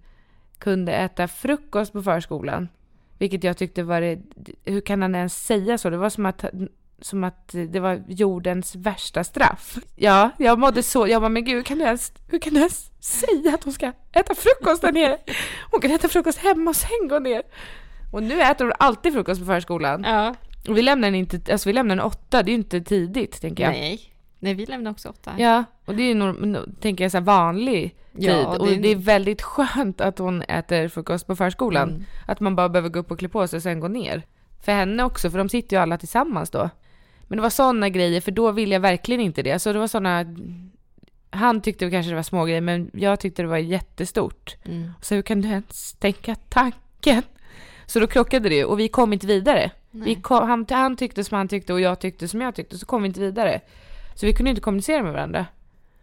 kunde 0.60 0.94
äta 0.94 1.28
frukost 1.28 1.94
på 1.94 2.04
förskolan. 2.04 2.68
Vilket 3.18 3.44
jag 3.44 3.58
tyckte 3.58 3.84
var 3.84 4.02
det, 4.02 4.20
hur 4.66 4.82
kan 4.82 5.02
han 5.02 5.16
ens 5.16 5.46
säga 5.46 5.78
så? 5.78 5.90
Det 5.90 5.98
var 5.98 6.10
som 6.10 6.26
att 6.26 6.46
som 7.02 7.24
att 7.24 7.56
det 7.70 7.80
var 7.80 8.04
jordens 8.08 8.76
värsta 8.76 9.24
straff. 9.24 9.78
Ja, 9.96 10.30
jag 10.38 10.60
mådde 10.60 10.84
så, 10.84 11.08
jag 11.08 11.22
bara, 11.22 11.30
men 11.30 11.46
gud, 11.46 11.56
hur 11.56 11.64
kan 11.64 11.78
du 11.78 11.84
ens, 11.84 12.14
hur 12.28 12.40
kan 12.40 12.54
du 12.54 12.60
ens 12.60 12.92
säga 13.00 13.54
att 13.54 13.64
hon 13.64 13.74
ska 13.74 13.92
äta 14.12 14.36
frukost 14.36 14.82
där 14.82 14.92
nere? 14.92 15.18
Hon 15.72 15.82
kan 15.82 15.92
äta 15.92 16.08
frukost 16.08 16.38
hemma 16.38 16.70
och 16.70 16.76
sen 16.76 17.08
gå 17.10 17.20
ner. 17.20 17.44
Och 18.12 18.24
nu 18.24 18.42
äter 18.42 18.66
hon 18.66 18.74
alltid 18.80 19.14
frukost 19.14 19.42
på 19.42 19.46
förskolan. 19.46 20.04
Ja. 20.04 20.36
Och 20.70 20.78
vi 20.78 20.82
lämnar 20.82 21.08
den 21.08 21.16
inte, 21.16 21.52
alltså 21.54 21.70
vi 21.70 21.74
lämnar 21.74 21.96
den 21.96 22.06
åtta, 22.06 22.44
det 22.44 22.50
är 22.50 22.54
ju 22.54 22.58
inte 22.58 22.82
tidigt 22.82 23.42
tänker 23.42 23.64
jag. 23.64 23.72
Nej. 23.72 24.02
Nej, 24.40 24.54
vi 24.54 24.66
lämnar 24.66 24.92
också 24.92 25.10
åtta. 25.10 25.32
Ja, 25.38 25.64
och 25.86 25.96
det 25.96 26.04
är 26.04 26.08
ju 26.08 26.14
nog, 26.14 26.60
tänker 26.82 27.04
jag, 27.04 27.12
så 27.12 27.20
vanlig 27.20 27.82
tid. 28.16 28.30
Ja, 28.30 28.58
och 28.58 28.68
det- 28.68 28.76
det 28.76 28.88
är 28.90 28.96
väldigt 28.96 29.42
skönt 29.42 30.02
att 30.02 30.20
hon 30.20 30.42
äter 30.42 30.88
frukost 30.88 31.28
på 31.28 31.36
förskolan. 31.36 31.90
Mm. 31.90 32.04
Att 32.28 32.40
man 32.40 32.56
bara 32.56 32.70
behöver 32.70 32.90
gå 32.90 33.00
upp 33.00 33.12
och 33.12 33.20
klä 33.20 33.30
på 33.30 33.48
sig 33.48 33.58
och 33.58 33.64
sen 33.64 33.80
gå 33.80 33.88
ner. 33.88 34.22
För 34.62 34.72
henne 34.72 35.04
också, 35.04 35.30
för 35.32 35.38
de 35.38 35.50
sitter 35.50 35.78
ju 35.78 35.82
alla 35.82 35.98
tillsammans 35.98 36.50
då. 36.50 36.70
Men 37.28 37.38
det 37.38 37.42
var 37.42 37.50
sådana 37.50 37.90
grejer, 37.90 38.22
för 38.22 38.32
då 38.32 38.52
ville 38.52 38.76
jag 38.76 38.80
verkligen 38.80 39.22
inte 39.22 39.42
det. 39.42 39.60
Så 39.60 39.74
det 39.74 39.80
var 39.80 39.88
sådana... 39.88 40.26
Han 41.30 41.62
tyckte 41.62 41.90
kanske 41.92 42.10
det 42.10 42.16
var 42.16 42.24
små 42.24 42.46
grejer, 42.46 42.62
men 42.62 42.92
jag 42.94 43.20
tyckte 43.20 43.42
det 43.42 43.48
var 43.48 43.58
jättestort. 43.58 44.56
Mm. 44.66 44.92
Så 45.02 45.16
hur 45.16 45.22
kan 45.22 45.42
du 45.42 45.48
ens 45.48 45.94
tänka 45.94 46.36
tanken? 46.50 47.24
Så 47.86 48.00
då 48.00 48.08
krockade 48.08 48.50
det 48.50 48.66
och 48.66 48.80
vi 48.80 48.88
kom 48.88 49.14
inte 49.14 49.28
vidare. 49.28 49.72
Vi 49.92 50.16
kom, 50.16 50.48
han, 50.48 50.66
han 50.70 50.96
tyckte 50.96 51.24
som 51.24 51.38
han 51.38 51.48
tyckte 51.48 51.74
och 51.74 51.82
jag 51.82 52.00
tyckte 52.00 52.28
som 52.28 52.42
jag 52.42 52.56
tyckte, 52.56 52.78
så 52.78 52.86
kom 52.86 53.02
vi 53.02 53.08
inte 53.08 53.20
vidare. 53.20 53.62
Så 54.16 54.26
vi 54.26 54.34
kunde 54.34 54.50
inte 54.50 54.62
kommunicera 54.62 55.04
med 55.04 55.14
varandra. 55.14 55.46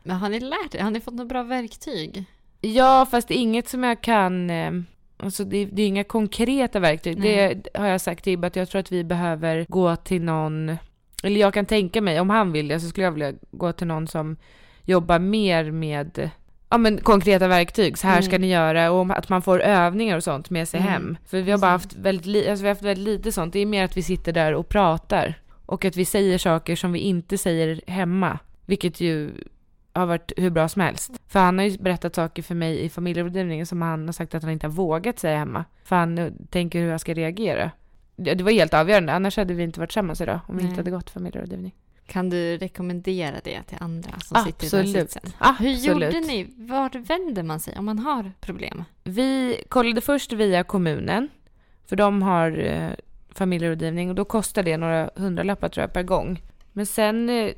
Men 0.03 0.17
har 0.17 0.29
ni 0.29 0.41
lärt 0.41 0.75
er? 0.75 0.81
Har 0.81 0.91
ni 0.91 1.01
fått 1.01 1.15
några 1.15 1.29
bra 1.29 1.43
verktyg? 1.43 2.25
Ja, 2.61 3.07
fast 3.11 3.31
inget 3.31 3.69
som 3.69 3.85
jag 3.85 4.01
kan... 4.01 4.51
Eh, 4.51 4.73
alltså 5.17 5.45
det, 5.45 5.65
det 5.65 5.83
är 5.83 5.87
inga 5.87 6.05
konkreta 6.05 6.81
verktyg. 6.81 7.19
Nej. 7.19 7.55
Det 7.55 7.79
har 7.79 7.87
jag 7.87 8.01
sagt 8.01 8.25
till 8.25 8.33
Ibbe 8.33 8.47
att 8.47 8.57
jag 8.57 8.69
tror 8.69 8.81
att 8.81 8.93
vi 8.93 9.05
behöver 9.05 9.67
gå 9.69 9.97
till 9.97 10.23
någon... 10.23 10.77
Eller 11.23 11.41
jag 11.41 11.55
kan 11.55 11.67
tänka 11.67 12.01
mig, 12.01 12.21
om 12.21 12.31
han 12.31 12.53
vill 12.53 12.69
det, 12.69 12.81
så 12.81 12.89
skulle 12.89 13.05
jag 13.05 13.13
vilja 13.13 13.33
gå 13.51 13.73
till 13.73 13.87
någon 13.87 14.07
som 14.07 14.37
jobbar 14.85 15.19
mer 15.19 15.71
med 15.71 16.31
ja, 16.71 16.79
men 16.79 16.99
konkreta 16.99 17.49
verktyg. 17.49 17.99
Så 17.99 18.07
här 18.07 18.15
Mm. 18.15 18.23
ska 18.23 18.39
ni 18.39 18.47
göra 18.51 18.91
och 18.91 19.19
att 19.19 19.29
man 19.29 19.43
får 19.43 19.61
övningar 19.61 20.17
och 20.17 20.25
sånt 20.25 20.51
med 20.51 20.69
sig 20.69 20.81
Mm. 20.81 20.93
hem. 20.93 21.17
För 21.27 21.41
vi 21.43 21.51
har 21.51 21.59
bara 21.59 21.71
haft 21.71 21.97
väldigt, 21.97 22.27
li- 22.27 22.49
alltså 22.49 22.63
vi 22.63 22.69
har 22.69 22.75
haft 22.75 22.83
väldigt 22.85 23.05
lite 23.05 23.33
sånt. 23.33 23.53
Det 23.53 23.59
är 23.59 23.67
mer 23.67 23.85
att 23.85 23.97
vi 23.97 24.03
sitter 24.03 24.33
där 24.33 24.55
och 24.55 24.69
pratar. 24.69 25.35
Och 25.67 25.85
att 25.85 25.97
vi 25.97 26.05
säger 26.05 26.39
saker 26.39 26.77
som 26.77 26.93
vi 26.93 26.99
inte 26.99 27.39
säger 27.39 27.81
hemma. 27.87 28.39
Vilket 28.67 29.01
ju 29.01 29.31
har 29.93 30.07
varit 30.07 30.33
hur 30.37 30.51
bra 30.51 30.69
som 30.69 30.83
helst. 30.83 31.11
För 31.29 31.39
han 31.41 31.59
har 31.59 31.65
ju 31.65 31.79
berättat 31.79 32.15
saker 32.15 32.43
för 32.43 32.55
mig 32.55 32.81
i 32.85 32.89
familjerådgivningen 32.89 33.67
som 33.67 33.83
han 33.83 34.07
har 34.09 34.13
sagt 34.13 34.35
att 34.35 34.43
han 34.43 34.53
inte 34.53 34.67
har 34.67 34.73
vågat 34.73 35.19
säga 35.19 35.39
hemma. 35.39 35.65
För 35.85 35.97
han 35.97 36.19
eh, 36.19 36.33
tänker 36.51 36.81
hur 36.81 36.91
jag 36.91 37.01
ska 37.01 37.15
reagera. 37.15 37.71
Det 38.17 38.35
det 38.35 38.45
var 38.45 38.51
helt 38.53 38.75
avgörande, 38.75 39.13
annars 39.13 39.37
hade 39.37 39.55
vi 39.55 39.63
inte 39.63 39.81
varit 39.81 39.91
tillsammans 39.91 40.21
idag 40.21 40.41
om 40.47 40.57
vi 40.57 40.63
Nej. 40.63 40.71
inte 40.71 40.81
hade 40.81 40.91
gått 40.91 41.11
familjerådgivning. 41.11 41.75
Kan 42.11 42.31
du 42.31 42.57
rekommendera 42.57 43.37
det 43.45 43.63
till 43.63 43.77
andra 43.81 44.11
som 44.21 44.45
sitter 44.45 44.67
i 44.67 44.71
den 44.71 44.81
Absolut. 44.81 45.11
sitsen? 45.13 45.23
Hur 45.59 45.71
Absolut. 45.73 45.85
gjorde 45.85 46.21
ni? 46.21 46.47
Vart 46.57 46.95
vänder 46.95 47.43
man 47.43 47.61
sig 47.61 47.79
om 47.79 47.85
man 47.85 47.99
har 47.99 48.33
problem? 48.41 48.85
Vi 49.05 49.57
kollade 49.69 50.01
först 50.01 50.33
via 50.33 50.65
kommunen, 50.65 51.29
för 51.87 51.97
de 51.97 52.23
har 52.23 52.59
eh, 52.59 52.91
familjerådgivning 53.33 54.09
och 54.09 54.15
då 54.15 54.25
kostar 54.25 54.63
det 54.63 54.77
några 54.77 55.11
hundralappar 55.17 55.69
tror 55.69 55.83
jag 55.83 55.93
per 55.93 56.03
gång. 56.03 56.43
Men 56.73 56.87
sen 56.87 57.31
eh, 57.31 57.53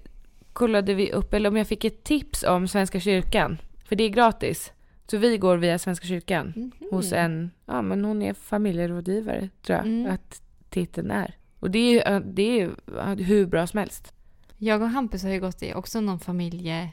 kollade 0.52 0.94
vi 0.94 1.12
upp, 1.12 1.34
eller 1.34 1.48
om 1.48 1.56
jag 1.56 1.66
fick 1.68 1.84
ett 1.84 2.04
tips 2.04 2.42
om 2.42 2.68
Svenska 2.68 3.00
kyrkan, 3.00 3.58
för 3.84 3.96
det 3.96 4.04
är 4.04 4.08
gratis. 4.08 4.72
Så 5.06 5.18
vi 5.18 5.38
går 5.38 5.56
via 5.56 5.78
Svenska 5.78 6.06
kyrkan 6.06 6.52
Mhm. 6.56 6.72
hos 6.90 7.12
en, 7.12 7.50
ja 7.66 7.82
men 7.82 8.04
hon 8.04 8.22
är 8.22 8.34
familjerådgivare 8.34 9.48
tror 9.62 9.76
jag 9.78 9.86
Mm. 9.86 10.10
att 10.12 10.42
titeln 10.70 11.10
är. 11.10 11.34
Och 11.60 11.70
det 11.70 11.78
är, 12.00 12.12
ja, 12.12 12.20
det 12.20 12.60
är 12.60 12.70
hur 13.24 13.46
bra 13.46 13.66
som 13.66 13.78
helst. 13.78 14.12
Jag 14.64 14.82
och 14.82 14.88
Hampus 14.88 15.22
har 15.22 15.30
ju 15.30 15.40
gått 15.40 15.62
i 15.62 15.74
också 15.74 16.00
någon 16.00 16.18
familje... 16.20 16.90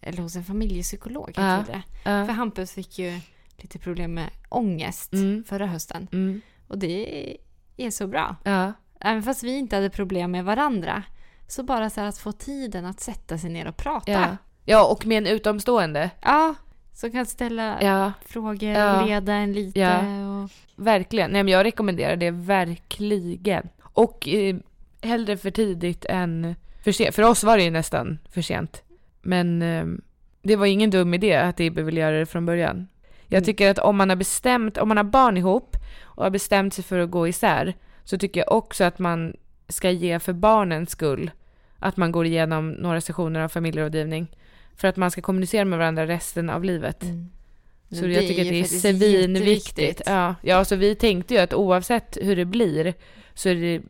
Eller 0.00 0.22
hos 0.22 0.36
en 0.36 0.44
familjepsykolog 0.44 1.32
Ja. 1.36 1.64
det. 1.66 1.82
För 2.02 2.10
Ja. 2.10 2.32
Hampus 2.32 2.72
fick 2.72 2.98
ju 2.98 3.20
lite 3.56 3.78
problem 3.78 4.14
med 4.14 4.30
ångest 4.48 5.12
Mm. 5.12 5.44
förra 5.44 5.66
hösten. 5.66 6.08
Mm. 6.12 6.40
Och 6.68 6.78
det 6.78 7.36
är 7.76 7.90
så 7.90 8.06
bra. 8.06 8.36
Ja. 8.44 8.72
Även 9.00 9.22
fast 9.22 9.42
vi 9.42 9.58
inte 9.58 9.76
hade 9.76 9.90
problem 9.90 10.30
med 10.30 10.44
varandra. 10.44 11.02
Så 11.48 11.62
bara 11.62 11.90
så 11.90 12.00
här 12.00 12.08
att 12.08 12.18
få 12.18 12.32
tiden 12.32 12.86
att 12.86 13.00
sätta 13.00 13.38
sig 13.38 13.50
ner 13.50 13.66
och 13.68 13.76
prata. 13.76 14.12
Ja. 14.12 14.36
ja, 14.64 14.86
och 14.92 15.06
med 15.06 15.18
en 15.18 15.26
utomstående. 15.26 16.10
Ja, 16.22 16.54
som 16.92 17.12
kan 17.12 17.26
ställa 17.26 17.82
Ja. 17.82 18.12
frågor 18.26 18.70
Ja. 18.70 19.00
och 19.00 19.06
leda 19.08 19.32
en 19.34 19.52
lite. 19.52 19.80
Ja. 19.80 19.98
Och... 20.44 20.50
Verkligen. 20.76 21.30
Nej, 21.30 21.42
men 21.42 21.52
jag 21.52 21.64
rekommenderar 21.64 22.16
det 22.16 22.30
verkligen. 22.30 23.68
Och 23.82 24.28
eh, 24.28 24.56
hellre 25.02 25.36
för 25.36 25.50
tidigt 25.50 26.04
än 26.04 26.54
för 26.84 26.92
sent. 26.92 27.14
För 27.14 27.22
oss 27.22 27.44
var 27.44 27.56
det 27.56 27.62
ju 27.64 27.70
nästan 27.70 28.18
för 28.30 28.42
sent. 28.42 28.82
Men 29.22 29.62
eh, 29.62 29.84
det 30.42 30.56
var 30.56 30.66
ingen 30.66 30.90
dum 30.90 31.14
idé 31.14 31.34
att 31.34 31.60
Ibbe 31.60 31.82
ville 31.82 32.00
göra 32.00 32.18
det 32.18 32.26
från 32.26 32.46
början. 32.46 32.88
Jag 33.26 33.38
Mm. 33.38 33.44
tycker 33.44 33.70
att 33.70 33.78
om 33.78 33.96
man 33.96 34.08
har 34.08 34.16
bestämt, 34.16 34.78
om 34.78 34.88
man 34.88 34.96
har 34.96 35.04
barn 35.04 35.36
ihop 35.36 35.76
och 36.02 36.22
har 36.24 36.30
bestämt 36.30 36.74
sig 36.74 36.84
för 36.84 36.98
att 36.98 37.10
gå 37.10 37.28
isär 37.28 37.74
så 38.04 38.18
tycker 38.18 38.40
jag 38.40 38.52
också 38.52 38.84
att 38.84 38.98
man 38.98 39.36
ska 39.68 39.90
ge 39.90 40.18
för 40.18 40.32
barnens 40.32 40.90
skull 40.90 41.30
att 41.78 41.96
man 41.96 42.12
går 42.12 42.26
igenom 42.26 42.70
några 42.70 43.00
sessioner 43.00 43.40
av 43.40 43.48
familjerådgivning 43.48 44.26
för 44.76 44.88
att 44.88 44.96
man 44.96 45.10
ska 45.10 45.20
kommunicera 45.20 45.64
med 45.64 45.78
varandra 45.78 46.06
resten 46.06 46.50
av 46.50 46.64
livet. 46.64 47.02
Mm. 47.02 47.30
Så 47.90 48.02
Men 48.02 48.12
jag 48.12 48.26
tycker 48.26 48.42
att 48.42 48.48
det 48.48 48.60
är 48.60 48.64
svinviktigt. 48.64 50.02
Ja, 50.06 50.34
ja, 50.42 50.64
så 50.64 50.76
vi 50.76 50.94
tänkte 50.94 51.34
ju 51.34 51.40
att 51.40 51.54
oavsett 51.54 52.18
hur 52.22 52.36
det 52.36 52.44
blir 52.44 52.94
så 53.34 53.48
är 53.48 53.54
det 53.54 53.82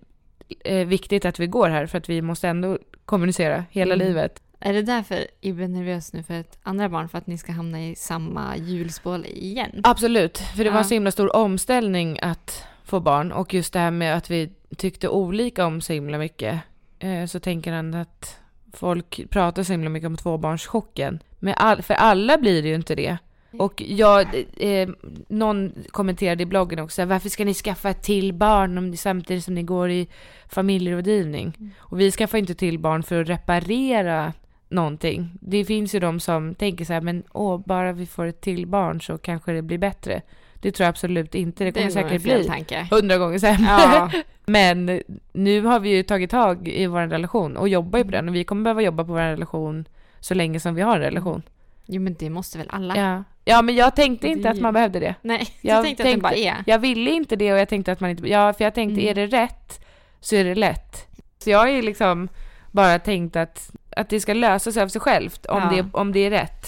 eh, 0.64 0.86
viktigt 0.86 1.24
att 1.24 1.38
vi 1.38 1.46
går 1.46 1.68
här 1.68 1.86
för 1.86 1.98
att 1.98 2.08
vi 2.08 2.22
måste 2.22 2.48
ändå 2.48 2.78
kommunicera 3.04 3.64
hela 3.70 3.94
Mm. 3.94 4.06
livet. 4.06 4.42
Är 4.60 4.72
det 4.72 4.82
därför 4.82 5.26
Ibbe 5.40 5.64
är 5.64 5.68
nervös 5.68 6.12
nu 6.12 6.22
för 6.22 6.34
ett 6.34 6.58
andra 6.62 6.88
barn? 6.88 7.08
För 7.08 7.18
att 7.18 7.26
ni 7.26 7.38
ska 7.38 7.52
hamna 7.52 7.84
i 7.84 7.94
samma 7.96 8.56
hjulspår 8.56 9.26
igen? 9.26 9.80
Absolut, 9.84 10.38
för 10.38 10.64
det 10.64 10.70
var 10.70 10.78
en 10.78 10.84
så 10.84 10.94
himla 10.94 11.10
stor 11.10 11.36
omställning 11.36 12.18
att 12.22 12.64
få 12.84 13.00
barn 13.00 13.32
och 13.32 13.54
just 13.54 13.72
det 13.72 13.78
här 13.78 13.90
med 13.90 14.16
att 14.16 14.30
vi 14.30 14.50
tyckte 14.76 15.08
olika 15.08 15.66
om 15.66 15.80
så 15.80 15.92
himla 15.92 16.18
mycket. 16.18 16.60
Eh, 16.98 17.26
så 17.26 17.40
tänker 17.40 17.72
han 17.72 17.94
att 17.94 18.36
folk 18.72 19.20
pratar 19.30 19.62
så 19.62 19.72
himla 19.72 19.90
mycket 19.90 20.06
om 20.06 20.16
tvåbarnschocken. 20.16 21.18
Men 21.38 21.54
all, 21.56 21.82
för 21.82 21.94
alla 21.94 22.38
blir 22.38 22.62
det 22.62 22.68
ju 22.68 22.74
inte 22.74 22.94
det. 22.94 23.18
Och 23.52 23.82
jag, 23.86 24.44
eh, 24.56 24.88
någon 25.28 25.72
kommenterade 25.90 26.42
i 26.42 26.46
bloggen 26.46 26.78
också, 26.78 27.04
varför 27.04 27.28
ska 27.28 27.44
ni 27.44 27.54
skaffa 27.54 27.90
ett 27.90 28.02
till 28.02 28.34
barn 28.34 28.78
om 28.78 28.90
ni, 28.90 28.96
samtidigt 28.96 29.44
som 29.44 29.54
ni 29.54 29.62
går 29.62 29.90
i 29.90 30.08
familjerådgivning? 30.48 31.72
Och 31.78 32.00
vi 32.00 32.10
skaffar 32.10 32.38
inte 32.38 32.54
till 32.54 32.78
barn 32.78 33.02
för 33.02 33.20
att 33.20 33.28
reparera 33.28 34.32
någonting. 34.68 35.30
Det 35.40 35.64
finns 35.64 35.94
ju 35.94 36.00
de 36.00 36.20
som 36.20 36.54
tänker 36.54 36.84
så 36.84 36.92
här, 36.92 37.00
men 37.00 37.22
åh, 37.32 37.60
bara 37.66 37.92
vi 37.92 38.06
får 38.06 38.26
ett 38.26 38.40
till 38.40 38.66
barn 38.66 39.00
så 39.00 39.18
kanske 39.18 39.52
det 39.52 39.62
blir 39.62 39.78
bättre. 39.78 40.22
Det 40.60 40.72
tror 40.72 40.84
jag 40.84 40.88
absolut 40.88 41.34
inte. 41.34 41.64
Det 41.64 41.70
Det 41.70 41.72
kommer 41.72 41.86
en 41.86 41.92
säkert 41.92 42.22
bli 42.22 42.86
hundra 42.90 43.18
gånger 43.18 43.38
sämre. 43.38 43.66
Ja. 43.66 44.10
Men 44.46 45.02
nu 45.32 45.62
har 45.62 45.80
vi 45.80 45.88
ju 45.96 46.02
tagit 46.02 46.30
tag 46.30 46.68
i 46.68 46.86
vår 46.86 47.00
relation 47.00 47.56
och 47.56 47.68
jobbar 47.68 47.98
ju 47.98 48.04
på 48.04 48.10
den 48.10 48.28
och 48.28 48.34
vi 48.34 48.44
kommer 48.44 48.62
behöva 48.62 48.82
jobba 48.82 49.04
på 49.04 49.12
vår 49.12 49.18
relation 49.18 49.88
så 50.20 50.34
länge 50.34 50.60
som 50.60 50.74
vi 50.74 50.82
har 50.82 50.96
en 50.96 51.02
relation. 51.02 51.42
Jo 51.90 52.00
men 52.02 52.14
det 52.18 52.30
måste 52.30 52.58
väl 52.58 52.66
alla? 52.70 52.96
Ja, 52.96 53.24
ja 53.44 53.62
men 53.62 53.74
jag 53.74 53.96
tänkte 53.96 54.26
Det 54.26 54.30
inte 54.32 54.48
är 54.48 54.52
att 54.52 54.60
man 54.60 54.74
behövde 54.74 55.00
det. 55.00 55.14
Nej, 55.22 55.48
Jag 55.60 55.84
tänkte 55.84 56.02
att 56.02 56.10
det 56.14 56.20
bara 56.20 56.34
är. 56.34 56.56
Jag 56.66 56.78
ville 56.78 57.10
inte 57.10 57.36
det 57.36 57.52
och 57.52 57.58
jag 57.58 57.68
tänkte 57.68 57.92
att 57.92 58.00
man 58.00 58.10
inte... 58.10 58.28
Ja, 58.28 58.52
för 58.52 58.64
jag 58.64 58.74
tänkte 58.74 59.00
Mm. 59.00 59.10
är 59.10 59.14
det 59.14 59.26
rätt 59.26 59.84
så 60.20 60.36
är 60.36 60.44
det 60.44 60.54
lätt. 60.54 61.06
Så 61.38 61.50
jag 61.50 61.58
har 61.58 61.68
ju 61.68 61.82
liksom 61.82 62.28
bara 62.72 62.98
tänkt 62.98 63.36
att, 63.36 63.70
att 63.96 64.08
det 64.08 64.20
ska 64.20 64.34
lösa 64.34 64.72
sig 64.72 64.82
av 64.82 64.88
sig 64.88 65.00
självt 65.00 65.46
om, 65.46 65.58
Ja. 65.62 65.70
det, 65.82 65.88
om 65.92 66.12
det 66.12 66.20
är 66.20 66.30
rätt. 66.30 66.66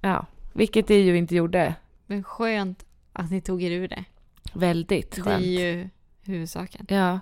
Ja, 0.00 0.26
vilket 0.52 0.86
det 0.88 1.00
ju 1.00 1.16
inte 1.16 1.34
gjorde. 1.34 1.74
Men 2.06 2.24
skönt 2.24 2.84
att 3.12 3.30
ni 3.30 3.40
tog 3.40 3.62
er 3.62 3.70
ur 3.70 3.88
det. 3.88 4.04
Väldigt 4.52 5.10
Det 5.10 5.18
är 5.20 5.22
skönt. 5.24 5.44
ju 5.44 5.88
huvudsaken. 6.24 6.86
Ja. 6.88 7.20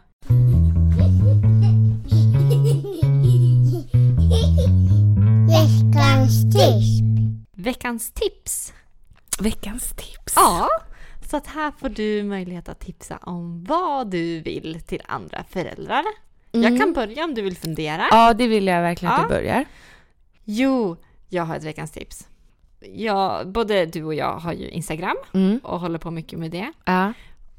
Veckans 5.48 6.42
tips. 6.52 6.97
Veckans 7.62 8.10
tips. 8.10 8.72
Veckans 9.40 9.90
tips. 9.90 10.32
Ja, 10.36 10.68
Så 11.30 11.36
att 11.36 11.46
här 11.46 11.70
får 11.78 11.88
du 11.88 12.22
möjlighet 12.22 12.68
att 12.68 12.80
tipsa 12.80 13.16
om 13.16 13.64
vad 13.64 14.10
du 14.10 14.40
vill 14.40 14.80
till 14.86 15.02
andra 15.08 15.44
föräldrar. 15.44 16.04
Jag 16.52 16.78
kan 16.80 16.92
börja 16.92 17.24
om 17.24 17.34
du 17.34 17.42
vill 17.42 17.56
fundera. 17.56 18.06
Ja, 18.10 18.34
det 18.34 18.46
vill 18.48 18.66
jag 18.66 18.82
verkligen 18.82 19.12
att 19.14 19.18
Ja. 19.20 19.22
du 19.22 19.28
börjar. 19.34 19.64
Jo, 20.44 20.96
jag 21.28 21.44
har 21.44 21.56
ett 21.56 21.64
veckans 21.64 21.90
tips. 21.90 22.28
Jag, 22.80 23.48
både 23.48 23.86
du 23.86 24.04
och 24.04 24.14
jag 24.14 24.38
har 24.38 24.52
ju 24.52 24.68
Instagram 24.70 25.16
Mm. 25.34 25.58
och 25.62 25.80
håller 25.80 25.98
på 25.98 26.10
mycket 26.10 26.38
med 26.38 26.50
det. 26.50 26.72
Ja. 26.84 27.12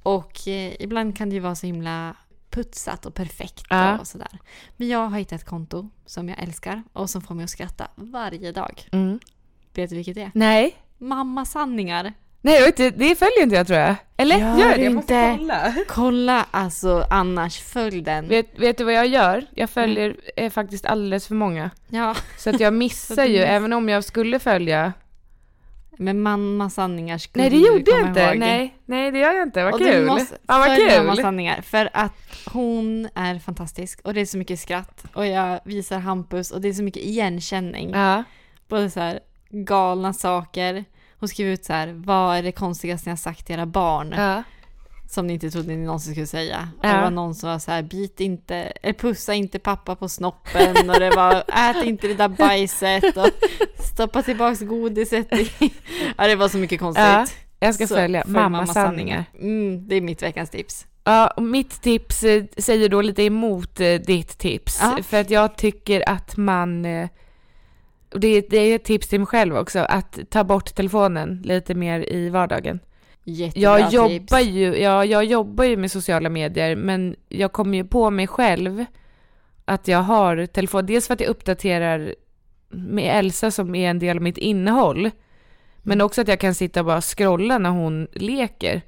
Och 0.03 0.47
eh, 0.47 0.73
ibland 0.79 1.17
kan 1.17 1.29
det 1.29 1.33
ju 1.33 1.39
vara 1.39 1.55
så 1.55 1.65
himla 1.65 2.15
putsat 2.49 3.05
och 3.05 3.13
perfekt 3.13 3.63
Ja. 3.69 3.99
och 3.99 4.07
sådär. 4.07 4.39
Men 4.77 4.87
jag 4.87 5.07
har 5.07 5.17
hittat 5.19 5.41
ett 5.41 5.47
konto 5.47 5.89
som 6.05 6.29
jag 6.29 6.39
älskar 6.43 6.83
och 6.93 7.09
som 7.09 7.21
får 7.21 7.35
mig 7.35 7.43
att 7.43 7.49
skratta 7.49 7.87
varje 7.95 8.51
dag. 8.51 8.83
Mm. 8.91 9.19
Vet 9.73 9.89
du 9.89 9.95
vilket 9.95 10.15
det 10.15 10.21
är? 10.21 10.31
Nej. 10.33 10.75
Mamma 10.97 11.45
sanningar. 11.45 12.13
Nej, 12.41 12.67
inte, 12.67 12.89
det 12.89 13.15
följer 13.15 13.43
inte 13.43 13.55
jag 13.55 13.67
tror 13.67 13.79
jag. 13.79 13.95
Eller? 14.17 14.37
Gör 14.37 14.57
Gör 14.57 14.69
det? 14.69 14.75
du 14.77 14.83
Jag 14.83 14.93
måste 14.93 15.13
inte? 15.13 15.35
kolla. 15.37 15.73
Kolla 15.87 16.45
alltså 16.51 17.05
annars, 17.09 17.59
följ 17.59 18.01
den. 18.01 18.27
Vet, 18.27 18.59
vet 18.59 18.77
du 18.77 18.83
vad 18.83 18.93
jag 18.93 19.07
gör? 19.07 19.45
Jag 19.55 19.69
följer 19.69 20.15
eh, 20.35 20.49
faktiskt 20.51 20.85
alldeles 20.85 21.27
för 21.27 21.35
många. 21.35 21.69
Ja, 21.89 22.15
Så 22.37 22.49
att 22.49 22.59
jag 22.59 22.73
missar 22.83 23.25
ju, 23.25 23.39
miss- 23.39 23.45
även 23.49 23.73
om 23.73 23.89
jag 23.89 24.03
skulle 24.03 24.39
följa. 24.39 24.93
men 25.97 26.21
mamma 26.21 26.69
sanningar 26.69 27.17
skulle 27.17 27.43
Nej, 27.43 27.49
det 27.51 27.67
gjorde 27.67 27.91
jag 27.91 28.07
inte. 28.07 28.19
ihåg. 28.21 28.37
Nej, 28.37 28.75
nej, 28.85 29.11
det 29.11 29.19
gör 29.19 29.33
jag 29.33 29.43
inte. 29.47 29.63
Vad 29.63 29.73
och 29.73 29.79
kul. 29.79 29.91
du 30.01 30.05
måste 30.05 30.37
ja, 30.47 30.57
vad 30.57 30.65
följa 30.77 30.97
Mamma 31.01 31.15
kul. 31.15 31.23
sanningar 31.23 31.61
för 31.61 31.89
att 31.93 32.13
hon 32.45 33.09
är 33.15 33.39
fantastisk 33.39 33.99
och 34.03 34.13
det 34.13 34.21
är 34.21 34.25
så 34.25 34.37
mycket 34.37 34.59
skratt 34.59 35.03
och 35.13 35.27
jag 35.27 35.59
visar 35.65 35.99
Hampus 35.99 36.51
och 36.51 36.61
det 36.61 36.67
är 36.69 36.73
så 36.73 36.83
mycket 36.83 37.03
igenkänning. 37.03 37.89
Ja. 37.93 38.23
Både 38.67 38.89
så 38.89 38.99
här 38.99 39.19
galna 39.49 40.13
saker. 40.13 40.85
Hon 41.19 41.29
skrev 41.29 41.47
ut 41.47 41.65
så 41.65 41.73
här, 41.73 41.93
vad 42.05 42.37
är 42.37 42.43
det 42.43 42.51
konstigaste 42.51 43.09
ni 43.09 43.11
har 43.11 43.17
sagt 43.17 43.45
till 43.45 43.55
era 43.55 43.65
barn? 43.65 44.13
Ja. 44.17 44.43
Som 45.09 45.27
ni 45.27 45.33
inte 45.33 45.51
trodde 45.51 45.75
ni 45.75 45.85
någonsin 45.85 46.13
skulle 46.13 46.27
säga. 46.27 46.69
Ja. 46.81 46.93
det 46.93 47.01
var 47.01 47.09
någon 47.11 47.35
som 47.35 47.49
var 47.49 47.59
så 47.59 47.71
här, 47.71 47.81
bit 47.81 48.19
inte, 48.19 48.55
eller 48.55 48.93
pussa 48.93 49.33
inte 49.33 49.59
pappa 49.59 49.95
på 49.95 50.09
snoppen 50.09 50.89
och 50.89 50.99
det 50.99 51.09
var, 51.09 51.33
ät 51.47 51.85
inte 51.85 52.07
det 52.07 52.13
där 52.13 52.27
bajset 52.27 53.17
och 53.17 53.27
stoppa 53.93 54.21
tillbaks 54.23 54.61
godiset 54.61 55.33
i. 55.33 55.51
Ja, 56.17 56.27
det 56.27 56.35
var 56.35 56.47
så 56.49 56.57
mycket 56.57 56.79
konstigt. 56.79 57.03
Ja, 57.05 57.25
Jag 57.59 57.75
ska 57.75 57.87
Så, 57.87 57.95
följa 57.95 58.21
följ 58.21 58.33
mamma 58.33 58.49
Mamma 58.49 58.73
sanningar. 58.73 59.25
Mm, 59.39 59.87
det 59.87 59.95
är 59.95 60.01
mitt 60.01 60.23
veckans 60.23 60.49
tips. 60.49 60.85
Ja, 61.03 61.27
och 61.27 61.43
mitt 61.43 61.81
tips 61.81 62.23
eh, 62.23 62.43
säger 62.57 62.89
då 62.89 63.01
lite 63.01 63.23
emot 63.23 63.79
eh, 63.79 63.93
ditt 63.93 64.37
tips. 64.37 64.79
Ja. 64.81 64.97
För 65.03 65.21
att 65.21 65.29
jag 65.29 65.55
tycker 65.57 66.09
att 66.09 66.37
man, 66.37 66.85
eh, 66.85 67.09
och 68.13 68.19
det, 68.19 68.41
det 68.49 68.57
är 68.57 68.75
ett 68.75 68.83
tips 68.83 69.07
till 69.07 69.19
mig 69.19 69.27
själv 69.27 69.57
också, 69.57 69.79
att 69.79 70.19
ta 70.29 70.43
bort 70.43 70.75
telefonen 70.75 71.41
lite 71.45 71.75
mer 71.75 72.13
i 72.13 72.29
vardagen. 72.29 72.79
Jättebra 73.23 73.79
Jag 73.79 73.93
jobbar, 73.93 74.37
tips. 74.39 74.49
ju, 74.49 74.77
ja, 74.77 75.05
jag 75.05 75.25
jobbar 75.25 75.63
ju 75.63 75.77
med 75.77 75.91
sociala 75.91 76.29
medier, 76.29 76.75
men 76.75 77.15
jag 77.29 77.51
kommer 77.51 77.77
ju 77.77 77.83
på 77.83 78.09
mig 78.09 78.27
själv 78.27 78.85
att 79.65 79.87
jag 79.87 79.99
har 79.99 80.45
telefon. 80.45 80.85
Dels 80.85 81.07
för 81.07 81.13
att 81.13 81.19
jag 81.19 81.29
uppdaterar 81.29 82.15
med 82.69 83.19
Elsa 83.19 83.51
som 83.51 83.75
är 83.75 83.89
en 83.89 83.99
del 83.99 84.17
av 84.17 84.23
mitt 84.23 84.37
innehåll. 84.37 85.11
Men 85.77 86.01
också 86.01 86.21
att 86.21 86.27
jag 86.27 86.39
kan 86.39 86.55
sitta 86.55 86.79
och 86.79 86.85
bara 86.85 87.01
scrolla 87.01 87.57
när 87.57 87.69
hon 87.69 88.07
leker. 88.13 88.81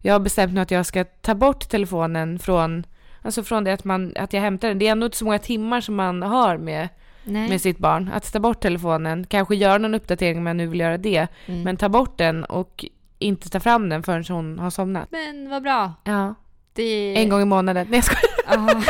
Jag 0.00 0.14
har 0.14 0.20
bestämt 0.20 0.54
nu 0.54 0.60
att 0.60 0.70
jag 0.70 0.86
ska 0.86 1.04
ta 1.04 1.34
bort 1.34 1.68
telefonen 1.68 2.38
från, 2.38 2.86
alltså 3.22 3.42
från 3.42 3.64
det 3.64 3.72
att, 3.72 3.84
man, 3.84 4.12
att 4.16 4.32
jag 4.32 4.40
hämtar 4.40 4.68
den. 4.68 4.78
Det 4.78 4.86
är 4.86 4.92
ändå 4.92 5.06
inte 5.06 5.18
så 5.18 5.24
många 5.24 5.38
timmar 5.38 5.80
som 5.80 5.94
man 5.94 6.22
har 6.22 6.58
med, 6.58 6.88
Nej. 7.26 7.48
med 7.48 7.60
sitt 7.60 7.78
barn. 7.78 8.10
Att 8.14 8.32
ta 8.32 8.40
bort 8.40 8.60
telefonen, 8.60 9.26
kanske 9.26 9.56
göra 9.56 9.78
någon 9.78 9.94
uppdatering 9.94 10.38
om 10.38 10.46
jag 10.46 10.56
nu 10.56 10.66
vill 10.66 10.80
göra 10.80 10.98
det. 10.98 11.26
Mm. 11.46 11.62
Men 11.62 11.76
ta 11.76 11.88
bort 11.88 12.18
den 12.18 12.44
och 12.44 12.84
inte 13.18 13.50
ta 13.50 13.60
fram 13.60 13.88
den 13.88 14.02
förrän 14.02 14.24
hon 14.28 14.58
har 14.58 14.70
somnat. 14.70 15.08
Men 15.10 15.50
vad 15.50 15.62
bra. 15.62 15.92
Ja. 16.04 16.34
Det... 16.72 17.16
En 17.16 17.28
gång 17.28 17.42
i 17.42 17.44
månaden. 17.44 17.86
Nej 17.90 17.96
jag 17.96 18.04
skojar. 18.04 18.26
Ja. 18.48 18.82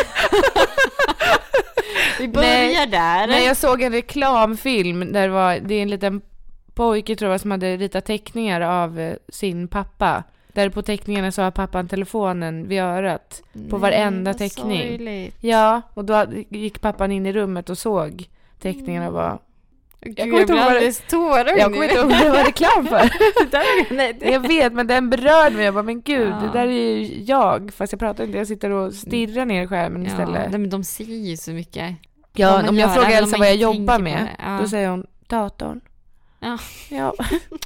Vi 2.19 2.29
börjar 2.29 2.87
där. 2.87 3.27
Nej 3.27 3.47
jag 3.47 3.57
såg 3.57 3.83
en 3.83 3.93
reklamfilm 3.93 5.13
där 5.13 5.23
det 5.23 5.35
var, 5.35 5.59
det 5.59 5.75
är 5.75 5.83
en 5.83 5.89
liten 5.89 6.21
pojke 6.75 7.17
tror 7.17 7.31
jag 7.31 7.41
som 7.41 7.51
hade 7.51 7.77
ritat 7.77 8.05
teckningar 8.05 8.61
av 8.61 9.01
eh, 9.01 9.17
sin 9.29 9.69
pappa. 9.69 10.25
Där 10.57 10.69
på 10.69 10.83
teckningarna 10.83 11.33
så 11.33 11.43
har 11.43 11.51
pappan 11.51 11.89
telefonen 11.89 12.69
vid 12.69 12.81
örat. 12.81 13.43
på 13.71 13.77
varenda 13.79 14.31
vad 14.33 14.39
teckning. 14.39 14.89
sorgligt. 14.91 15.37
Ja, 15.41 15.83
och 15.95 16.05
då 16.05 16.25
gick 16.49 16.81
pappan 16.81 17.13
in 17.13 17.27
i 17.27 17.33
rummet 17.33 17.71
och 17.71 17.79
såg 17.79 18.29
teckningarna 18.61 19.07
och 19.07 19.13
bara... 19.13 19.39
Gud, 20.01 20.17
kommer 20.19 20.33
jag 20.33 20.41
inte 20.41 20.53
blir 20.53 20.63
ihåg 20.63 20.73
vad 20.73 20.83
det- 20.83 21.09
tårar 21.09 21.59
Jag 21.59 21.73
kommer 21.73 21.83
inte 21.85 21.95
ihåg 21.97 22.11
vad 22.11 22.21
det 22.21 22.31
var 22.31 22.45
reklam 22.45 22.87
för. 22.87 23.11
Nej, 23.95 24.13
det... 24.21 24.31
Jag 24.31 24.41
vet, 24.49 24.73
men 24.73 24.87
den 24.87 25.11
berörde 25.11 25.57
mig. 25.57 25.65
Jag 25.65 25.75
bara, 25.75 25.83
men 25.83 26.03
gud, 26.03 26.29
Ja. 26.29 26.41
det 26.53 26.59
där 26.59 26.67
är 26.67 26.71
ju 26.97 27.23
jag. 27.23 27.71
Fast 27.77 27.93
jag 27.93 28.01
pratar 28.01 28.25
inte, 28.25 28.39
jag 28.39 28.47
sitter 28.47 28.71
och 28.71 28.95
stirrar 28.95 29.45
ner 29.45 29.63
i 29.63 29.67
skärmen 29.67 30.03
Ja, 30.05 30.09
istället. 30.09 30.51
nej, 30.51 30.61
men 30.61 30.71
de 30.71 30.85
ser 30.85 31.05
ju 31.05 31.37
så 31.37 31.51
mycket. 31.51 31.95
Ja, 32.33 32.69
om 32.69 32.79
jag 32.79 32.95
frågar 32.95 33.11
Elsa 33.11 33.37
vad 33.39 33.47
jag 33.47 33.55
inte 33.55 33.63
jobbar 33.63 33.99
med. 33.99 34.29
Ja. 34.39 34.59
då 34.63 34.69
säger 34.69 34.89
hon 34.89 35.07
datorn. 35.27 35.81
Ja. 36.41 36.59
Ja. 36.91 37.15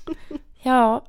ja. 0.63 1.05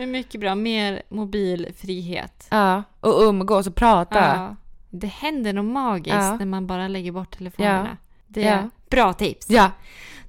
Men 0.00 0.10
mycket 0.10 0.40
bra, 0.40 0.54
mer 0.54 1.02
mobilfrihet. 1.08 2.46
ja. 2.50 2.82
Och 3.00 3.22
umgås 3.22 3.66
och 3.66 3.74
prata. 3.74 4.18
Ja. 4.18 4.56
Det 4.90 5.06
händer 5.06 5.52
något 5.52 5.64
magiskt 5.72 6.14
Ja. 6.16 6.36
när 6.36 6.46
man 6.46 6.66
bara 6.66 6.88
lägger 6.88 7.12
bort 7.12 7.36
telefonerna. 7.38 7.96
Det 8.26 8.44
är 8.44 8.56
Ja. 8.62 8.70
bra 8.90 9.12
tips. 9.12 9.50
Ja. 9.50 9.70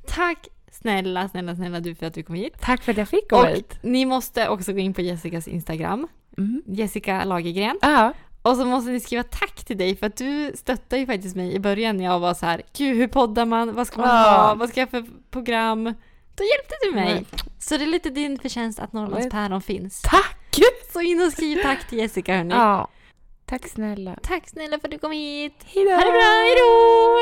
Tack 0.08 0.48
snälla, 0.72 1.30
snälla, 1.30 1.56
snälla 1.56 1.80
du 1.80 1.96
för 1.96 2.06
att 2.06 2.14
du 2.14 2.24
kom 2.24 2.36
hit. 2.36 2.54
Tack 2.62 2.84
för 2.84 2.92
att 2.92 2.98
jag 2.98 3.08
fick 3.10 3.30
komma 3.30 3.42
Och 3.42 3.48
hit. 3.48 3.78
ni 3.82 4.06
måste 4.06 4.50
också 4.50 4.74
gå 4.74 4.80
in 4.80 4.94
på 4.94 5.02
Jessicas 5.02 5.48
Instagram, 5.48 6.08
Mm. 6.38 6.62
Jessica 6.66 7.24
Lagergren. 7.24 7.78
Ja. 7.82 8.14
Och 8.42 8.56
så 8.58 8.66
måste 8.66 8.92
ni 8.92 9.00
skriva 9.00 9.24
tack 9.24 9.64
till 9.66 9.78
dig 9.78 9.96
för 9.96 10.08
att 10.08 10.16
du 10.18 10.52
stöttade 10.56 11.00
ju 11.00 11.06
faktiskt 11.06 11.36
mig 11.36 11.54
i 11.56 11.60
början 11.60 11.98
när 11.98 12.04
jag 12.06 12.20
var 12.20 12.34
så 12.34 12.46
här, 12.46 12.62
gud 12.78 12.98
hur 12.98 13.08
poddar 13.08 13.46
man, 13.46 13.74
vad 13.76 13.88
ska 13.88 14.02
man 14.02 14.10
Ja. 14.10 14.32
ha, 14.48 14.56
vad 14.56 14.70
ska 14.70 14.80
jag 14.80 14.90
för 14.90 15.06
program? 15.32 15.94
Då 16.36 16.44
hjälpte 16.44 16.76
du 16.82 16.92
mig. 16.96 17.14
Nej. 17.14 17.26
Så 17.60 17.78
det 17.78 17.84
är 17.84 17.88
lite 17.88 18.10
din 18.10 18.40
förtjänst 18.40 18.80
att 18.80 18.94
Norrlands 18.94 19.20
Men- 19.26 19.30
päron 19.32 19.62
finns. 19.62 20.02
Tack! 20.02 20.38
Så 20.94 21.02
in 21.02 21.22
och 21.22 21.32
skriv 21.32 21.62
tack 21.62 21.88
till 21.90 21.98
Jessica 21.98 22.36
hörni. 22.38 22.54
Ja. 22.56 22.88
Tack 23.46 23.68
snälla. 23.68 24.16
Tack 24.24 24.50
snälla 24.50 24.80
för 24.80 24.88
att 24.88 24.92
du 24.92 25.00
kom 25.00 25.12
hit. 25.12 25.56
Hejdå! 25.66 25.92
Ha 25.92 25.98
det 25.98 26.12
bra, 26.12 26.22
hejdå! 26.22 27.22